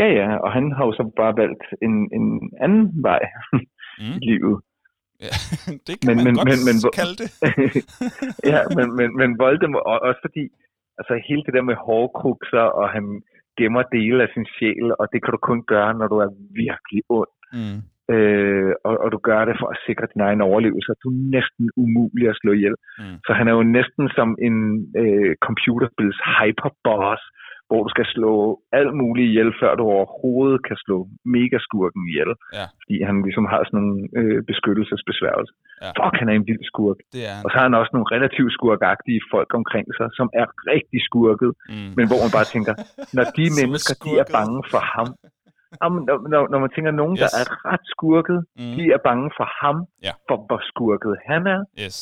[0.00, 2.26] Ja, ja, og han har jo så bare valgt en, en
[2.64, 3.22] anden vej
[4.00, 4.16] Mm.
[4.22, 4.56] i livet.
[5.26, 5.32] Ja,
[5.86, 7.28] det kan Men- man men- godt men- men kalde det.
[8.52, 10.44] ja, men, men, men Voldemort, og også fordi,
[10.98, 13.04] altså hele det der med hårdkrukser, og han
[13.58, 16.30] gemmer dele af sin sjæl, og det kan du kun gøre, når du er
[16.64, 17.32] virkelig ond.
[17.58, 17.78] Mm.
[18.14, 21.18] Øh, og, og du gør det for at sikre din egen overlevelse, og du er
[21.36, 22.76] næsten umulig at slå ihjel.
[22.98, 23.16] Mm.
[23.26, 24.56] Så han er jo næsten som en
[25.02, 27.22] øh, computerspils hyperboss,
[27.68, 28.32] hvor du skal slå
[28.78, 30.96] alt muligt ihjel, før du overhovedet kan slå
[31.34, 32.30] megaskurken ihjel.
[32.58, 32.66] Ja.
[32.80, 35.54] Fordi han ligesom har sådan nogle øh, beskyttelsesbesværgelser.
[35.84, 35.90] Ja.
[35.98, 36.98] Fuck, han er en vild skurk.
[37.14, 37.42] Det er han.
[37.44, 41.50] Og så har han også nogle relativt skurkagtige folk omkring sig, som er rigtig skurket,
[41.74, 41.90] Mm.
[41.98, 42.72] men hvor man bare tænker,
[43.16, 44.34] når de er mennesker, de er skurket.
[44.38, 45.08] bange for ham.
[45.82, 47.40] Jamen, når, når, når man tænker, nogen, der Yes.
[47.42, 48.74] er ret skurket, Mm.
[48.78, 49.76] de er bange for ham,
[50.06, 50.12] Ja.
[50.28, 51.96] for hvor skurket han er, Yes.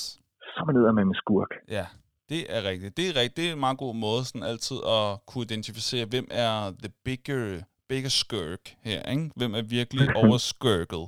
[0.52, 1.52] så er man ned med en skurk.
[1.76, 1.86] Ja,
[2.32, 2.96] det er rigtigt.
[2.98, 3.36] Det er rigtigt.
[3.36, 6.52] Det er en meget god måde sådan altid at kunne identificere, hvem er
[6.84, 7.42] the bigger,
[7.90, 9.30] bigger skirk her, ikke?
[9.40, 11.04] Hvem er virkelig overskirket.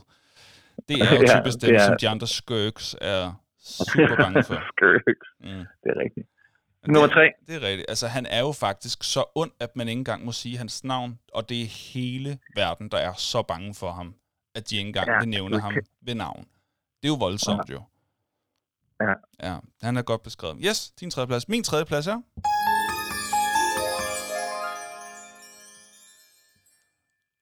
[0.88, 3.22] Det er jo Ja, typisk dem, er- som de andre skirks er
[3.92, 4.58] super bange for.
[4.72, 5.64] Skirk, Mm.
[5.82, 6.26] det er rigtigt.
[6.88, 7.32] Nummer tre.
[7.46, 7.86] Det er rigtigt.
[7.88, 11.18] Altså, han er jo faktisk så ond, at man ikke engang må sige hans navn,
[11.32, 14.14] og det er hele verden, der er så bange for ham,
[14.54, 16.40] at de ikke engang Ja, vil nævne du ham ved navn.
[17.02, 17.82] Det er jo voldsomt, jo.
[19.00, 19.12] Ja.
[19.48, 20.56] Ja, han er godt beskrevet.
[20.60, 21.48] Yes, din tredje plads.
[21.48, 22.20] Min tredje plads er...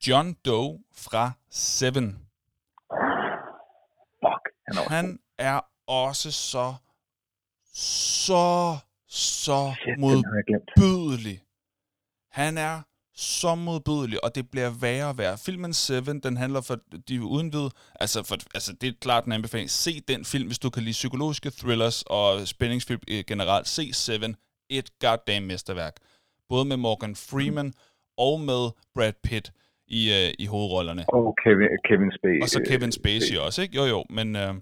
[0.06, 2.26] John Doe fra Seven.
[4.20, 6.74] Fuck, han er også Han er også så,
[7.74, 8.76] så,
[9.14, 11.40] så Shit, modbydelig.
[12.30, 12.82] Han er
[13.16, 15.38] så modbydelig, og det bliver værre og værre.
[15.38, 16.78] Filmen Seven, den handler for
[17.08, 17.68] de uden vid,
[18.00, 19.70] altså, for, altså det er klart en anbefaling.
[19.70, 23.68] Se den film, hvis du kan lide psykologiske thrillers og spændingsfilm øh, generelt.
[23.68, 24.36] Se Seven,
[24.70, 25.96] et goddamn mesterværk.
[26.48, 27.72] Både med Morgan Freeman
[28.16, 29.52] og med Brad Pitt
[29.86, 31.04] i, øh, i hovedrollerne.
[31.08, 32.42] Og Kevin, Kevin Spacey.
[32.42, 33.76] Og så Kevin Spacey også, ikke?
[33.76, 34.54] Jo, jo, men, øh,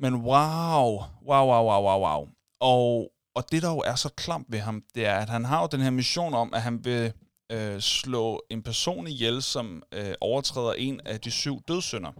[0.00, 0.90] men wow,
[1.28, 2.28] wow, wow, wow, wow, wow.
[2.60, 5.60] Og, og det, der jo er så klamt ved ham, det er, at han har
[5.60, 7.12] jo den her mission om, at han vil
[7.52, 12.12] øh, slå en person ihjel, som øh, overtræder en af de syv dødssynder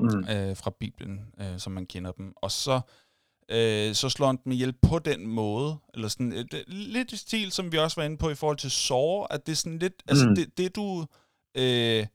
[0.00, 0.28] Mm.
[0.28, 2.32] øh, fra Bibelen, øh, som man kender dem.
[2.36, 2.80] Og så,
[3.48, 7.52] øh, så slår han dem ihjel på den måde, eller sådan øh, lidt i stil,
[7.52, 10.02] som vi også var inde på i forhold til Saw, at det er sådan lidt,
[10.08, 10.34] altså Mm.
[10.34, 11.06] det, det du,
[11.56, 12.06] øh,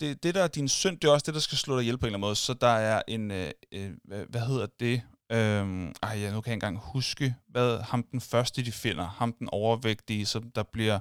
[0.00, 1.98] det, det der er din synd, det er også det, der skal slå dig ihjel
[1.98, 2.36] på en eller anden måde.
[2.36, 3.90] Så der er en, øh, øh,
[4.28, 5.02] hvad hedder det?
[5.32, 9.32] Øhm, ej, ja, nu kan jeg engang huske, hvad ham den første, de finder, ham
[9.32, 10.98] den overvægtige, som der bliver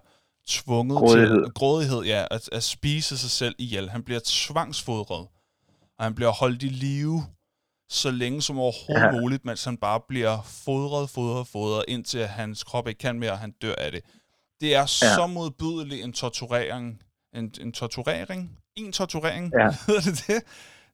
[0.48, 1.44] tvunget Grådighed.
[1.46, 3.90] til grådighed, ja, at, at spise sig selv ihjel.
[3.90, 5.28] Han bliver tvangsfodret,
[5.98, 7.24] og han bliver holdt i live
[7.90, 9.12] så længe som overhovedet ja.
[9.12, 13.40] Muligt, mens han bare bliver fodret, fodret, fodret, indtil hans krop ikke kan mere, og
[13.40, 14.02] han dør af det.
[14.62, 14.86] Det er ja.
[14.86, 17.02] så modbydeligt en torturering.
[17.34, 18.60] En, en torturering?
[18.76, 19.54] En torturering?
[19.60, 19.70] Ja.
[19.88, 20.44] Hedder det det?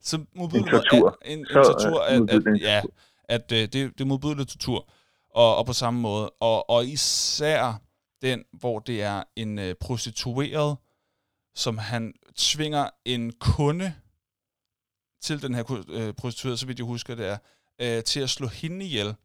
[0.02, 1.18] Så modbydeligt, tortur.
[1.26, 2.94] En, en Så, tortur, øh, at, at, en ja, tortur.
[3.30, 4.89] At øh, det, det er modbydeligt tortur.
[5.30, 6.30] Og, og på samme måde.
[6.30, 7.81] Og, og især
[8.22, 10.77] den, hvor det er en øh, prostitueret,
[11.56, 13.93] som han tvinger en kunde
[15.22, 17.38] til den her øh, prostituerede, så vidt jeg husker det er,
[17.81, 19.15] øh, til at slå hende ihjel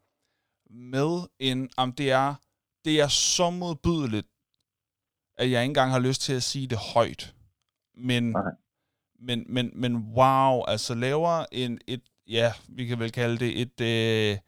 [0.71, 2.35] med en, om det er,
[2.85, 4.27] det er så modbydeligt,
[5.37, 7.35] at jeg ikke engang har lyst til at sige det højt.
[7.95, 8.43] Men, Nej.
[9.19, 13.81] men, men, men wow, altså laver en, et, ja, vi kan vel kalde det et,
[13.81, 14.39] øh,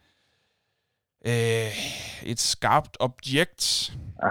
[1.27, 1.73] øh,
[2.23, 3.93] et skarpt objekt,
[4.23, 4.31] Ej,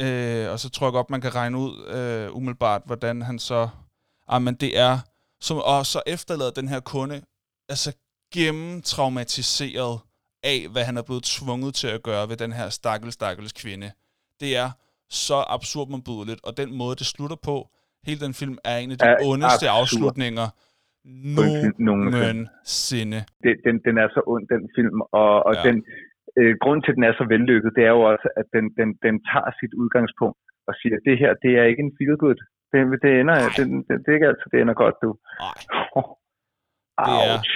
[0.00, 0.06] ja.
[0.44, 3.68] Øh, og så tror jeg godt, man kan regne ud øh, umiddelbart, hvordan han så...
[4.28, 4.98] Ah, men det er...
[5.40, 7.22] Som, og så efterlader den her kunde
[7.68, 7.92] altså
[8.34, 10.00] gennemtraumatiseret
[10.42, 13.92] af, hvad han er blevet tvunget til at gøre ved den her stakkels, stakkels kvinde.
[14.40, 14.70] Det er
[15.10, 17.68] så absurd modbydeligt, og den måde, det slutter på,
[18.04, 19.70] hele den film er en af de Er ondeste absurd.
[19.70, 20.48] afslutninger
[21.88, 23.18] nogensinde.
[23.44, 25.62] Det, den, den er så ond, den film, og, og Ja.
[25.68, 25.76] den,
[26.40, 28.88] øh, grunden til, at den er så vellykket, det er jo også, at den, den,
[29.06, 30.38] den tager sit udgangspunkt
[30.68, 32.40] og siger, at det her, det er ikke en feel good.
[32.72, 33.54] Det, det ender, Nej.
[33.56, 35.10] det, det, det, er ikke altid, det ender godt, du.
[35.44, 35.58] Nej.
[37.06, 37.50] Det er- Ouch.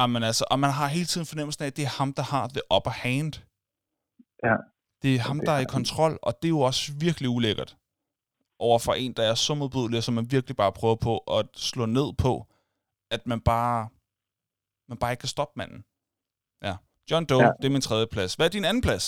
[0.00, 2.24] Ah, men altså, og man har hele tiden fornemmelsen af, at det er ham, der
[2.34, 3.32] har the upper hand.
[4.46, 4.56] Ja.
[5.02, 7.70] Det er ham, det der er i kontrol, og det er jo også virkelig ulækkert.
[8.68, 11.84] Over for en, der er så modbydelig, som man virkelig bare prøver på at slå
[11.98, 12.32] ned på,
[13.16, 13.78] at man bare,
[14.90, 15.80] man bare ikke kan stoppe manden.
[16.66, 16.74] Ja.
[17.10, 17.50] John Doe, ja.
[17.60, 18.34] Det er min tredje plads.
[18.34, 19.06] Hvad er din anden plads?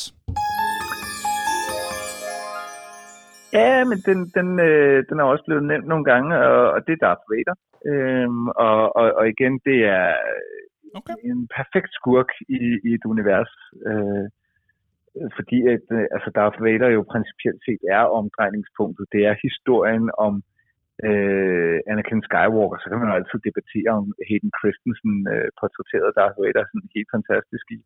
[3.59, 6.93] Ja, men den, den, øh, den er også blevet nævnt nogle gange, og, og det
[6.93, 7.57] er Darth Vader.
[7.91, 10.13] Øhm, og, og, og igen, det er
[10.99, 11.15] Okay.
[11.31, 13.53] en perfekt skurk i, i et univers.
[13.89, 14.27] Øh,
[15.37, 19.07] fordi at, øh, altså Darth Vader jo principielt set er omdrejningspunktet.
[19.15, 20.43] Det er historien om øh,
[21.91, 22.79] Anakin Skywalker.
[22.79, 27.11] Så kan man jo altid debattere om Hayden Christensen øh, portrætterede Darth Vader sådan helt
[27.16, 27.79] fantastisk i,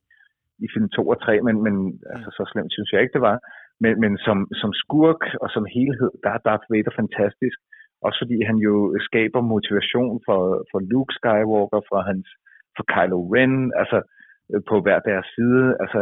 [0.64, 1.74] i film 2 og 3, men, men
[2.14, 3.39] altså, så slemt synes jeg ikke, det var.
[3.82, 7.59] Men, men som, som skurk og som helhed, der er Darth Vader fantastisk.
[8.06, 8.74] Også fordi han jo
[9.09, 12.28] skaber motivation for, for Luke Skywalker, for hans
[12.76, 13.98] for Kylo Ren, altså
[14.52, 15.64] øh, på hver deres side.
[15.82, 16.01] Altså,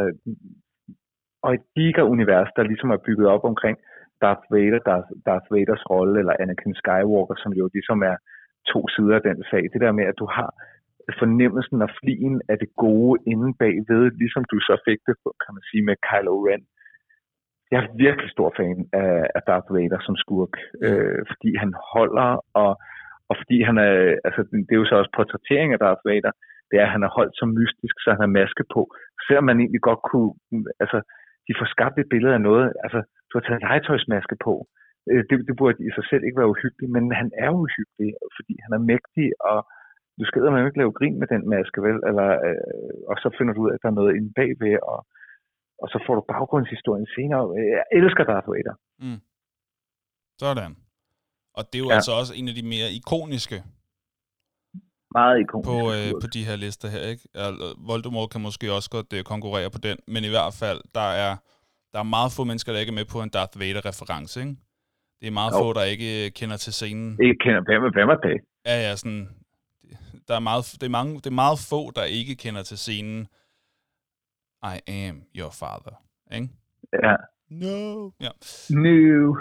[1.45, 3.77] og et diger univers, der ligesom er bygget op omkring
[4.23, 8.17] Darth Vader, Darth, Darth Vaders rolle, eller Anakin Skywalker, som jo ligesom er
[8.73, 9.63] to sider af den sag.
[9.73, 10.51] Det der med, at du har
[11.19, 15.15] fornemmelsen og flien af det gode inde bagved, ligesom du så fik det,
[15.45, 16.65] kan man sige, med Kylo Ren.
[17.71, 18.79] Jeg er virkelig stor fan
[19.37, 20.55] af, Darth Vader som skurk,
[20.87, 22.31] øh, fordi han holder,
[22.63, 22.73] og,
[23.31, 23.93] og fordi han er,
[24.27, 26.33] altså det er jo så også portrættering af Darth Vader,
[26.71, 28.83] det er, at han er holdt så mystisk, så han har maske på.
[29.27, 30.31] Selvom man egentlig godt kunne,
[30.83, 30.99] altså
[31.47, 34.55] de får skabt et billede af noget, altså du har taget legetøjsmaske på.
[35.11, 38.55] Øh, Det, det burde i sig selv ikke være uhyggeligt, men han er uhyggelig, fordi
[38.65, 39.59] han er mægtig, og
[40.19, 41.98] du skal man ikke lave grin med den maske, vel?
[42.09, 45.01] Eller, øh, og så finder du ud af, at der er noget inde bagved, og
[45.82, 47.43] og så får du baggrundshistorien senere.
[47.77, 48.74] Jeg elsker Darth Vader.
[49.05, 49.20] Mm.
[50.43, 50.73] Sådan.
[51.59, 51.94] Og det er jo Ja.
[51.98, 53.59] altså også en af de mere ikoniske
[55.19, 55.69] Meget ikonisk.
[55.70, 57.24] på, øh, på de her lister her, ikke?
[57.90, 61.32] Voldemort kan måske også godt øh, konkurrere på den, men i hvert fald, der er,
[61.93, 64.57] der er meget få mennesker, der ikke er med på en Darth Vader-reference, ikke?
[65.21, 65.59] Det er meget Jo.
[65.59, 67.19] få, der ikke øh, kender til scenen.
[67.23, 68.41] Ikke kender, er- hvem er det?
[68.67, 69.29] Ja, ja, sådan...
[70.29, 73.29] Der er meget, det, er mange, det er meget få, der ikke kender til scenen
[74.65, 76.03] I am your father,
[76.33, 76.49] ikke?
[77.03, 77.15] Ja.
[77.51, 78.11] No.
[78.21, 78.29] Ja.
[78.71, 79.37] Nu.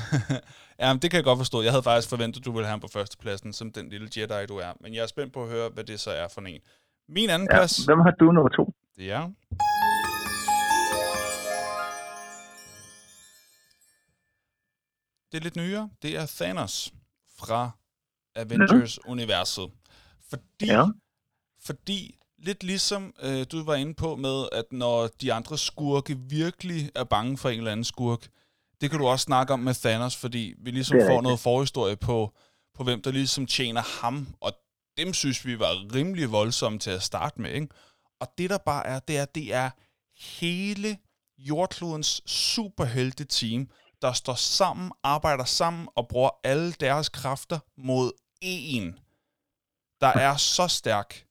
[0.82, 1.62] ja, det kan jeg godt forstå.
[1.62, 4.46] Jeg havde faktisk forventet, at du ville have ham på førstepladsen, som den lille Jedi,
[4.46, 4.72] du er.
[4.80, 6.60] Men jeg er spændt på at høre, hvad det så er for en.
[7.08, 7.56] Min anden Ja.
[7.56, 8.74] plads, Hvem har du nummer to?
[8.96, 9.22] det er...
[15.32, 15.90] Det er lidt nyere.
[16.02, 16.92] Det er Thanos
[17.38, 17.70] fra
[18.36, 19.70] Avengers-universet.
[20.30, 20.84] Fordi, Ja.
[21.64, 26.90] fordi lidt ligesom øh, du var inde på med, at når de andre skurke virkelig
[26.94, 28.28] er bange for en eller anden skurk,
[28.80, 32.34] det kan du også snakke om med Thanos, fordi vi ligesom får noget forhistorie på,
[32.74, 34.52] på hvem der ligesom tjener ham, og
[34.98, 37.68] dem synes vi var rimelig voldsomme til at starte med, ikke?
[38.20, 39.70] Og det der bare er, det er, det er
[40.40, 40.98] hele
[41.38, 43.70] jordklodens superhelte-team,
[44.02, 48.12] der står sammen, arbejder sammen og bruger alle deres kræfter mod
[48.44, 49.02] én,
[50.00, 51.26] der er så stærk,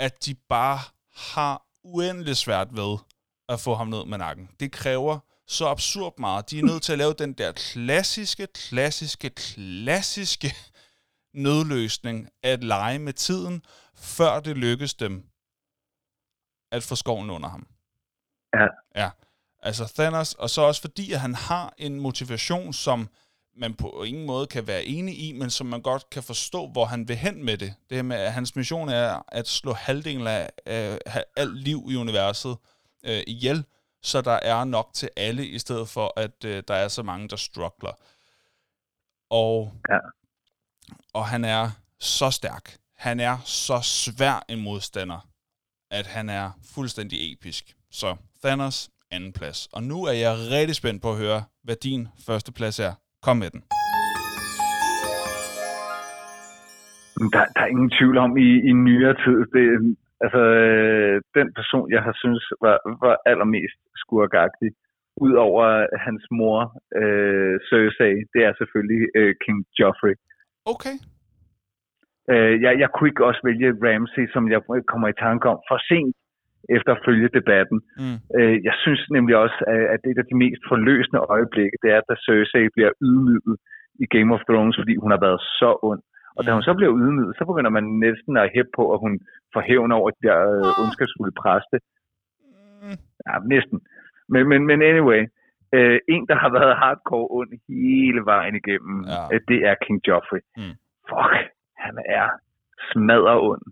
[0.00, 0.78] at de bare
[1.14, 2.98] har uendelig svært ved
[3.48, 4.50] at få ham ned med nakken.
[4.60, 6.50] Det kræver så absurd meget.
[6.50, 10.54] De er nødt til at lave den der klassiske, klassiske, klassiske
[11.34, 13.62] nødløsning at lege med tiden,
[13.94, 15.30] før det lykkes dem
[16.72, 17.66] at få skoven under ham.
[18.54, 18.66] Ja.
[19.02, 19.10] Ja,
[19.62, 23.08] altså Thanos, og så også fordi, at han har en motivation, som
[23.56, 26.84] man på ingen måde kan være enig i, men som man godt kan forstå, hvor
[26.84, 27.74] han vil hen med det.
[27.90, 31.96] Det her med, at hans mission er at slå halvdelen af, af alt liv i
[31.96, 32.56] universet
[33.04, 33.64] øh, ihjel,
[34.02, 37.28] så der er nok til alle, i stedet for, at øh, der er så mange,
[37.28, 37.92] der struggler.
[39.30, 39.98] Og, Ja.
[41.12, 41.70] og han er
[42.00, 42.76] så stærk.
[42.96, 45.28] Han er så svær en modstander,
[45.90, 47.76] at han er fuldstændig episk.
[47.90, 49.58] Så Thanos, anden plads.
[49.76, 52.92] Og nu er jeg rigtig spændt på at høre, hvad din første plads er.
[53.26, 53.62] Kom med den.
[57.34, 59.64] Der, der er ingen tvivl om i, i nyere tid, det,
[60.24, 64.70] altså øh, den person, jeg har synes var, var allermest skurkagtig,
[65.26, 65.64] udover
[66.06, 66.58] hans mor,
[67.00, 70.14] øh, Cersei, det er selvfølgelig øh, King Joffrey.
[70.72, 70.96] Okay.
[72.32, 74.60] Øh, jeg, jeg kunne ikke også vælge Ramsey, som jeg
[74.90, 76.16] kommer i tanke om for sent
[76.76, 77.78] efter at følge debatten.
[78.02, 78.18] Mm.
[78.38, 79.58] Øh, jeg synes nemlig også,
[79.94, 83.56] at, det et af de mest forløsende øjeblikke, det er, da Cersei bliver ydmyget
[84.04, 86.02] i Game of Thrones, fordi hun har været så ond.
[86.36, 89.12] Og da hun så bliver ydmyget, så begynder man næsten at hæppe på, at hun
[89.52, 91.76] får hævn over de der øh, ondskabsfulde præste.
[92.82, 92.98] Mm.
[93.26, 93.78] Ja, næsten.
[94.32, 95.22] Men, men, men anyway,
[95.76, 99.22] øh, en, der har været hardcore ond hele vejen igennem, Ja.
[99.32, 100.42] øh, det er King Joffrey.
[100.56, 100.74] Mm.
[101.10, 101.34] Fuck,
[101.84, 102.26] han er
[102.92, 103.62] smadrer ond.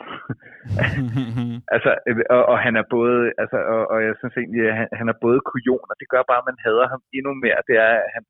[1.74, 4.88] altså, øh, og, og han er både, altså, og, og jeg synes egentlig, at han,
[5.00, 7.58] han er både kujon, og det gør bare, at man hader ham endnu mere.
[7.68, 8.22] Det er, han,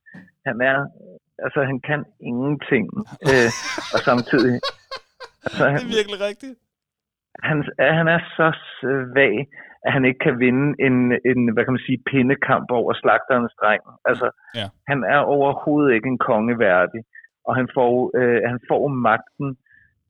[0.49, 0.79] han er,
[1.47, 2.87] altså, han kan ingenting.
[3.31, 3.51] Øh,
[3.95, 4.55] og samtidig,
[5.47, 6.55] altså, det han, er virkelig rigtigt.
[7.49, 9.35] han, er- han er så svag,
[9.87, 10.97] at han ikke kan vinde en,
[11.31, 13.83] en hvad kan man sige, pindekamp over slagterens dreng.
[14.11, 14.27] Altså,
[14.61, 14.67] Ja.
[14.91, 17.03] han er overhovedet ikke en konge værdig,
[17.49, 19.49] og han får, øh, han får magten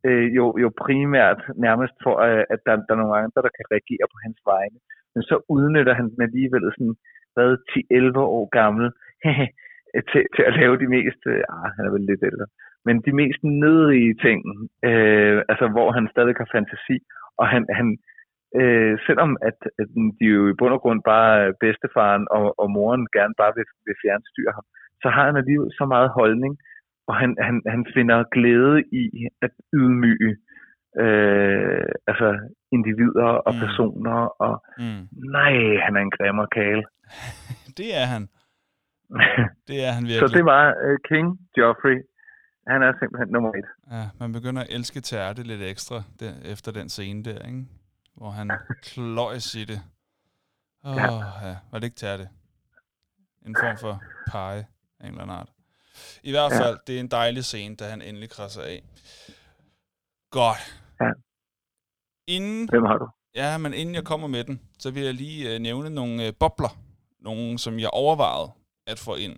[0.06, 3.66] øh, jo, jo primært nærmest for, øh, at der, der er nogle andre, der kan
[3.74, 4.78] reagere på hans vegne.
[5.14, 6.96] Men så udnytter han den alligevel sådan,
[7.34, 8.86] hvad, 10-11 år gammel,
[10.10, 12.46] til, til at lave de mest, øh, ah, han er vel lidt ældre,
[12.86, 14.38] men de mest nedrige ting,
[14.88, 16.96] øh, altså hvor han stadig har fantasi,
[17.40, 17.88] og han, han
[18.60, 19.88] øh, selvom at, at
[20.18, 24.00] de jo i bund og grund bare bedstefaren og, og moren gerne bare vil, vil
[24.02, 24.66] fjernstyre ham,
[25.02, 26.52] så har han alligevel så meget holdning,
[27.08, 29.02] og han, han, han finder glæde i
[29.42, 30.30] at ydmyge
[31.02, 32.28] øh, altså
[32.72, 33.60] individer og Mm.
[33.60, 35.02] personer, og Mm.
[35.36, 35.54] nej,
[35.84, 36.82] han er en grimmer kale.
[37.78, 38.22] Det er han.
[39.68, 40.36] Det er han så virkelig.
[40.38, 41.26] det var øh, King
[41.58, 41.98] Joffrey.
[42.66, 43.64] Han er simpelthen nummer et.
[43.90, 47.64] Ja, man begynder at elske Tærte lidt ekstra der, efter den scene der, ikke?
[48.16, 48.50] Hvor han
[48.88, 49.80] kløjs i det.
[50.84, 51.02] Åh, Ja.
[51.48, 51.56] ja.
[51.70, 52.28] Var det ikke Tærte?
[53.46, 54.02] En form for
[54.32, 54.66] pege
[55.00, 55.48] af en eller anden art.
[56.22, 56.60] I hvert Ja.
[56.60, 58.82] fald, det er en dejlig scene, da han endelig krasser af.
[60.30, 60.58] Godt.
[61.00, 61.10] Ja.
[62.26, 63.08] Inden, Hvem har du?
[63.34, 66.32] ja, men inden jeg kommer med den, så vil jeg lige øh, nævne nogle øh,
[66.40, 66.78] bobler.
[67.20, 68.52] Nogle, som jeg overvejede
[68.86, 69.36] at få ind.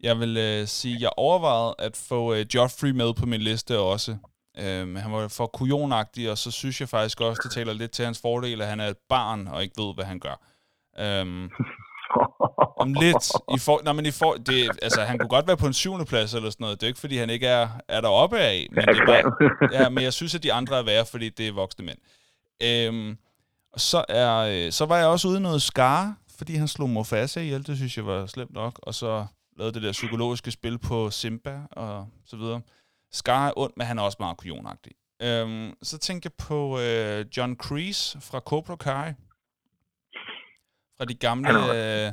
[0.00, 4.16] Jeg vil øh, sige, jeg overvejede at få øh, Joffrey med på min liste også.
[4.58, 8.04] Øhm, han var for kujonagtig, og så synes jeg faktisk også, det taler lidt til
[8.04, 10.40] hans fordel, at han er et barn og ikke ved, hvad han gør.
[10.98, 11.50] Øhm,
[12.82, 13.32] om lidt.
[13.54, 16.04] I for, nej, men i for, det, altså, han kunne godt være på en syvende
[16.04, 16.80] plads eller sådan noget.
[16.80, 18.66] Det er ikke, fordi han ikke er, er deroppe af.
[18.70, 19.52] Men, det er bare,
[19.82, 21.98] ja, men jeg synes, at de andre er værre, fordi det er voksne mænd.
[22.62, 23.18] Øhm,
[23.76, 27.66] så, er, øh, så var jeg også ude noget skar, fordi han slog Mufasa ihjel.
[27.66, 28.80] Det synes jeg var slemt nok.
[28.82, 29.26] Og så
[29.56, 32.60] lavede det der psykologiske spil på Simba og så videre.
[33.12, 34.92] Scar er ond, men han er også meget kujonagtig.
[35.22, 39.12] Øhm, så tænkte jeg på øh, John Kreese fra Cobra Kai.
[40.98, 42.12] Fra de gamle, øh,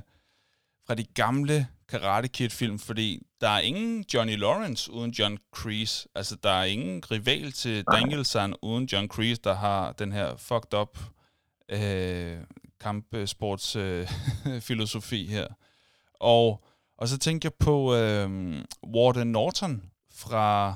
[0.88, 6.08] fra de gamle Karate Kid-film, fordi der er ingen Johnny Lawrence uden John Kreese.
[6.16, 10.74] Altså, der er ingen rival til Danielson uden John Kreese, der har den her fucked
[10.74, 11.00] up
[11.70, 12.38] øh,
[12.80, 14.08] kampsports øh,
[14.62, 15.48] filosofi her.
[16.20, 16.64] Og,
[16.98, 18.56] og så tænker jeg på øh,
[18.96, 19.84] Warden Norton
[20.14, 20.76] fra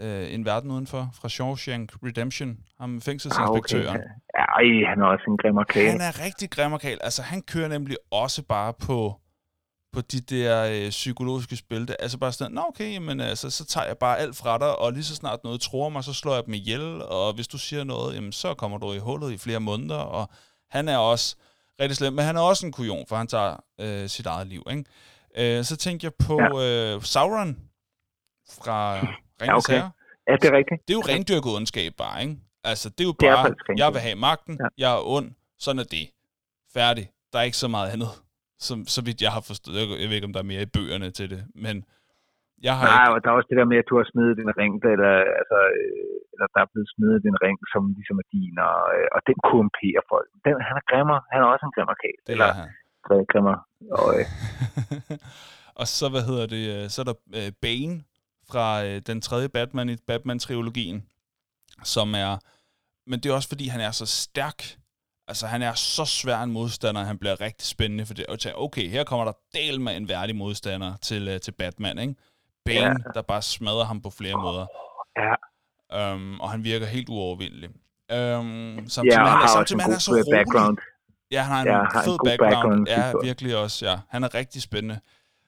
[0.00, 3.86] øh, En Verden Udenfor, fra Shawshank Redemption, ham fængselsinspektøren.
[3.86, 4.04] Ah, okay.
[4.34, 5.90] Ej, han er også en grimmerkal.
[5.90, 6.98] Han er rigtig grimmerkal.
[7.00, 9.20] Altså, han kører nemlig også bare på
[9.92, 11.88] på de der øh, psykologiske spil.
[11.88, 14.78] Det, altså bare sådan, nå okay, men altså, så tager jeg bare alt fra dig,
[14.78, 17.58] og lige så snart noget tror mig, så slår jeg dem ihjel, og hvis du
[17.58, 20.30] siger noget, jamen, så kommer du i hullet i flere måneder, og
[20.70, 21.36] han er også
[21.80, 24.62] rigtig slem, men han er også en kujon, for han tager øh, sit eget liv,
[24.70, 24.84] ikke?
[25.58, 26.94] Øh, så tænkte jeg på ja.
[26.94, 27.58] øh, Sauron
[28.62, 29.06] fra
[29.40, 29.80] Ringens ja, okay.
[29.80, 29.90] Herre.
[30.28, 30.78] Ja, det er rigtigt.
[30.86, 32.36] Det er jo rendyrket ondskab bare, ikke?
[32.70, 34.68] Altså, det er jo bare, er jeg vil have magten, ja.
[34.82, 35.28] jeg er ond,
[35.64, 36.06] sådan er det.
[36.78, 37.04] Færdig.
[37.30, 38.12] Der er ikke så meget andet
[38.66, 39.76] som, så vidt jeg har forstået.
[40.02, 41.76] Jeg ved ikke, om der er mere i bøgerne til det, men
[42.66, 43.14] jeg har Nej, ikke...
[43.14, 45.58] og der er også det der med, at du har smidt din ring, eller, altså,
[45.78, 49.20] øh, eller der er blevet smidt din ring, som ligesom er din, og, øh, og
[49.28, 50.28] den korrumperer folk.
[50.44, 51.18] Den, han er grimmer.
[51.32, 52.18] Han er også en grimmerkal.
[52.26, 52.68] Det eller, er han.
[53.32, 53.56] Grimmer.
[53.98, 54.26] Og, øh.
[55.80, 56.62] og så, hvad hedder det,
[56.92, 57.96] så er der øh, Bane
[58.50, 61.02] fra øh, den tredje Batman i Batman-trilogien,
[61.84, 62.38] som er...
[63.06, 64.76] Men det er også, fordi han er så stærk,
[65.30, 68.26] Altså, han er så svær en modstander, han bliver rigtig spændende for det.
[68.26, 71.98] Og tænker, okay, her kommer der del med en værdig modstander til, uh, til Batman,
[71.98, 72.14] ikke?
[72.64, 72.94] Bane, ja.
[73.14, 74.66] der bare smadrer ham på flere måder.
[75.18, 75.34] Ja.
[76.14, 77.68] Um, og han virker helt uovervindelig.
[77.68, 80.24] Um, samtidig, ja, han, er, samtidig, han er så rolig.
[80.32, 80.78] Background.
[81.30, 82.86] Ja, han har en ja, har fed en background.
[82.86, 82.88] background.
[82.88, 83.98] Ja, virkelig også, ja.
[84.08, 85.00] Han er rigtig spændende.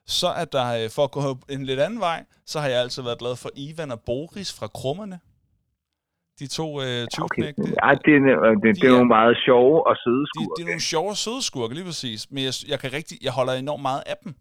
[0.07, 3.03] Så er der, øh, for at gå en lidt anden vej, så har jeg altid
[3.03, 5.21] været glad for Ivan og Boris fra Krummerne
[6.43, 7.61] de to øh, tyvknægte.
[7.61, 7.73] Okay.
[7.83, 10.51] Ja, det, er, det, de det er, nogle meget sjove og søde skurke.
[10.51, 12.31] De, de er nogle sjove og søde skurke, lige præcis.
[12.31, 14.35] Men jeg, jeg, kan rigtig, jeg holder enormt meget af dem.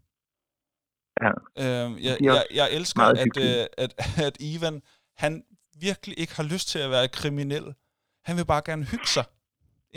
[1.24, 1.32] Ja.
[1.62, 3.90] Øh, jeg, jeg, jeg elsker, at, øh, at,
[4.28, 4.82] at Ivan,
[5.16, 5.42] han
[5.80, 7.66] virkelig ikke har lyst til at være kriminel.
[8.24, 9.24] Han vil bare gerne hygge sig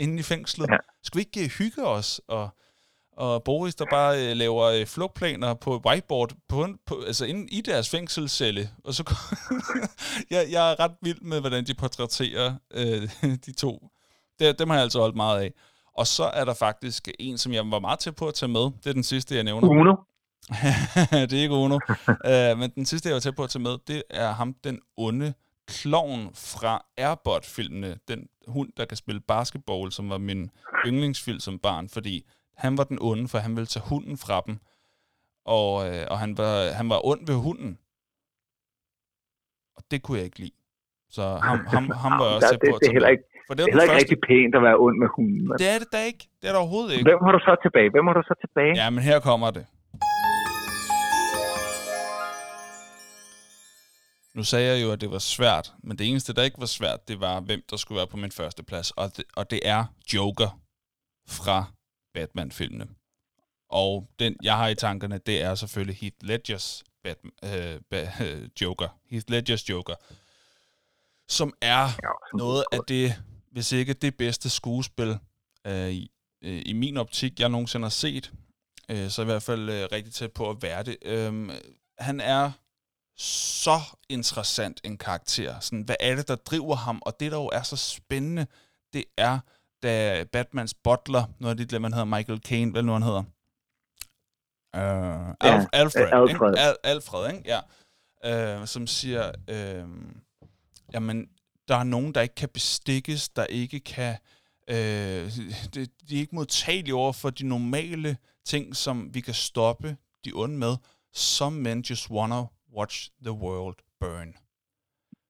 [0.02, 0.68] inde i fængslet.
[0.70, 0.76] Ja.
[1.02, 2.48] Skal vi ikke øh, hygge os og
[3.16, 7.60] og Boris, der bare øh, laver øh, flugtplaner på whiteboard på, på, altså inde i
[7.60, 8.70] deres fængselscelle.
[8.84, 9.14] Og så
[10.30, 13.10] jeg, jeg er ret vild med, hvordan de portrætterer øh,
[13.46, 13.88] de to.
[14.38, 15.52] Det, dem har jeg altså holdt meget af.
[15.96, 18.60] Og så er der faktisk en, som jeg var meget til på at tage med.
[18.60, 19.68] Det er den sidste, jeg nævner.
[19.68, 19.96] Uno.
[21.28, 21.78] det er ikke Uno.
[22.08, 24.80] uh, men den sidste, jeg var til på at tage med, det er ham, den
[24.96, 25.34] onde
[25.66, 27.98] klovn fra Airbot-filmene.
[28.08, 30.50] Den hund, der kan spille basketball, som var min
[30.86, 32.26] yndlingsfilm som barn, fordi
[32.56, 34.58] han var den onde, for han ville tage hunden fra dem.
[35.56, 37.78] Og, øh, og han, var, han var ond ved hunden.
[39.76, 40.56] Og det kunne jeg ikke lide.
[41.10, 43.62] Så ham, ham, ham var også det, på at det, er heller ikke, for det,
[43.62, 45.42] er heller ikke rigtig pænt at være ond med hunden.
[45.48, 45.58] Men...
[45.58, 46.24] Det er det da ikke.
[46.40, 47.10] Det er der overhovedet ikke.
[47.10, 47.88] Hvem har du så tilbage?
[47.94, 48.74] Hvem har du så tilbage?
[48.82, 49.66] Ja, men her kommer det.
[54.36, 57.08] Nu sagde jeg jo, at det var svært, men det eneste, der ikke var svært,
[57.08, 58.90] det var, hvem der skulle være på min første plads.
[58.90, 59.84] Og det, og det er
[60.14, 60.50] Joker
[61.28, 61.64] fra
[62.16, 62.88] Batman-filmene.
[63.68, 67.80] Og den, jeg har i tankerne, det er selvfølgelig Heath Ledgers Batman, øh,
[68.20, 68.88] øh, Joker.
[69.10, 69.94] Heath Ledgers Joker.
[71.28, 71.88] Som er
[72.36, 73.22] noget af det,
[73.52, 75.18] hvis ikke det bedste skuespil,
[75.66, 76.10] øh, i,
[76.42, 78.32] øh, i min optik, jeg nogensinde har set.
[78.88, 80.96] Øh, så i hvert fald øh, rigtig tæt på at være det.
[81.02, 81.50] Øh,
[81.98, 82.50] han er
[83.16, 85.60] så interessant en karakter.
[85.60, 87.02] Sådan, hvad er det, der driver ham?
[87.06, 88.46] Og det, der jo er så spændende,
[88.92, 89.38] det er,
[89.86, 93.24] da Batmans butler, noget af det, man hedder Michael Caine, hvad nu han hedder?
[94.76, 94.82] Uh,
[95.42, 96.50] ja, Alf- Alfred, Alfred.
[96.50, 96.60] Ikke?
[96.60, 97.42] Al- Alfred, ikke?
[97.54, 97.60] Ja.
[98.60, 99.90] Uh, som siger, uh,
[100.92, 101.28] jamen,
[101.68, 104.16] der er nogen, der ikke kan bestikkes, der ikke kan,
[104.70, 104.76] uh,
[105.74, 110.32] de, de er ikke modtagelige over for de normale ting, som vi kan stoppe de
[110.34, 110.76] onde med.
[111.14, 112.42] Some men just wanna
[112.76, 114.34] watch the world burn.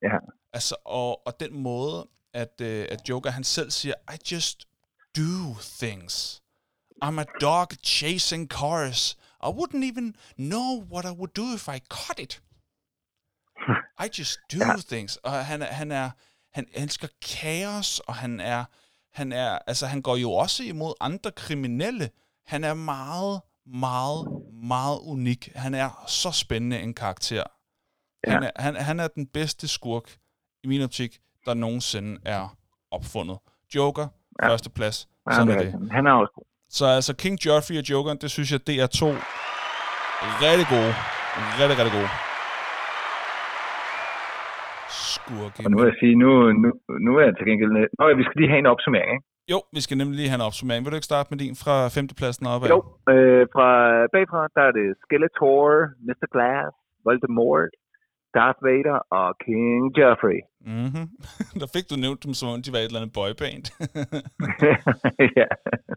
[0.02, 0.18] Ja.
[0.52, 2.08] Altså, og, og den måde,
[2.42, 4.68] at, uh, at Joker han selv siger, I just
[5.16, 6.42] do things.
[7.04, 9.16] I'm a dog chasing cars.
[9.42, 12.42] I wouldn't even know what I would do if I caught it.
[14.04, 14.76] I just do Ja.
[14.88, 15.16] things.
[15.16, 16.10] Og han, han er,
[16.54, 18.64] han elsker kaos, og han er,
[19.12, 22.10] han er, altså han går jo også imod andre kriminelle.
[22.46, 24.28] Han er meget, meget,
[24.62, 25.52] meget unik.
[25.54, 27.44] Han er så spændende en karakter.
[28.26, 28.32] Ja.
[28.32, 30.16] Han, er, han, han er den bedste skurk,
[30.64, 32.42] i min optik, der nogensinde er
[32.96, 33.38] opfundet.
[33.76, 34.06] Joker,
[34.42, 34.48] Ja.
[34.50, 34.96] første plads.
[35.30, 35.92] Ja, Sådan det er er det.
[35.92, 36.44] Han er også god.
[36.78, 39.08] Så altså King Joffrey og Jokeren, det synes jeg, det er to
[40.46, 40.92] rigtig gode.
[41.60, 42.10] Rigtig, rigtig gode.
[45.14, 45.58] Skurke.
[45.64, 46.30] Og nu vil jeg sige, nu,
[46.62, 46.68] nu,
[47.06, 47.70] nu er jeg til gengæld...
[47.98, 49.26] Nå ja, vi skal lige have en opsummering, ikke?
[49.52, 50.80] Jo, vi skal nemlig lige have en opsummering.
[50.82, 52.68] Vil du ikke starte med din fra femtepladsen opad?
[52.74, 52.78] Jo,
[53.14, 53.68] øh, fra
[54.14, 55.62] bagfra, der er det Skeletor,
[56.06, 56.26] Mr.
[56.34, 56.72] Glass,
[57.06, 57.70] Voldemort,
[58.36, 60.40] Darth Vader og King Joffrey.
[60.66, 61.06] Mm-hmm.
[61.60, 63.64] Der fik du nævnt dem, som om de var et eller andet boyband.
[65.38, 65.48] ja.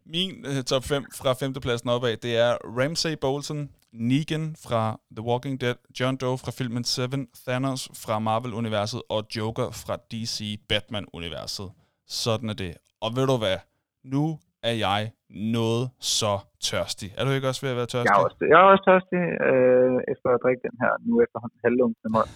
[0.05, 5.61] Min uh, top 5 fra femtepladsen opad, det er Ramsay Bolton, Negan fra The Walking
[5.61, 11.71] Dead, John Doe fra filmen Seven, Thanos fra Marvel-universet og Joker fra DC Batman-universet.
[12.07, 12.73] Sådan er det.
[13.01, 13.57] Og ved du hvad?
[14.03, 17.13] Nu er jeg noget så tørstig.
[17.17, 18.09] Er du ikke også ved at være tørstig?
[18.09, 21.39] Jeg er også, jeg er også tørstig øh, efter at drikke den her, nu efter
[21.63, 22.27] halvlunken mål.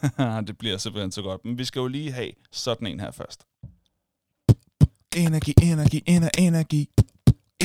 [0.48, 1.44] det bliver simpelthen så godt.
[1.44, 3.46] Men vi skal jo lige have sådan en her først.
[5.16, 6.82] Energi, energi, ener, energi.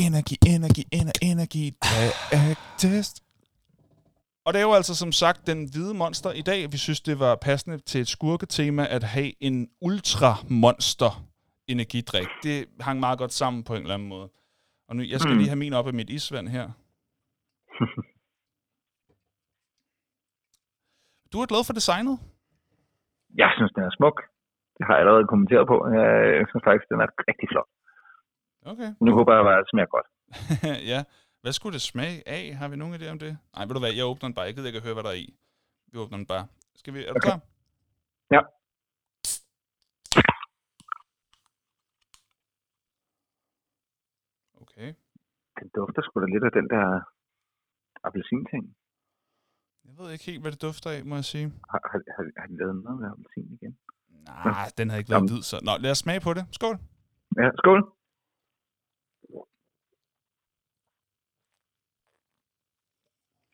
[0.06, 1.66] Energi, energi, ener, energi.
[2.78, 3.24] Test.
[4.46, 6.72] Og det er jo altså som sagt den hvide monster i dag.
[6.72, 11.26] Vi synes, det var passende til et skurketema at have en ultramonster
[11.68, 12.28] energidrik.
[12.44, 14.30] Det hang meget godt sammen på en eller anden måde.
[14.94, 15.38] Og nu, jeg skal Mm.
[15.40, 16.66] lige have min op af mit isvand her.
[21.34, 22.16] Du er glad for designet?
[23.42, 24.18] Jeg synes, den er smuk.
[24.78, 25.76] Det har jeg allerede kommenteret på.
[26.42, 27.70] Jeg synes faktisk, den er rigtig flot.
[28.72, 28.90] Okay.
[29.06, 30.08] Nu håber jeg bare, at det smager godt.
[30.94, 31.00] ja.
[31.42, 32.44] Hvad skulle det smage af?
[32.60, 33.32] Har vi nogen idé om det?
[33.56, 34.46] Nej, ved du hvad, jeg åbner den bare.
[34.46, 35.30] Jeg gider ikke at høre, hvad der er i.
[35.92, 36.46] Vi åbner den bare.
[36.80, 37.28] Skal vi, er du Okay.
[37.30, 37.40] klar?
[38.36, 38.42] Ja.
[44.62, 44.94] Okay.
[45.60, 46.86] Den dufter sgu da lidt af den der
[48.04, 48.64] appelsin-ting.
[49.86, 51.48] Jeg ved ikke helt, hvad det dufter af, må jeg sige.
[51.72, 53.78] Har, har, har, har de lavet noget med appelsin igen?
[54.24, 55.56] Nej, den havde ikke været hvid, så...
[55.64, 56.44] Nå, lad os smage på det.
[56.52, 56.78] Skål.
[57.38, 57.82] Ja, skål.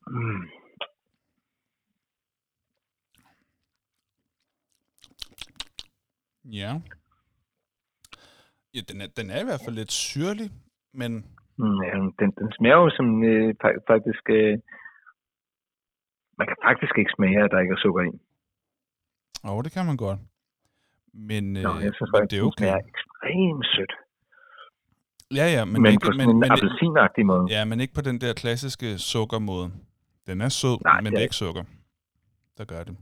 [0.07, 0.43] Mm.
[6.43, 6.81] Ja.
[8.73, 10.51] Ja, den er, den er i hvert fald lidt syrlig,
[10.93, 11.38] men...
[11.61, 14.23] Mm, den, den smager jo som øh, fa- faktisk...
[14.39, 14.55] Øh,
[16.39, 18.11] man kan faktisk ikke smage, at der ikke er sukker i.
[19.45, 20.19] Åh, oh, det kan man godt.
[21.29, 22.57] Men, Nå, øh, jeg synes men det er okay.
[22.57, 23.93] smager ekstremt sødt.
[25.39, 27.45] Ja, ja, men, Men, ikke, på sådan men, en appelsinagtig måde.
[27.55, 29.67] ja, men ikke på den der klassiske sukkermåde.
[30.27, 31.63] Den er sød, Nej, men det det er er ikke sukker,
[32.57, 32.97] der gør det.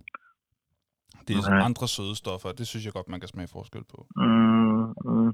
[1.28, 1.66] Det er Nej.
[1.70, 4.08] andre søde stoffer, det synes jeg godt, man kan smage forskel på.
[4.16, 5.32] Mm, mm.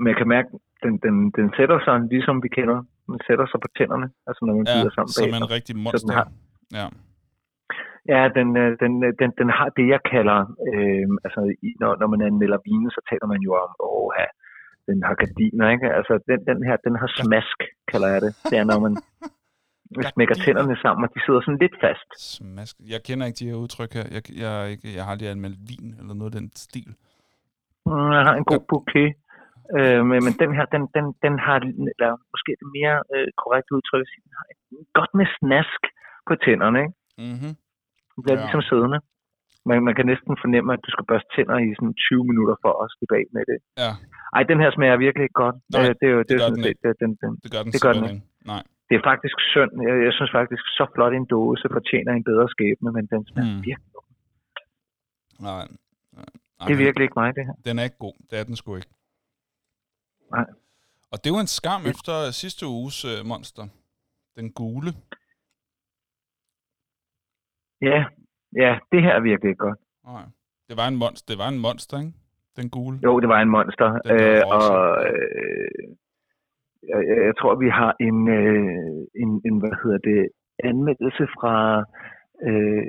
[0.00, 0.48] Men jeg kan mærke,
[0.84, 2.78] den, den, den sætter sig, ligesom vi kender.
[3.10, 5.46] Den sætter sig på tænderne, altså når man Ja, bider sammen som bagefter.
[5.46, 6.12] en rigtig monster.
[6.18, 6.30] har-
[6.78, 6.86] Ja.
[8.14, 11.40] Ja, den, øh, den, øh, den, den har det, jeg kalder, øh, altså
[11.82, 14.26] når, når man anmelder vine, så taler man jo om, åh, ja,
[14.88, 15.86] den har gardiner, ikke?
[15.98, 17.58] Altså den, den her, den har smask,
[17.92, 18.32] kalder jeg det.
[18.50, 18.94] Det er, når man
[20.14, 22.08] smækker tænderne sammen, og de sidder sådan lidt fast.
[22.36, 22.74] Smask.
[22.94, 24.06] Jeg kender ikke de her udtryk her.
[24.16, 26.90] Jeg, jeg, ikke, jeg har aldrig anmeldt vin eller noget af den stil.
[27.86, 29.10] Mm, Jeg har en god bouquet.
[29.78, 31.56] Øh, men, men den her, den, den, den har,
[31.92, 34.44] eller måske det mere øh, korrekt udtryk, den har
[34.98, 35.80] godt med snask
[36.28, 36.94] på tænderne, ikke?
[37.32, 37.52] Mm-hmm.
[38.12, 38.42] Den bliver Ja.
[38.44, 38.98] ligesom siddende.
[39.68, 42.72] Man, man kan næsten fornemme, at du skal børste tænder i sådan 20 minutter for
[42.82, 43.58] at slippe af med det.
[43.82, 43.90] Ja,
[44.36, 45.56] Ej, den her smager virkelig ikke godt.
[45.74, 47.48] Nej, Øh, det, er jo, det, det gør sådan den set, det, den, den, det
[47.54, 48.22] gør den Det gør den ikke.
[48.52, 48.62] Nej.
[48.88, 49.72] det er faktisk synd.
[49.88, 53.52] Jeg, jeg synes faktisk, så flot en dåse fortjener en bedre skæbne, men den smager
[53.56, 53.62] Mm.
[53.70, 54.10] virkelig godt.
[55.48, 55.64] Nej.
[56.18, 56.66] Nej.
[56.66, 57.56] Det er virkelig ikke mig, det her.
[57.68, 58.14] Den er ikke god.
[58.30, 58.92] Det er den sgu ikke.
[60.30, 60.46] Nej.
[61.12, 63.64] Og det jo en skam efter sidste uges øh, monster.
[64.36, 64.90] Den gule.
[67.80, 68.04] Ja,
[68.62, 69.80] ja, det her er virkelig ikke godt.
[70.04, 70.24] Nej.
[70.68, 72.12] Det var en monster, det var en monster, ikke?
[72.56, 72.98] Den gule.
[73.02, 73.88] Jo, det var en monster.
[73.92, 74.70] Den Øh, og
[75.08, 75.86] øh,
[76.90, 80.22] jeg, jeg tror, vi har en, øh, en, en hvad hedder det,
[80.70, 81.54] anmeldelse fra,
[82.48, 82.84] øh,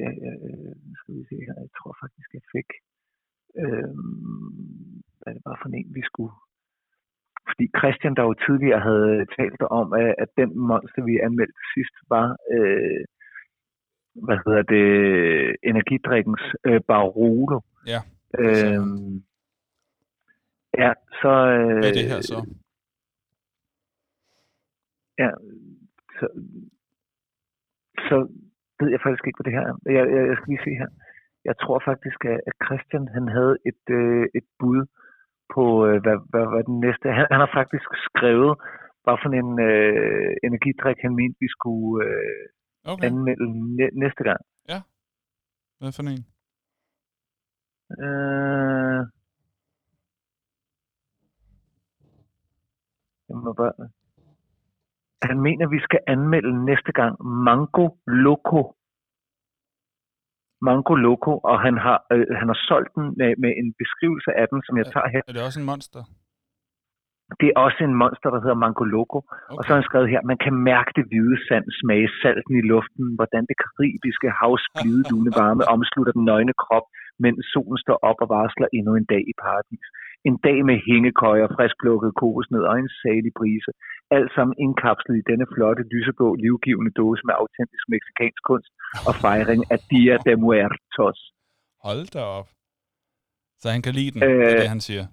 [0.99, 2.69] skal vi se her, jeg tror faktisk, jeg fik,
[3.61, 3.93] øh,
[5.19, 6.34] hvad det var for en, vi skulle,
[7.49, 11.95] fordi Christian, der jo tidligere havde talt om, at, at den monster, vi anmeldte sidst,
[12.10, 13.03] var, øh,
[14.26, 14.88] hvad hedder det,
[15.64, 17.60] energidrikkens øh, Barolo.
[17.94, 17.99] Ja.
[18.40, 19.24] Øhm,
[20.78, 20.91] ja,
[21.22, 21.34] så...
[21.57, 22.40] Øh, Hvad er det her så?
[25.24, 25.30] Ja,
[26.19, 26.26] så,
[28.07, 28.15] så
[28.80, 29.76] ved jeg faktisk ikke, hvad det her er.
[29.98, 30.90] Jeg, jeg, jeg skal lige se her.
[31.49, 34.82] jeg tror faktisk, at at Christian han havde et, øh, et bud
[35.56, 37.06] på, øh, hvad, hvad, hvad den næste...
[37.18, 38.52] Han, han har faktisk skrevet,
[39.03, 42.45] hvad for en øh, energidrik, han mente, vi skulle øh,
[42.94, 43.06] Okay.
[43.07, 43.48] anmelde
[43.78, 44.41] næ- næste gang.
[45.80, 46.24] Hvad for en?
[48.03, 49.02] Øh,
[53.30, 53.74] jeg må bare...
[55.22, 58.76] Han mener, vi skal anmelde næste gang Mango Loco.
[60.68, 64.46] Mango Loco, og han har, øh, han har solgt den med, med en beskrivelse af
[64.52, 65.22] den, som jeg tager her.
[65.28, 66.02] Er det også en monster?
[67.42, 69.20] Det er også en monster, der hedder Mango Loco.
[69.20, 69.58] Okay.
[69.58, 72.64] Og så har han skrevet her, man kan mærke det hvide sand smage salten i
[72.74, 76.86] luften, hvordan det karibiske havs blide lune varme omslutter den nøgne krop,
[77.23, 79.88] mens solen står op og varsler endnu en dag i paradis.
[80.30, 83.72] En dag med hængekøjer, friskplukket kokosnød og en salig brise.
[84.18, 88.72] Alt sammen indkapslet i denne flotte, lyseblå, livgivende dåse med autentisk meksikansk kunst
[89.10, 91.19] og fejring af Dia de Muertos.
[91.88, 92.49] Hold da op.
[93.61, 95.03] Så han kan lide den, øh, det er Øh, det, han siger.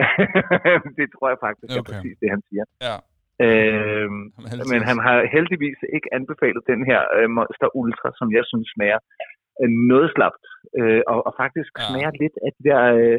[0.99, 1.93] det tror jeg faktisk er Okay.
[1.93, 2.65] præcis det, han siger.
[2.89, 2.97] Ja.
[3.39, 4.07] Er
[4.73, 9.01] men han har heldigvis ikke anbefalet den her øh, Monster Ultra, som jeg synes smager
[9.23, 9.35] øh,
[9.93, 10.45] noget slapt,
[10.81, 11.81] øh, og, og faktisk Ja.
[11.83, 11.87] ja.
[11.89, 13.19] smager lidt af de der øh,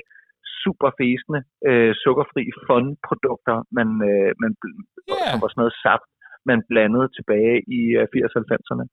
[0.64, 1.40] super fæsende,
[1.70, 4.52] øh, sukkerfri fun-produkter, man, øh, man,
[5.12, 5.28] Ja.
[5.32, 6.10] som var sådan noget saft,
[6.50, 8.86] man blandede tilbage i øh, 80-90'erne.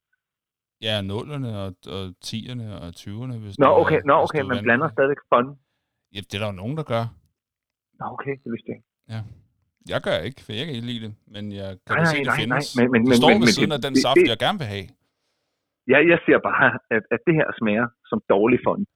[0.87, 3.35] Ja, nullerne og, og 10'erne og 20'erne.
[3.45, 5.47] Hvis Nå, okay, nå, hvis okay, man vant- blander stadig fun.
[6.15, 7.05] Ja, det er der jo nogen, der gør.
[7.99, 8.89] Nå, okay, det vidste jeg ikke.
[9.93, 11.13] Jeg gør ikke, for jeg kan ikke lide det.
[11.35, 12.77] Men jeg kan Nej, da nej, se, det nej, nej, findes.
[12.79, 14.39] men- men- det står men- ved men siden det- af den det- saft, det- jeg
[14.47, 14.87] gerne vil have
[15.87, 18.87] Jeg, jeg siger bare, at, at det her smager som dårlig fun.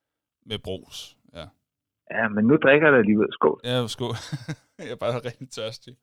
[0.47, 1.17] med brus.
[1.35, 1.47] Ja,
[2.11, 3.29] Ja, men nu drikker jeg det alligevel.
[3.33, 3.61] Skål.
[3.65, 4.05] er sgu.
[4.79, 5.97] jeg er bare rigtig tørstig.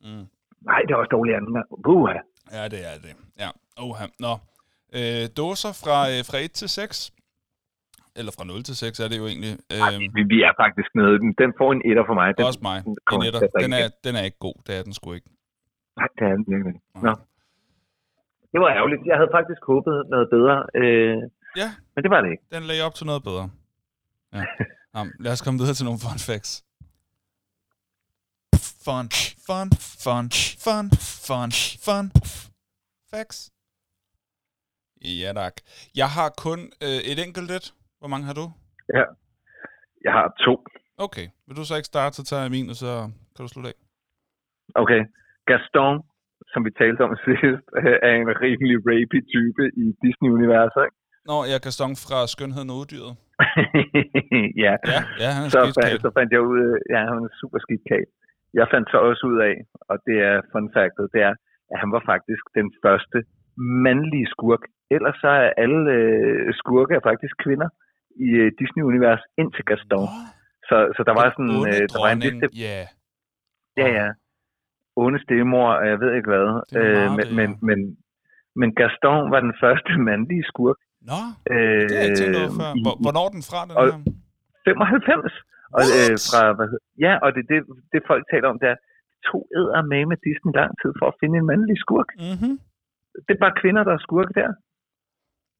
[0.00, 0.26] Mm.
[0.68, 1.66] Nej, det er også dårligt anden gang.
[1.84, 2.18] Buha.
[2.52, 3.12] Ja, det er det.
[3.38, 3.50] Ja.
[3.84, 4.06] Oha.
[4.26, 4.32] Nå.
[4.98, 7.12] Øh, dåser fra, øh, fra 1 til 6.
[8.18, 9.52] Eller fra 0 til 6 er det jo egentlig.
[9.74, 11.14] Øh, Vi, vi er faktisk nede.
[11.22, 12.28] Den, den får en etter for mig.
[12.38, 12.78] Den, også mig.
[12.86, 13.40] En kommer etter.
[13.64, 14.56] Den er, den er ikke god.
[14.66, 15.30] Det er den sgu ikke.
[16.00, 16.74] Nej, det er den virkelig.
[16.74, 17.06] ikke.
[17.06, 17.12] Nå.
[18.56, 19.02] Det var ærgerligt.
[19.06, 20.56] Jeg havde faktisk håbet noget bedre.
[20.80, 21.16] Øh,
[21.62, 22.44] Ja, men det var det ikke.
[22.52, 23.50] den lagde op til noget bedre.
[24.32, 24.42] Ja.
[24.94, 26.52] Nå, lad os komme videre til nogle fun facts.
[28.86, 29.06] Fun,
[29.48, 29.68] fun,
[30.04, 30.26] fun,
[30.66, 30.86] fun,
[31.26, 31.50] fun,
[31.86, 32.04] fun.
[33.12, 33.40] Facts.
[35.22, 35.52] Ja, tak.
[36.00, 37.66] Jeg har kun øh, et enkelt lidt.
[37.98, 38.46] Hvor mange har du?
[38.96, 39.04] Ja.
[40.04, 40.54] Jeg har to.
[41.06, 41.26] Okay.
[41.46, 42.90] Vil du så ikke starte, så tager jeg min, og så
[43.36, 43.74] kan du slutte af.
[44.82, 45.00] Okay.
[45.46, 45.94] Gaston,
[46.52, 47.66] som vi talte om sidst,
[48.08, 50.82] er en rimelig rapey type i Disney-universet.
[50.86, 50.96] ikke?
[51.30, 53.14] Nå, jeg kan stong fra Skønheden og Uddyret.
[54.64, 54.74] ja.
[54.92, 57.58] Ja, ja, han er så, fandt, så fandt jeg ud af, ja, han er super
[57.64, 58.08] skidt kage.
[58.58, 59.54] Jeg fandt så også ud af,
[59.90, 61.34] og det er fun factet, det er,
[61.72, 63.18] at han var faktisk den første
[63.86, 64.62] mandlige skurk.
[64.96, 67.68] Ellers så er alle øh, skurke er faktisk kvinder
[68.26, 70.08] i øh, Disney-univers indtil Gaston.
[70.68, 72.78] Så, så der var sådan, øh, der var en liste, Ja.
[73.80, 74.08] ja ja,
[75.02, 76.46] onde stemmor, og jeg ved ikke hvad.
[76.54, 77.78] Meget men, men, men,
[78.60, 80.78] men Gaston var den første mandlige skurk.
[81.10, 81.20] Nå,
[81.52, 82.70] Øh, det har jeg ikke tænkt over før.
[83.04, 83.98] Hvornår den fra, den og- her?
[84.64, 85.34] 95.
[85.78, 86.68] Og, øh, fra, hvad,
[87.06, 87.58] ja, og det, det,
[87.92, 88.78] det folk taler om, det er,
[89.30, 92.08] to æder med med Disney lang tid for at finde en mandlig skurk.
[92.32, 92.52] Mhm.
[93.26, 94.50] Det er bare kvinder, der er skurke der.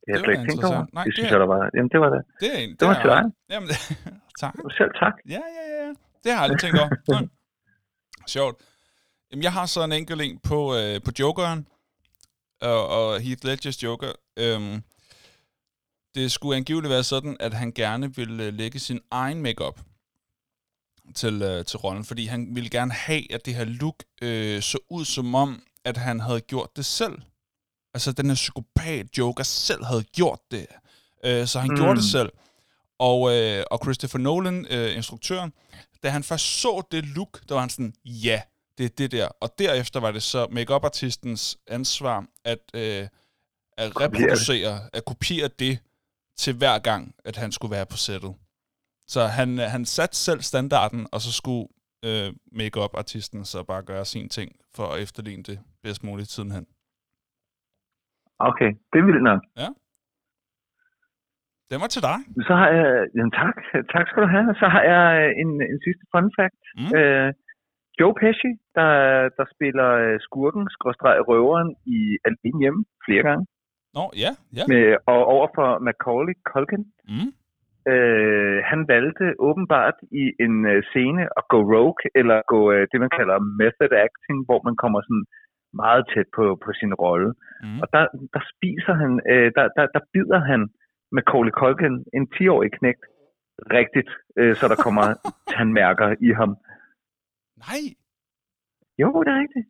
[0.03, 0.83] Det har jeg slet ikke tænkt over.
[0.97, 1.61] Nej, det det synes jeg, der var.
[1.77, 2.23] Jamen, det var det.
[2.43, 2.71] Det er en.
[2.79, 3.23] Det var til dig.
[3.53, 3.69] Jamen,
[4.43, 4.55] tak.
[4.79, 5.15] Selv tak.
[5.35, 5.89] Ja, ja, ja.
[6.23, 6.91] Det har jeg aldrig tænkt over.
[8.35, 8.57] Sjovt.
[9.31, 11.67] Jamen, jeg har så en enkelt en på, øh, på Jokeren,
[12.61, 14.13] og, og Heath Ledgers Joker.
[14.37, 14.83] Øhm,
[16.15, 19.81] det skulle angiveligt være sådan, at han gerne ville øh, lægge sin egen makeup
[21.15, 24.79] til, øh, til rollen, fordi han ville gerne have, at det her look øh, så
[24.91, 27.19] ud som om, at han havde gjort det selv.
[27.95, 30.67] Altså, den her psykopat Joker selv havde gjort det.
[31.25, 31.77] Øh, så han mm.
[31.77, 32.33] gjorde det selv.
[32.99, 35.53] Og, øh, og Christopher Nolan, øh, instruktøren,
[36.03, 38.43] da han først så det look, der var han sådan, ja,
[38.79, 39.29] det er det der.
[39.43, 43.05] Og derefter var det så make-up-artistens ansvar at, øh,
[43.83, 45.75] at reproducere, at kopiere det
[46.37, 48.35] til hver gang, at han skulle være på sættet.
[49.07, 51.69] Så han, han satte selv standarden, og så skulle
[52.05, 56.67] øh, make-up-artisten så bare gøre sin ting for at efterligne det bedst muligt sidenhen.
[58.39, 59.43] Okay, det vildt nok.
[61.71, 62.19] Den var til dig.
[62.49, 62.89] Så har jeg...
[63.17, 63.57] Jamen, tak.
[63.95, 64.47] Tak skal du have.
[64.63, 66.63] Så har jeg øh, en, en sidste fun fact.
[66.81, 66.91] Mm.
[66.99, 67.29] Øh,
[68.01, 68.93] Joe Pesci, der,
[69.39, 73.45] der spiller øh, skurken, skråstreg røveren i Alene Hjemme flere gange.
[73.97, 74.65] Nå, ja, ja.
[74.71, 76.85] Med, og over for Macaulay Culkin.
[77.13, 77.31] Mm.
[77.93, 82.99] Øh, han valgte åbenbart i en øh, scene at gå rogue, eller gå øh, det,
[83.05, 85.27] man kalder method acting, hvor man kommer sådan
[85.83, 87.31] meget tæt på, på sin rolle.
[87.63, 87.81] Mm.
[87.83, 88.05] Og der,
[88.35, 90.61] der spiser han, øh, der, der, der bider han
[91.17, 93.05] Macaulay Culkin, en 10-årig knægt,
[93.79, 95.07] rigtigt, øh, så der kommer
[95.53, 96.53] tandmærker i ham.
[97.65, 97.83] Nej!
[99.03, 99.69] Jo, det er rigtigt.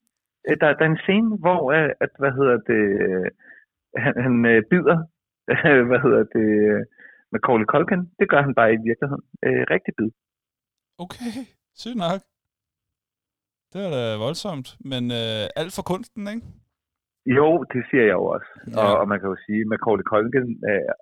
[0.48, 3.26] Øh, Der, der er en scene, hvor øh, at, hvad hedder det, øh,
[4.04, 4.34] han, han
[4.70, 4.98] bider,
[5.90, 6.48] hvad hedder det,
[7.32, 8.02] Macaulay Culkin.
[8.20, 9.24] Det gør han bare i virkeligheden.
[9.46, 10.10] Øh, rigtig bid.
[11.04, 11.30] Okay,
[11.82, 12.20] sygt nok.
[13.72, 16.46] Det er da voldsomt, men øh, alt for kunsten, ikke?
[17.38, 18.50] Jo, det siger jeg jo også.
[18.72, 18.78] Ja.
[18.82, 20.92] Og, og man kan jo sige, at Macaulay Culkin øh,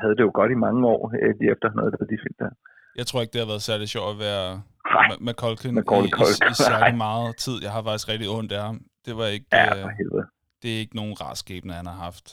[0.00, 2.36] havde det jo godt i mange år, øh, lige efter han havde lavet de film
[2.42, 2.52] der.
[3.00, 4.46] Jeg tror ikke, det har været særlig sjovt at være
[4.96, 7.04] Nej, Ma- Macaulay Macaulay i, i, Culkin, i særlig nej.
[7.06, 7.56] meget tid.
[7.66, 8.76] Jeg har faktisk rigtig ondt af ham.
[9.06, 10.24] Det var ikke, ja, øh, for helvede.
[10.60, 12.26] det er ikke nogen rar skæbne, han har haft.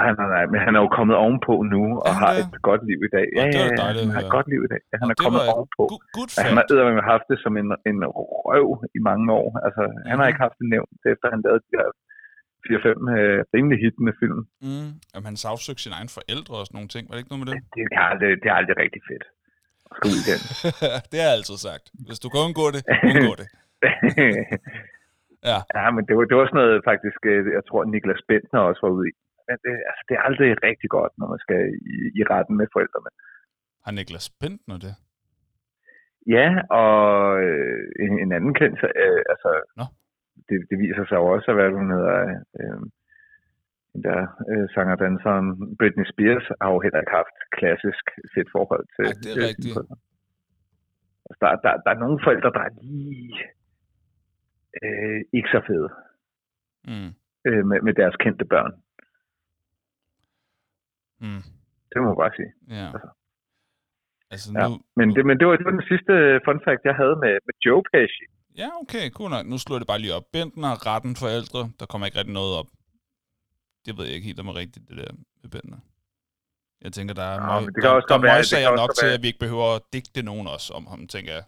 [0.00, 2.44] Nej, nej, nej, men han er jo kommet ovenpå nu, og han har det?
[2.56, 3.26] et godt liv i dag.
[3.38, 4.82] Ja, det ja, ja, han har et godt liv i dag.
[4.90, 5.82] Ja, han Og er det kommet ovenpå.
[5.92, 7.98] Good, good Ja, han har eddermame haft det som en, en
[8.48, 8.68] røv
[8.98, 9.48] i mange år.
[9.66, 11.88] Altså, han har ikke haft det nævnt, efter han lavede de her
[12.66, 14.40] 4-5 øh, rimelig hittende film.
[14.66, 14.88] Mm.
[15.12, 17.02] Jamen, han sagsøgte sine egne forældre og sådan nogle ting.
[17.06, 17.58] Var det ikke noget med det?
[17.76, 19.24] Det er aldrig, det er aldrig rigtig fedt.
[19.96, 20.40] Skal ud i den.
[21.10, 21.84] det har jeg altid sagt.
[22.06, 23.48] Hvis du kan undgå det, undgå det.
[25.50, 25.58] Ja.
[25.78, 28.80] ja, men det var, det var sådan noget faktisk, øh, jeg tror Niklas Bentner også
[28.86, 29.12] var ude i.
[29.48, 31.60] Men det, altså, det er aldrig rigtig godt, når man skal
[31.94, 33.10] i, i retten med forældrene.
[33.84, 34.94] Har Niklas Bentner det?
[36.36, 36.48] Ja,
[36.82, 36.98] og
[37.46, 39.50] øh, en, en anden kendt, øh, altså,
[39.80, 39.84] Nå.
[40.48, 42.18] det, det viser sig jo også at være, hun hedder,
[42.60, 42.80] øh,
[43.96, 44.20] den der
[44.52, 45.46] øh, sanger-danseren
[45.78, 48.04] Britney Spears har jo heller ikke haft klassisk
[48.34, 49.06] fedt forhold til.
[49.10, 49.76] Ej, det er rigtigt.
[51.28, 53.36] Altså, der, der, der er nogle forældre, der er lige
[54.84, 55.90] øh, ikke så fede
[56.92, 57.10] Mm.
[57.48, 58.72] øh, med, med deres kendte børn.
[61.20, 61.42] Mm.
[61.90, 62.52] Det må man bare sige.
[62.78, 62.86] Ja.
[62.94, 63.08] Altså.
[64.32, 64.68] Altså Ja.
[64.68, 64.72] nu...
[64.98, 66.12] Men det, men det, var, det var den sidste
[66.46, 68.24] fun fact, jeg havde med, med Joe Pesci.
[68.62, 69.46] Ja, okay, cool nok.
[69.52, 70.26] Nu slår det bare lige op.
[70.32, 71.60] Bentner, retten forældre.
[71.80, 72.68] Der kommer ikke rigtig noget op.
[73.86, 75.10] Det ved jeg ikke helt, om er rigtigt, det der
[75.42, 75.80] med Bentner.
[76.84, 78.80] Jeg tænker, der er, Nå, møg, det kan der, også der godt være- det kan
[78.84, 81.44] nok til, at vi ikke behøver at digte nogen også om ham, tænker jeg.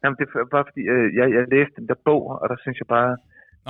[0.00, 2.76] Jamen, det er bare fordi, øh, jeg, jeg læste den der bog, og der synes
[2.82, 3.10] jeg bare,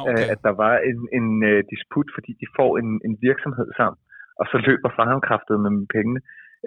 [0.01, 0.13] okay.
[0.13, 0.27] okay.
[0.33, 3.99] at der var en, en uh, disput, fordi de får en, en virksomhed sammen,
[4.41, 6.21] og så løber faren kraftet med pengene.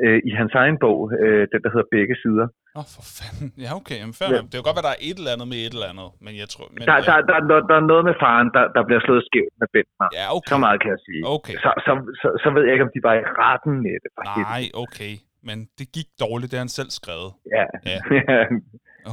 [0.03, 3.47] Uh, I hans egen bog, uh, den der hedder Begge Sider, Nå, for fanden.
[3.63, 3.97] Ja, okay.
[4.01, 4.39] Jamen, fair Ja.
[4.49, 6.47] Det kan godt være, der er et eller andet med et eller andet, men jeg
[6.53, 6.65] tror...
[6.75, 9.53] Men, der, der, der, der, der er noget med faren, der, der bliver slået skævt
[9.61, 10.07] med Bentner.
[10.19, 10.49] Ja, okay.
[10.51, 11.21] Så meget kan jeg sige.
[11.35, 11.55] Okay.
[11.65, 11.91] Så, så,
[12.21, 14.09] så, så ved jeg ikke, om de var i retten med det.
[14.17, 14.49] helvede.
[14.53, 15.13] Nej, okay.
[15.47, 17.29] Men det gik dårligt, det han selv skrevet.
[17.57, 17.65] Ja.
[17.91, 17.99] Ja.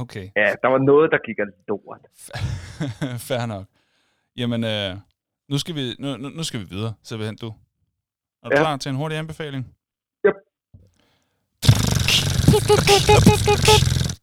[0.03, 0.25] Okay.
[0.35, 1.99] ja, der var noget, der gik af lort.
[3.29, 3.65] Fair nok.
[4.37, 4.91] Jamen, øh,
[5.51, 7.47] nu, skal vi, nu, nu, nu skal vi videre, simpelthen du.
[8.43, 8.61] Er du Ja.
[8.61, 9.63] klar til en hurtig anbefaling?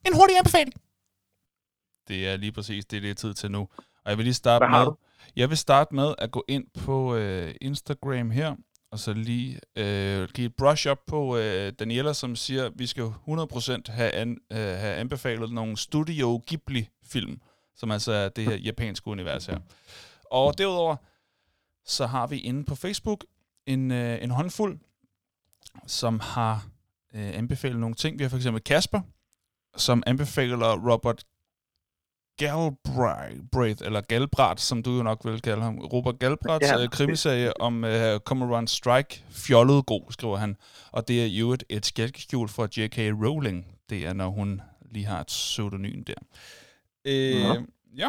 [0.07, 0.75] En hurtig anbefaling.
[2.09, 3.61] Det er lige præcis det, det er tid til nu.
[4.05, 4.87] Og jeg vil lige starte med,
[5.37, 8.57] jeg vil starte med at gå ind på øh, Instagram her,
[8.93, 12.87] og så lige øh, give et brush up på øh, Daniela, som siger, at vi
[12.87, 17.41] skal 100% have, an, øh, have anbefalet nogle Studio Ghibli-film,
[17.77, 19.59] som altså er det her japanske univers her.
[20.31, 20.97] Og derudover,
[21.87, 23.25] så har vi inde på Facebook
[23.67, 24.79] en, øh, en håndfuld,
[25.87, 26.67] som har
[27.15, 28.19] øh, anbefalet nogle ting.
[28.19, 29.01] Vi har for eksempel Kasper,
[29.77, 31.25] som anbefaler Robert
[32.39, 35.79] Galbraith, eller Galbraith, som du jo nok vil kalde ham.
[35.79, 36.79] Robert Galbraiths Ja.
[36.79, 36.89] ja.
[36.89, 40.57] krimiserie om uh, Cormoran Strike, fjollet god, skriver han.
[40.93, 42.99] Og det er jo et, et skælkeskjul for J.K.
[42.99, 43.67] Rowling.
[43.91, 44.61] Det er, når hun
[44.91, 46.15] lige har et pseudonym der.
[47.05, 47.67] Øh, Nå.
[47.97, 48.09] ja,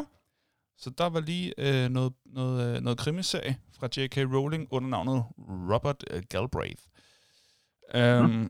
[0.77, 4.17] så der var lige øh, noget, noget, øh, noget krimiserie fra J.K.
[4.17, 5.23] Rowling under navnet
[5.71, 6.81] Robert øh, Galbraith.
[7.95, 8.49] Øhm,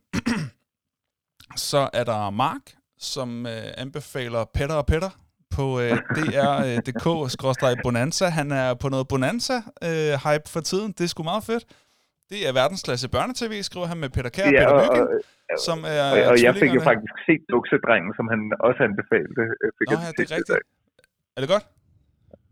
[1.70, 2.66] så er der Mark,
[2.98, 5.12] som øh, anbefaler Petter og Petter
[5.56, 5.92] på øh,
[6.88, 8.26] dr.dk-bonanza.
[8.40, 10.90] Han er på noget Bonanza-hype for tiden.
[10.98, 11.66] Det er sgu meget fedt.
[12.32, 15.10] Det er verdensklasse børnetv, skriver han med Peter Kær og Ja, Peter og, Mygind,
[15.54, 19.44] og, som er og, og jeg fik jo faktisk set Duksedrengen, som han også anbefalede.
[19.64, 20.56] øh, Fik Nå ja, det er rigtigt.
[20.56, 20.64] dag.
[21.36, 21.66] Er det godt?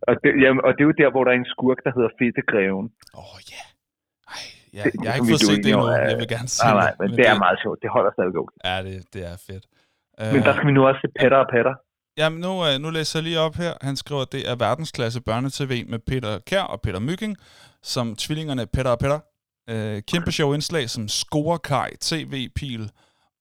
[0.10, 2.12] Og det, jamen, og det er jo der, hvor der er en skurk, der hedder
[2.20, 2.86] Fedtegreven.
[3.20, 3.64] Åh, oh, ja.
[3.68, 3.77] Ej,
[4.78, 5.90] ja, Det- jeg har ikke fået set det endnu.
[6.12, 7.78] Jeg vil gerne se Nej, nej, men det er meget sjovt.
[7.84, 8.58] Det holder stadig okay.
[8.70, 9.66] Ja, det, det er fedt.
[10.34, 11.74] Men der Øh, skal vi nu også se Petter og Petter.
[12.22, 13.74] Jamen, nu, øh, nu læser jeg lige op her.
[13.82, 17.38] Han skriver, at det er verdensklasse børnetv med Peter Kær og Peter Mygging,
[17.84, 19.20] som tvillingerne Peter og Peter.
[19.70, 22.92] Øh, kæmpe sjov indslag som Scorekaj, TV-pil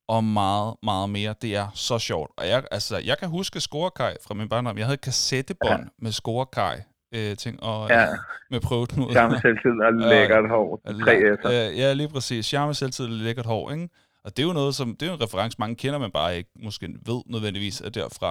[0.09, 1.35] og meget, meget mere.
[1.43, 2.31] Det er så sjovt.
[2.39, 4.79] Og jeg, altså, jeg kan huske Scorekaj fra min barndom.
[4.79, 5.89] Jeg havde kassettebånd ja.
[5.99, 6.83] med Scorekaj.
[7.17, 8.01] Øh, ting, og Ja.
[8.01, 8.07] ja.
[8.51, 9.13] med prøveknud.
[9.13, 10.81] Samme selvtid og lækkert hår.
[11.05, 11.15] Tre.
[11.53, 12.47] Øh, ja, lige præcis.
[12.47, 13.89] Charme, selvtid, lækkert hår, ikke?
[14.25, 16.51] Og det er jo noget, som, det er en reference, mange kender, men bare ikke
[16.67, 18.31] måske ved nødvendigvis er derfra.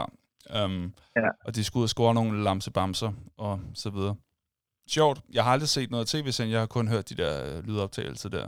[0.65, 1.29] Um, Ja.
[1.45, 4.15] Og de skulle ud og score nogle lamsebamser og så videre.
[4.95, 5.17] Sjovt.
[5.35, 8.45] Jeg har aldrig set noget tv-send, jeg har kun hørt de der øh, lydoptagelser der.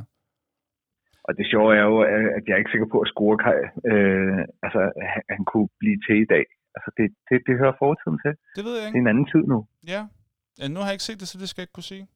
[1.27, 1.95] Og det sjove er jo,
[2.37, 3.57] at jeg er ikke sikker på, at Scorekaj,
[3.91, 4.81] øh, altså,
[5.13, 6.45] han, han kunne blive til i dag.
[6.75, 8.33] Altså, det, det, det hører fortiden til.
[8.57, 8.97] Det ved jeg Det ikke.
[8.99, 9.57] er en anden tid nu.
[9.93, 10.01] Ja.
[10.69, 12.07] Nu har jeg ikke set det, så det skal jeg ikke kunne sige.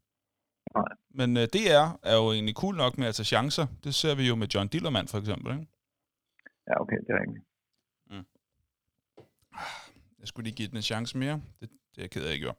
[0.75, 0.83] Nej.
[1.09, 3.67] Men øh, DR er jo egentlig cool nok med at tage chancer.
[3.83, 5.51] Det ser vi jo med John Dillermand for eksempel.
[5.53, 5.67] Ikke?
[6.67, 7.45] Ja, okay, det er rigtigt.
[10.21, 11.41] Jeg skulle lige give den en chance mere.
[11.59, 12.57] Det, det er jeg ked af, jeg gjorde.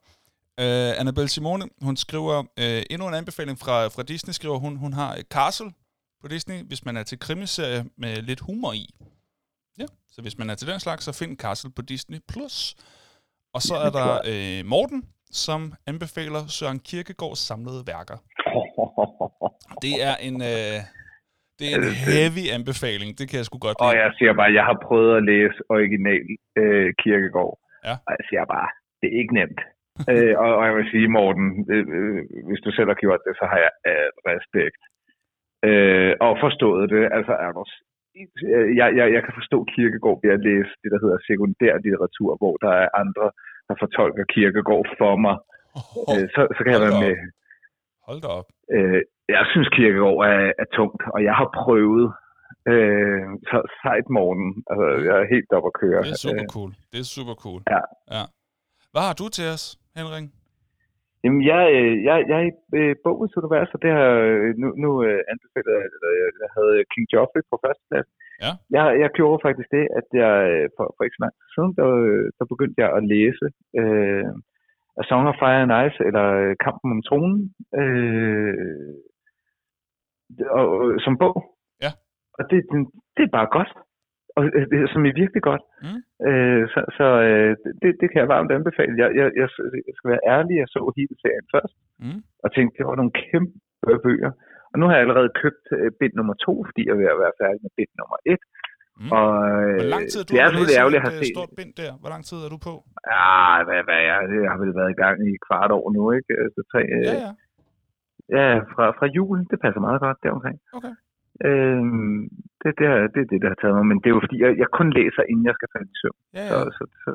[0.58, 4.76] Uh, Annabelle Simone, hun skriver uh, endnu en anbefaling fra, fra Disney, skriver hun.
[4.76, 5.72] Hun har uh, Castle
[6.20, 8.94] på Disney, hvis man er til krimiserie med lidt humor i.
[9.78, 12.18] Ja, så hvis man er til den slags, så find Castle på Disney+.
[12.28, 12.74] Plus.
[13.52, 15.08] Og så er der uh, Morten,
[15.44, 15.60] som
[15.90, 18.18] anbefaler Søren Kierkegaards samlede værker.
[19.84, 20.78] Det er en, uh,
[21.58, 24.02] det er en heavy anbefaling, det kan jeg sgu godt Og lide.
[24.02, 26.24] jeg siger bare, jeg har prøvet at læse original
[26.60, 27.56] øh, Kirkegård.
[27.88, 27.94] Ja.
[28.06, 28.68] Og jeg siger bare,
[29.00, 29.60] det er ikke nemt.
[30.12, 32.18] øh, og, og jeg vil sige, Morten, øh, øh,
[32.48, 34.80] hvis du selv har gjort det, så har jeg øh, respekt.
[35.68, 37.02] Øh, og forstået det.
[37.16, 37.84] Altså, er s-
[38.56, 42.30] øh, jeg, jeg, jeg kan forstå Kirkegård ved at læse det, der hedder sekundær litteratur,
[42.40, 43.26] hvor der er andre,
[43.72, 45.36] der fortolker Kirkegård for mig.
[46.10, 47.14] Øh, så, så kan jeg være da med.
[48.08, 48.48] Hold da op.
[48.74, 49.00] Øh,
[49.36, 52.06] jeg synes, Kirkegård er, er tungt, og jeg har prøvet
[52.72, 54.48] øh, så sejt morgen.
[54.70, 56.00] Altså, jeg er helt op at køre.
[56.06, 56.70] Det er super cool.
[56.92, 57.60] Det er super cool.
[57.74, 57.82] Ja.
[58.16, 58.24] ja.
[58.92, 59.64] Hvad har du til os,
[59.98, 60.26] Henrik?
[61.24, 64.68] jamen, jeg, øh, jeg, jeg er i øh, bogens univers, og det har øh, nu,
[64.84, 65.92] nu øh, anbefalet, at
[66.42, 68.08] jeg havde King Joffrey på første plads.
[68.44, 68.52] Ja.
[68.76, 71.72] Jeg, jeg gjorde faktisk det, at jeg øh, for, for ikke så lang tid siden,
[71.78, 73.46] der, øh, der begyndte jeg at læse
[73.80, 74.28] øh,
[75.00, 77.38] A Song of Fire and Ice, eller øh, Kampen om tronen,
[77.80, 78.94] øh,
[80.58, 80.66] og,
[81.04, 81.36] som bog.
[81.84, 81.90] Ja.
[82.38, 82.58] Og det,
[83.16, 83.72] det, er bare godt.
[84.36, 85.64] Og det er som er virkelig godt.
[85.84, 86.00] Mm.
[86.28, 87.52] Øh, så så øh,
[87.82, 88.94] det, det kan jeg varmt anbefale.
[89.02, 89.48] Jeg, jeg, jeg,
[89.88, 92.20] jeg skal være ærlig, jeg så hele serien først, Mm.
[92.44, 93.52] og tænkte, det var nogle kæmpe
[94.04, 94.32] bøger.
[94.72, 97.22] Og nu har jeg allerede købt øh, bind nummer to, fordi jeg er ved at
[97.24, 98.42] være færdig med bind nummer et.
[99.00, 99.10] Mm.
[99.18, 101.34] Og øh, Hvor lang tid er du det er læst ærgerligt at have øh, set.
[101.36, 101.90] stort bind der?
[102.02, 102.74] Hvor lang tid er du på?
[103.22, 104.00] Ah, hvad, hvad
[104.30, 104.38] det?
[104.44, 106.32] Jeg har vel været i gang i et kvart år nu, ikke?
[106.44, 107.30] Altså, tre, øh, Ja, ja.
[108.38, 109.44] ja, fra, fra julen.
[109.50, 110.58] Det passer meget godt deromkring.
[110.78, 110.94] Okay.
[111.48, 112.20] Øhm,
[112.62, 113.86] det, det, er, det er det, der har taget mig.
[113.90, 116.20] Men det er jo fordi, jeg, jeg kun læser, inden jeg skal falde i søvn.
[116.38, 116.70] Ja, Så, ja.
[116.76, 117.10] så, så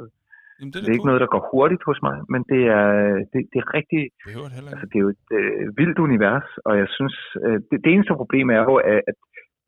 [0.59, 1.09] Jamen, det det er er da ikke cool.
[1.11, 2.88] noget, der går hurtigt hos mig, men det er,
[3.31, 6.73] det, det er rigtig, det heller altså det er jo et øh, vildt univers, og
[6.81, 7.15] jeg synes,
[7.45, 9.17] øh, det, det eneste problem er jo, at, at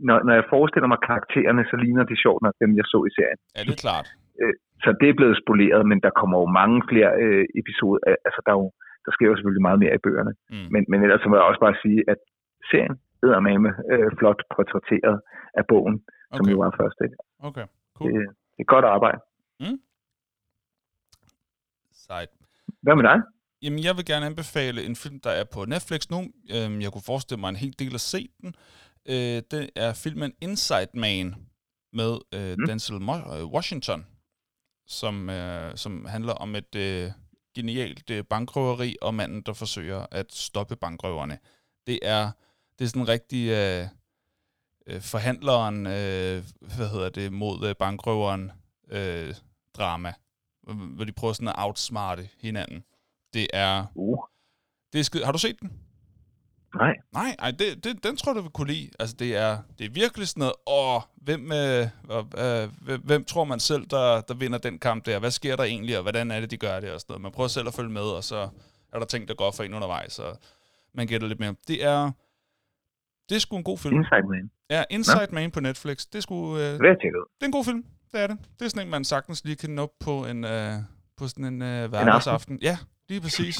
[0.07, 3.11] når, når jeg forestiller mig karaktererne, så ligner de sjovt nok dem, jeg så i
[3.17, 3.39] serien.
[3.55, 4.07] Ja, det er klart.
[4.83, 8.39] Så det er blevet spoleret, men der kommer jo mange flere øh, episoder, øh, altså
[8.45, 8.69] der, er jo,
[9.05, 10.33] der sker jo selvfølgelig meget mere i bøgerne.
[10.53, 10.67] Mm.
[10.73, 12.19] Men, men ellers må jeg også bare sige, at
[12.71, 15.17] serien er med øh, flot portrætteret
[15.59, 16.37] af bogen, okay.
[16.37, 16.97] som jo var først.
[17.05, 17.15] Ikke?
[17.49, 17.65] Okay.
[17.97, 18.07] Cool.
[18.07, 18.19] Det,
[18.55, 19.19] det er godt arbejde.
[22.09, 22.29] Sejt.
[22.81, 23.17] Hvad med dig?
[23.61, 26.19] Jamen, jeg vil gerne anbefale en film, der er på Netflix nu.
[26.51, 28.55] Øhm, jeg kunne forestille mig en hel del at se den.
[29.05, 31.35] Øh, det er filmen Inside Man
[31.93, 32.67] med øh, Mm.
[32.67, 34.07] Denzel øh, Washington,
[34.87, 37.11] som, øh, som handler om et øh,
[37.55, 41.39] genialt øh, bankrøveri og manden, der forsøger at stoppe bankrøverne.
[41.87, 42.31] Det er,
[42.79, 43.87] det er sådan en rigtig øh,
[44.87, 46.43] øh, forhandleren, øh,
[46.77, 48.51] hvad hedder det, mod øh, bankrøveren
[48.91, 49.35] øh,
[49.77, 50.13] drama,
[50.73, 52.83] hvor de prøver sådan at outsmarte hinanden.
[53.33, 54.17] Det er, Uh,
[54.93, 55.23] det er skid.
[55.23, 55.71] Har du set den?
[56.75, 56.93] nej.
[57.13, 58.89] Nej, ej, det, det, den tror jeg, du vil kunne lide.
[58.99, 61.87] Altså, det er, det er virkelig sådan noget, åh, hvem, øh,
[62.37, 65.19] øh, hvem, hvem tror man selv, der, der vinder den kamp der?
[65.19, 66.91] Hvad sker der egentlig, og hvordan er det, de gør det?
[66.91, 67.21] Og sådan noget.
[67.21, 68.49] Man prøver selv at følge med, og så
[68.93, 70.35] er der ting, der går for en undervejs, så
[70.93, 71.55] man gætter lidt mere.
[71.67, 72.11] Det er,
[73.29, 73.95] det er sgu en god film.
[73.95, 74.51] Inside Man.
[74.69, 76.05] Ja, Inside Man på Netflix.
[76.05, 76.79] Det er, sgu, øh,
[77.39, 77.85] det er en god film.
[78.11, 78.37] Det er det.
[78.59, 80.73] Det er sådan en, man sagtens lige kan nå på en, øh,
[81.17, 82.59] på sådan en øh, hverdagsaften.
[82.61, 82.77] Ja,
[83.09, 83.57] lige præcis.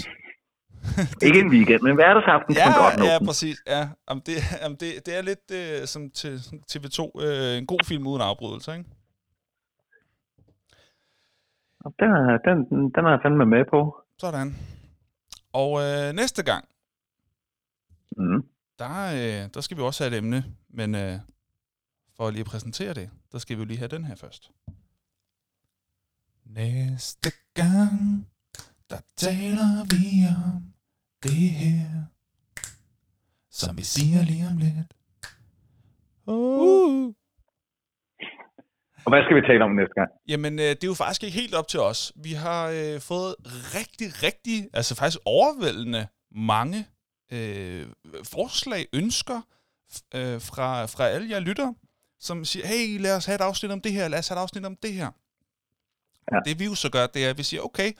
[1.26, 3.06] Ikke en weekend, men hverdagsaften kan Ja, man godt nå.
[3.06, 3.58] ja, præcis.
[3.68, 6.38] Ja, jamen det, jamen det, det er lidt øh, som til
[6.72, 7.22] TV2.
[7.26, 8.90] Øh, en god film uden afbrydelser, ikke?
[12.00, 12.58] Den, er, den,
[12.96, 13.96] den er jeg fandme med på.
[14.20, 14.56] Sådan.
[15.54, 16.66] Og øh, næste gang,
[18.18, 18.44] Mm.
[18.80, 21.14] der, øh, der skal vi også have et emne, men øh,
[22.20, 24.52] for lige at præsentere det, der skal vi jo lige have den her først.
[26.46, 28.28] Næste gang,
[28.90, 30.06] der taler vi
[30.46, 30.74] om
[31.24, 31.86] det her,
[33.52, 34.94] som vi siger lige om lidt.
[36.28, 37.14] Uh.
[39.06, 40.10] Og hvad skal vi tale om næste gang?
[40.28, 42.14] Jamen, øh, det er jo faktisk ikke helt op til os.
[42.16, 43.36] Vi har øh, fået
[43.78, 46.80] rigtig, rigtig, altså faktisk overvældende mange
[47.32, 47.86] øh,
[48.34, 49.40] forslag, ønsker
[50.16, 51.76] øh, fra, fra alle jer lyttere,
[52.20, 54.42] som siger, hey, lad os have et afsnit om det her, lad os have et
[54.42, 55.12] afsnit om det her.
[56.32, 56.38] Ja.
[56.46, 57.92] Det vi jo så gør, det er, at vi siger, okay,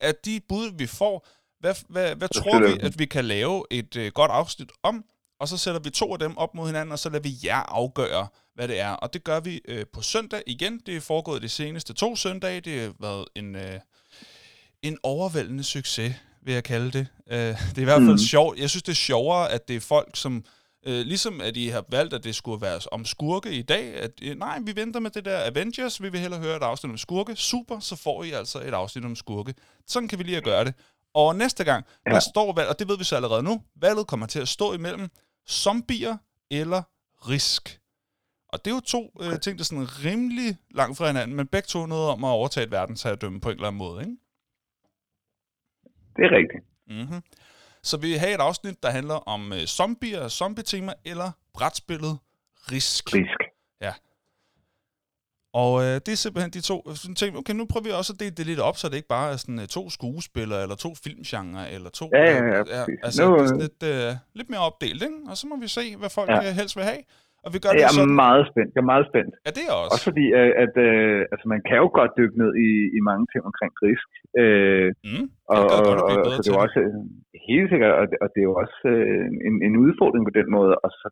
[0.00, 1.26] at de bud, vi får,
[1.60, 5.04] hvad, hvad, hvad tror vi, at vi kan lave et øh, godt afsnit om?
[5.40, 7.56] Og så sætter vi to af dem op mod hinanden, og så lader vi jer
[7.60, 8.90] afgøre, hvad det er.
[8.90, 10.80] Og det gør vi øh, på søndag igen.
[10.86, 12.60] Det er foregået de seneste to søndage.
[12.60, 13.80] Det har været en, øh,
[14.82, 17.06] en overvældende succes, vil jeg kalde det.
[17.30, 18.18] Øh, det er i hvert fald Mm.
[18.18, 18.58] sjovt.
[18.58, 20.44] Jeg synes, det er sjovere, at det er folk, som...
[20.86, 23.94] Øh, ligesom at I har valgt, at det skulle være om skurke i dag.
[23.94, 26.02] At, øh, nej, vi venter med det der Avengers.
[26.02, 27.36] Vi vil hellere høre et afsnit om skurke.
[27.36, 29.54] Super, så får I altså et afsnit om skurke.
[29.86, 30.74] Sådan kan vi lige at gøre det.
[31.14, 32.10] Og næste gang, ja.
[32.10, 34.72] der står valg, og det ved vi så allerede nu, valget kommer til at stå
[34.72, 35.08] imellem
[35.48, 36.16] zombier
[36.50, 36.82] eller
[37.28, 37.80] risk.
[38.48, 41.46] Og det er jo to øh, ting, der er sådan rimelig langt fra hinanden, men
[41.46, 44.16] begge to noget om at overtage et verdensherredømme på en eller anden måde, ikke?
[46.16, 46.64] Det er rigtigt.
[46.86, 47.22] Mm-hmm.
[47.84, 52.18] Så vi vil have et afsnit, der handler om øh, zombier, zombie-tema eller brætspillet
[52.72, 53.14] Risk.
[53.14, 53.50] Risk.
[55.54, 57.36] Og øh, det er simpelthen de to sådan ting.
[57.36, 59.36] Okay, nu prøver vi også at dele det lidt op, så det ikke bare er
[59.36, 62.10] sådan øh, to skuespillere, eller to filmgenre, eller to...
[62.14, 62.98] Ja, ja, øh, ja, præcis.
[63.02, 65.14] altså, Nu, det er øh, sådan lidt, øh, lidt mere opdelt, ikke?
[65.28, 66.42] Og så må vi se, hvad folk Ja.
[66.42, 66.52] ja.
[66.52, 66.98] helst vil have.
[67.44, 68.20] Og vi gør Jeg det er sådan...
[68.26, 68.70] meget spændt.
[68.74, 69.32] Jeg er meget spændt.
[69.46, 69.92] Ja, det er også.
[69.94, 73.24] Også fordi, øh, at øh, altså, man kan jo godt dykke ned i, i mange
[73.32, 74.08] ting omkring risk.
[74.42, 76.98] Øh, Mm, og, det godt at og, og så det er også øh,
[77.48, 80.48] helt sikkert, og det, og det er jo også øh, en, en udfordring på den
[80.56, 80.72] måde.
[80.84, 81.06] Og så,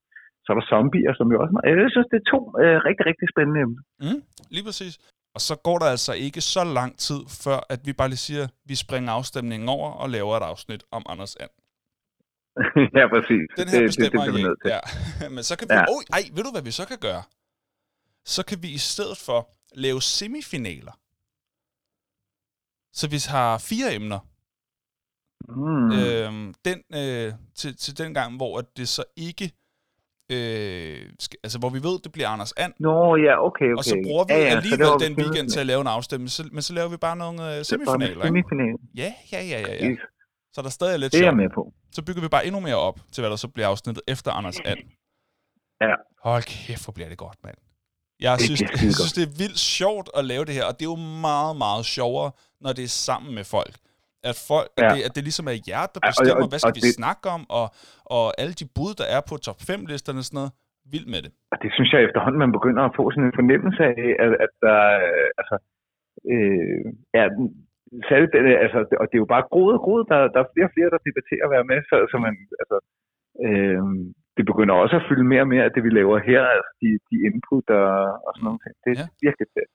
[0.45, 1.53] så er der zombier, som jo også...
[1.85, 3.83] Jeg synes, det er to øh, rigtig, rigtig spændende emner.
[4.05, 4.21] Mm,
[4.55, 4.95] lige præcis.
[5.37, 8.45] Og så går der altså ikke så lang tid, før at vi bare lige siger,
[8.49, 11.53] at vi springer afstemningen over og laver et afsnit om Anders And.
[12.99, 13.47] ja, præcis.
[13.59, 14.71] Den her det, bestemmer det, det, I vi nødt til.
[14.75, 14.81] Ja.
[15.35, 15.75] Men så kan vi...
[15.75, 15.85] Ja.
[15.93, 17.23] Oh, ej, ved du hvad vi så kan gøre?
[18.25, 19.41] Så kan vi i stedet for
[19.75, 20.95] lave semifinaler.
[22.93, 24.21] Så vi har fire emner.
[25.49, 25.91] Mm.
[26.01, 29.53] Øhm, den, øh, til, til den gang, hvor at det så ikke...
[30.33, 33.79] Øh, skal, altså, hvor vi ved, det bliver Anders And, Nå, ja, okay, okay.
[33.79, 36.31] og så bruger vi ja, ja, alligevel det den weekend til at lave en afstemning,
[36.31, 38.27] så, men så laver vi bare nogle øh, semifinaler, ikke?
[38.27, 38.75] Semifinal.
[39.03, 39.89] Ja, ja, ja, ja, ja.
[39.89, 39.99] Præcis.
[40.55, 41.63] Så der stadig er lidt Det er jeg med på.
[41.97, 44.61] Så bygger vi bare endnu mere op, til hvad der så bliver afsnittet efter Anders
[44.71, 44.81] And.
[45.81, 45.95] Ja.
[46.29, 47.59] Hold kæft, hvor bliver det godt, mand.
[48.27, 50.75] Jeg Det synes, bliver jeg synes, det er vildt sjovt at lave det her, og
[50.79, 51.01] det er jo
[51.31, 52.31] meget, meget sjovere,
[52.65, 53.75] når det er sammen med folk.
[54.31, 54.83] At, folk, ja.
[54.85, 56.79] At, det, at det ligesom er jer, der Ja, og- bestemmer, og- hvad skal og
[56.79, 57.67] vi det- snakke om, og,
[58.17, 60.53] og alle de bud, der er på top 5-listerne og sådan noget.
[60.93, 61.33] Vild med det.
[61.53, 64.53] Og det synes jeg efterhånden, man begynder at få sådan en fornemmelse af, at, at
[64.65, 65.57] der, øh, altså,
[66.33, 66.85] øh,
[67.17, 67.25] ja,
[68.09, 70.69] særligt, det, altså, og det er jo bare groet og groet, der, der er flere
[70.69, 72.77] og flere, der debatterer at være med, så, så man, altså,
[73.47, 73.83] øh,
[74.37, 76.89] det begynder også at fylde mere og mere af det, vi laver her, altså de,
[77.09, 77.91] de input og,
[78.27, 78.75] og sådan nogle ting.
[78.85, 79.07] Det er Ja.
[79.27, 79.71] virkelig fedt.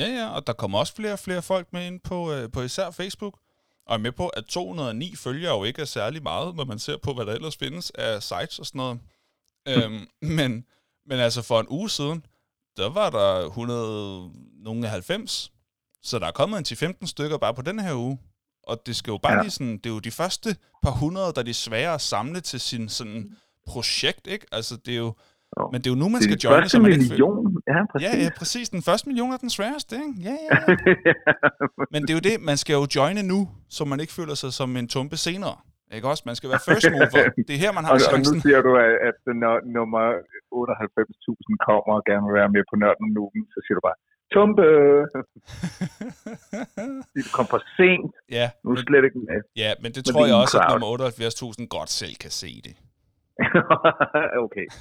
[0.00, 2.60] Ja, ja, og der kommer også flere og flere folk med ind på, øh, på
[2.68, 3.34] især Facebook.
[3.88, 6.98] Og er med på, at 209 følger jo ikke er særlig meget, når man ser
[7.04, 8.96] på, hvad der ellers findes af sites og sådan noget.
[9.70, 10.02] øhm,
[10.38, 10.50] men,
[11.08, 12.18] men altså for en uge siden,
[12.80, 14.30] der var der 100,
[14.66, 15.52] nogle 90.
[16.02, 18.18] Så der er kommet en 10-15 stykker bare på den her uge.
[18.70, 19.40] Og det skal jo bare ja.
[19.42, 20.48] Lige sådan, det er jo de første
[20.82, 23.22] par hundrede, der er de svære at samle til sin sådan
[23.66, 24.46] projekt, ikke?
[24.52, 25.12] Altså det er jo,
[25.60, 25.68] Jo.
[25.72, 27.62] men det er jo nu, man skal joine, så man ikke million.
[27.72, 28.04] Ja, præcis.
[28.06, 28.66] Ja, ja, præcis.
[28.76, 30.12] Den første million er den sværeste, ikke?
[30.28, 30.56] Ja, ja,
[31.08, 31.14] ja.
[31.92, 33.40] Men det er jo det, man skal jo joine nu,
[33.76, 35.56] så man ikke føler sig som en tumpe senere.
[35.96, 36.22] Ikke også?
[36.30, 37.24] Man skal være first mover.
[37.48, 38.40] Det er her, man har og, og nu chancen.
[38.46, 40.04] siger du, at, at når nummer
[40.54, 43.24] 98.000 kommer og gerne vil være med på nørden nu,
[43.54, 43.98] så siger du bare,
[44.34, 44.62] Tumpe!
[47.14, 48.14] De kom for sent.
[48.30, 49.40] ja, Nu er slet ikke med.
[49.56, 50.80] ja, men det Men tror det jeg også, at crowd.
[50.80, 52.74] nummer 78.000 godt selv kan se det.
[54.44, 54.66] okay.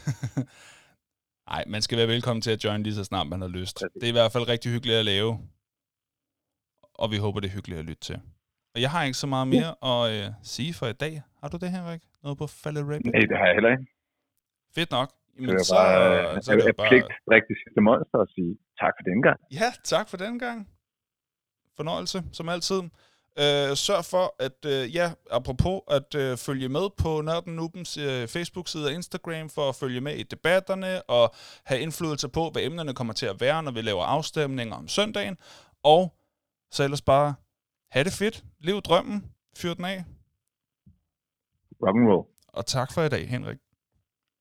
[1.52, 3.76] Nej, man skal være velkommen til at join lige så snart man har lyst.
[3.78, 3.94] Præcis.
[3.94, 5.40] Det er i hvert fald rigtig hyggeligt at lave.
[6.94, 8.22] Og vi håber, det er hyggeligt at lytte til.
[8.76, 11.22] Og jeg har ikke så meget mere at øh, sige for i dag.
[11.42, 12.02] Har du det, Henrik?
[12.24, 13.02] Noget på faldet rap?
[13.06, 13.86] Nej, det har jeg heller ikke.
[14.76, 15.12] Fedt nok.
[15.46, 16.90] Så Jamen, så, bare, så er det bare...
[16.90, 18.52] pligt rigtig sidste monster og sige
[18.82, 19.40] tak for den gang.
[19.60, 20.60] Ja, tak for den gang.
[21.78, 22.82] Fornøjelse, som altid.
[23.40, 28.28] Øh, sørg for, at, øh, ja, apropos at øh, følge med på Nørden Nubens øh,
[28.28, 31.34] Facebook-side og Instagram, for at følge med i debatterne og
[31.66, 35.38] have indflydelse på, hvad emnerne kommer til at være, når vi laver afstemninger om søndagen.
[35.84, 36.14] Og
[36.72, 37.34] så ellers bare
[37.92, 39.26] have det fedt, lev drømmen,
[39.58, 40.04] fyr den af,
[41.84, 42.28] Rock and roll.
[42.48, 43.58] og tak for i dag, Henrik.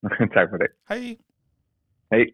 [0.34, 0.70] tak for det.
[0.88, 1.16] Hej!
[2.12, 2.24] Hej.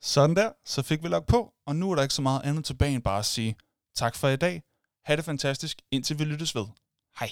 [0.00, 2.64] Sådan der, så fik vi lagt på, og nu er der ikke så meget andet
[2.64, 3.56] tilbage end bare at sige
[3.94, 4.62] tak for i dag.
[5.04, 6.66] Ha' det fantastisk, indtil vi lyttes ved.
[7.20, 7.28] Hej.